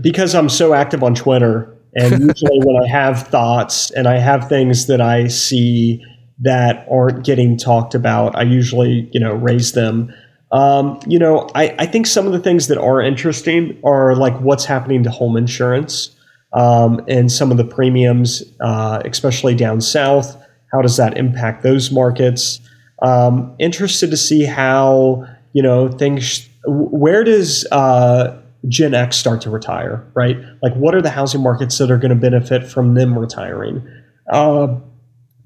because 0.00 0.34
I'm 0.34 0.48
so 0.48 0.74
active 0.74 1.02
on 1.02 1.14
Twitter, 1.14 1.76
and 1.94 2.12
usually 2.28 2.58
when 2.64 2.82
I 2.82 2.86
have 2.88 3.26
thoughts 3.28 3.90
and 3.90 4.06
I 4.06 4.18
have 4.18 4.48
things 4.48 4.86
that 4.86 5.00
I 5.00 5.28
see 5.28 6.04
that 6.40 6.86
aren't 6.90 7.24
getting 7.24 7.56
talked 7.56 7.94
about, 7.94 8.36
I 8.36 8.42
usually, 8.42 9.08
you 9.12 9.20
know, 9.20 9.34
raise 9.34 9.72
them. 9.72 10.12
Um, 10.52 11.00
you 11.06 11.18
know, 11.18 11.48
I, 11.54 11.74
I 11.78 11.86
think 11.86 12.06
some 12.06 12.26
of 12.26 12.32
the 12.32 12.38
things 12.38 12.68
that 12.68 12.78
are 12.78 13.00
interesting 13.00 13.80
are 13.84 14.14
like 14.14 14.38
what's 14.40 14.64
happening 14.64 15.02
to 15.04 15.10
home 15.10 15.36
insurance 15.36 16.14
um, 16.52 17.00
and 17.08 17.30
some 17.30 17.50
of 17.50 17.56
the 17.56 17.64
premiums, 17.64 18.42
uh, 18.60 19.02
especially 19.04 19.54
down 19.54 19.80
south. 19.80 20.36
How 20.72 20.80
does 20.82 20.96
that 20.96 21.16
impact 21.16 21.62
those 21.62 21.90
markets? 21.90 22.60
Um, 23.02 23.54
interested 23.58 24.10
to 24.10 24.16
see 24.16 24.44
how 24.44 25.26
you 25.54 25.62
know 25.62 25.88
things. 25.88 26.46
Where 26.66 27.24
does 27.24 27.66
uh, 27.72 28.38
Gen 28.68 28.92
X 28.92 29.16
start 29.16 29.40
to 29.42 29.50
retire, 29.50 30.06
right? 30.14 30.36
Like, 30.62 30.74
what 30.74 30.94
are 30.94 31.00
the 31.00 31.10
housing 31.10 31.42
markets 31.42 31.78
that 31.78 31.90
are 31.90 31.98
going 31.98 32.10
to 32.10 32.16
benefit 32.16 32.66
from 32.66 32.94
them 32.94 33.18
retiring? 33.18 33.86
Uh, 34.30 34.76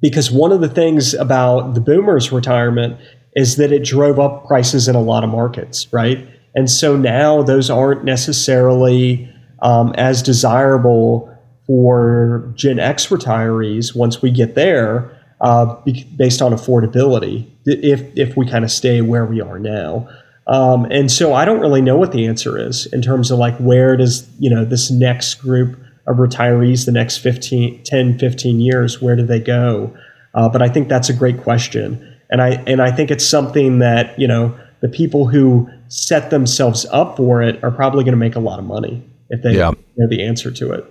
because 0.00 0.30
one 0.30 0.52
of 0.52 0.60
the 0.60 0.68
things 0.68 1.14
about 1.14 1.74
the 1.74 1.80
boomers' 1.80 2.32
retirement 2.32 2.98
is 3.34 3.56
that 3.56 3.72
it 3.72 3.84
drove 3.84 4.18
up 4.18 4.46
prices 4.46 4.88
in 4.88 4.94
a 4.94 5.00
lot 5.00 5.24
of 5.24 5.30
markets, 5.30 5.92
right? 5.92 6.26
And 6.54 6.70
so 6.70 6.96
now 6.96 7.42
those 7.42 7.70
aren't 7.70 8.04
necessarily 8.04 9.32
um, 9.60 9.92
as 9.96 10.22
desirable 10.22 11.34
for 11.66 12.50
Gen 12.54 12.78
X 12.78 13.08
retirees 13.08 13.94
once 13.94 14.22
we 14.22 14.30
get 14.30 14.54
there, 14.54 15.17
uh, 15.40 15.76
based 16.16 16.42
on 16.42 16.52
affordability. 16.52 17.48
If 17.64 18.16
if 18.16 18.36
we 18.36 18.48
kind 18.48 18.64
of 18.64 18.70
stay 18.70 19.00
where 19.00 19.24
we 19.24 19.40
are 19.40 19.58
now. 19.58 20.08
Um, 20.48 20.86
and 20.90 21.12
so 21.12 21.34
I 21.34 21.44
don't 21.44 21.60
really 21.60 21.82
know 21.82 21.96
what 21.96 22.12
the 22.12 22.26
answer 22.26 22.58
is 22.58 22.86
in 22.86 23.02
terms 23.02 23.30
of 23.30 23.38
like 23.38 23.56
where 23.58 23.96
does, 23.96 24.26
you 24.38 24.48
know, 24.48 24.64
this 24.64 24.90
next 24.90 25.34
group 25.34 25.78
of 26.06 26.16
retirees, 26.16 26.86
the 26.86 26.92
next 26.92 27.18
15, 27.18 27.84
10, 27.84 28.18
15 28.18 28.60
years, 28.60 29.02
where 29.02 29.14
do 29.14 29.26
they 29.26 29.40
go? 29.40 29.94
Uh, 30.34 30.48
but 30.48 30.62
I 30.62 30.68
think 30.70 30.88
that's 30.88 31.10
a 31.10 31.12
great 31.12 31.42
question. 31.42 32.16
And 32.30 32.40
I, 32.40 32.62
and 32.66 32.80
I 32.80 32.90
think 32.90 33.10
it's 33.10 33.26
something 33.26 33.80
that, 33.80 34.18
you 34.18 34.26
know, 34.26 34.58
the 34.80 34.88
people 34.88 35.26
who 35.26 35.68
set 35.88 36.30
themselves 36.30 36.86
up 36.92 37.18
for 37.18 37.42
it 37.42 37.62
are 37.62 37.70
probably 37.70 38.04
going 38.04 38.12
to 38.12 38.18
make 38.18 38.36
a 38.36 38.40
lot 38.40 38.58
of 38.58 38.64
money 38.64 39.04
if 39.28 39.42
they 39.42 39.56
yeah. 39.56 39.72
know 39.96 40.08
the 40.08 40.24
answer 40.24 40.50
to 40.50 40.72
it. 40.72 40.84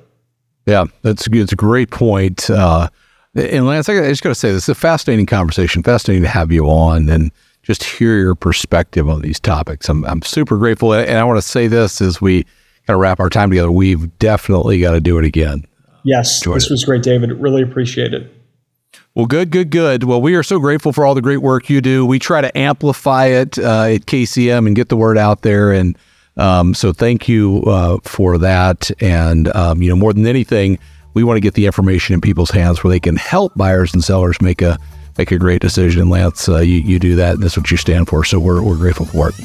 Yeah, 0.68 0.86
that's 1.02 1.28
it's 1.32 1.54
a 1.54 1.56
great 1.56 1.89
point. 1.89 2.50
Uh, 2.50 2.89
and 3.38 3.68
Lance, 3.68 3.88
I 3.90 4.10
just 4.10 4.24
got 4.24 4.30
to 4.30 4.36
say, 4.36 4.52
this 4.52 4.64
is 4.64 4.70
a 4.70 4.76
fascinating 4.76 5.26
conversation. 5.26 5.84
Fascinating 5.84 6.24
to 6.24 6.30
have 6.30 6.52
you 6.52 6.66
on 6.66 7.08
and 7.10 7.32
just 7.64 7.84
hear 7.84 8.18
your 8.18 8.36
perspective 8.36 9.10
on 9.10 9.22
these 9.22 9.40
topics. 9.40 9.90
I'm, 9.90 10.06
I'm 10.06 10.22
super 10.22 10.58
grateful. 10.58 10.94
And 10.94 11.18
I 11.18 11.24
want 11.24 11.38
to 11.38 11.42
say 11.42 11.68
this 11.68 12.02
as 12.02 12.22
we 12.22 12.44
kind 12.44 12.96
of 12.96 13.00
wrap 13.00 13.20
our 13.20 13.30
time 13.30 13.50
together. 13.50 13.72
We've 13.72 14.18
definitely 14.20 14.80
got 14.80 14.92
to 14.92 15.02
do 15.02 15.18
it 15.20 15.26
again. 15.26 15.66
Yes, 16.04 16.42
Enjoyed 16.42 16.58
this 16.58 16.66
it. 16.68 16.72
was 16.72 16.86
great, 16.86 17.04
David. 17.04 17.32
Really 17.34 17.62
appreciate 17.62 18.14
it. 18.14 18.34
Well, 19.14 19.26
good, 19.26 19.50
good, 19.50 19.72
good. 19.72 20.04
Well, 20.04 20.22
we 20.22 20.36
are 20.36 20.44
so 20.44 20.60
grateful 20.60 20.94
for 20.94 21.06
all 21.06 21.14
the 21.16 21.22
great 21.22 21.42
work 21.42 21.70
you 21.70 21.82
do. 21.82 22.06
We 22.06 22.20
try 22.20 22.40
to 22.40 22.56
amplify 22.58 23.26
it 23.26 23.58
uh, 23.60 23.84
at 23.84 24.06
KCM 24.06 24.68
and 24.68 24.76
get 24.76 24.90
the 24.90 24.96
word 24.96 25.18
out 25.18 25.42
there. 25.42 25.72
And 25.72 25.98
um, 26.38 26.74
so, 26.74 26.94
thank 26.94 27.28
you 27.28 27.64
uh, 27.64 27.98
for 28.04 28.38
that. 28.38 28.92
And 29.02 29.54
um, 29.56 29.82
you 29.82 29.90
know, 29.90 29.96
more 29.96 30.14
than 30.14 30.28
anything, 30.28 30.78
we 31.18 31.24
want 31.24 31.36
to 31.36 31.41
get 31.41 31.55
the 31.55 31.65
information 31.65 32.13
in 32.13 32.22
people's 32.22 32.51
hands 32.51 32.84
where 32.84 32.91
they 32.91 32.99
can 32.99 33.15
help 33.15 33.51
buyers 33.55 33.91
and 33.91 34.03
sellers 34.03 34.39
make 34.39 34.61
a 34.61 34.78
make 35.18 35.32
a 35.32 35.39
great 35.39 35.59
decision. 35.59 36.09
Lance, 36.11 36.47
uh, 36.47 36.59
you, 36.59 36.76
you 36.76 36.99
do 36.99 37.15
that, 37.15 37.34
and 37.34 37.43
that's 37.43 37.57
what 37.57 37.72
you 37.72 37.78
stand 37.78 38.07
for. 38.07 38.24
So 38.24 38.38
we're, 38.38 38.61
we're 38.61 38.78
grateful 38.78 39.07
for 39.07 39.30
it. 39.30 39.36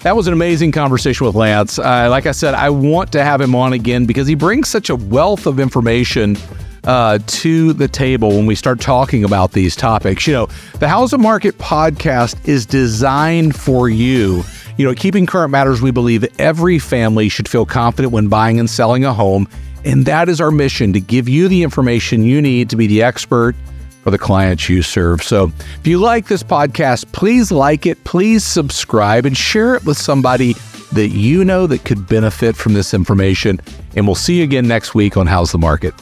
That 0.00 0.16
was 0.16 0.26
an 0.26 0.32
amazing 0.32 0.72
conversation 0.72 1.24
with 1.24 1.36
Lance. 1.36 1.78
Uh, 1.78 2.08
like 2.10 2.26
I 2.26 2.32
said, 2.32 2.54
I 2.54 2.70
want 2.70 3.12
to 3.12 3.22
have 3.22 3.40
him 3.40 3.54
on 3.54 3.74
again 3.74 4.06
because 4.06 4.26
he 4.26 4.34
brings 4.34 4.68
such 4.68 4.90
a 4.90 4.96
wealth 4.96 5.46
of 5.46 5.60
information 5.60 6.36
uh, 6.82 7.20
to 7.28 7.72
the 7.72 7.86
table 7.86 8.30
when 8.30 8.46
we 8.46 8.56
start 8.56 8.80
talking 8.80 9.22
about 9.22 9.52
these 9.52 9.76
topics. 9.76 10.26
You 10.26 10.32
know, 10.32 10.48
the 10.80 10.88
How's 10.88 11.12
the 11.12 11.18
Market 11.18 11.58
podcast 11.58 12.48
is 12.48 12.66
designed 12.66 13.54
for 13.54 13.88
you. 13.88 14.42
You 14.78 14.84
know, 14.84 14.94
keeping 14.94 15.26
current 15.26 15.52
matters, 15.52 15.80
we 15.80 15.92
believe 15.92 16.24
every 16.40 16.80
family 16.80 17.28
should 17.28 17.48
feel 17.48 17.66
confident 17.66 18.12
when 18.12 18.26
buying 18.26 18.58
and 18.58 18.68
selling 18.68 19.04
a 19.04 19.14
home. 19.14 19.46
And 19.86 20.04
that 20.04 20.28
is 20.28 20.40
our 20.40 20.50
mission 20.50 20.92
to 20.94 21.00
give 21.00 21.28
you 21.28 21.46
the 21.46 21.62
information 21.62 22.24
you 22.24 22.42
need 22.42 22.68
to 22.70 22.76
be 22.76 22.88
the 22.88 23.02
expert 23.04 23.54
for 24.02 24.10
the 24.10 24.18
clients 24.18 24.68
you 24.68 24.82
serve. 24.82 25.22
So 25.22 25.52
if 25.78 25.86
you 25.86 25.98
like 25.98 26.26
this 26.26 26.42
podcast, 26.42 27.10
please 27.12 27.52
like 27.52 27.86
it, 27.86 28.02
please 28.02 28.44
subscribe, 28.44 29.24
and 29.24 29.36
share 29.36 29.76
it 29.76 29.84
with 29.84 29.96
somebody 29.96 30.54
that 30.92 31.08
you 31.08 31.44
know 31.44 31.68
that 31.68 31.84
could 31.84 32.08
benefit 32.08 32.56
from 32.56 32.74
this 32.74 32.94
information. 32.94 33.60
And 33.94 34.06
we'll 34.06 34.16
see 34.16 34.38
you 34.38 34.44
again 34.44 34.66
next 34.66 34.94
week 34.94 35.16
on 35.16 35.28
How's 35.28 35.52
the 35.52 35.58
Market. 35.58 35.94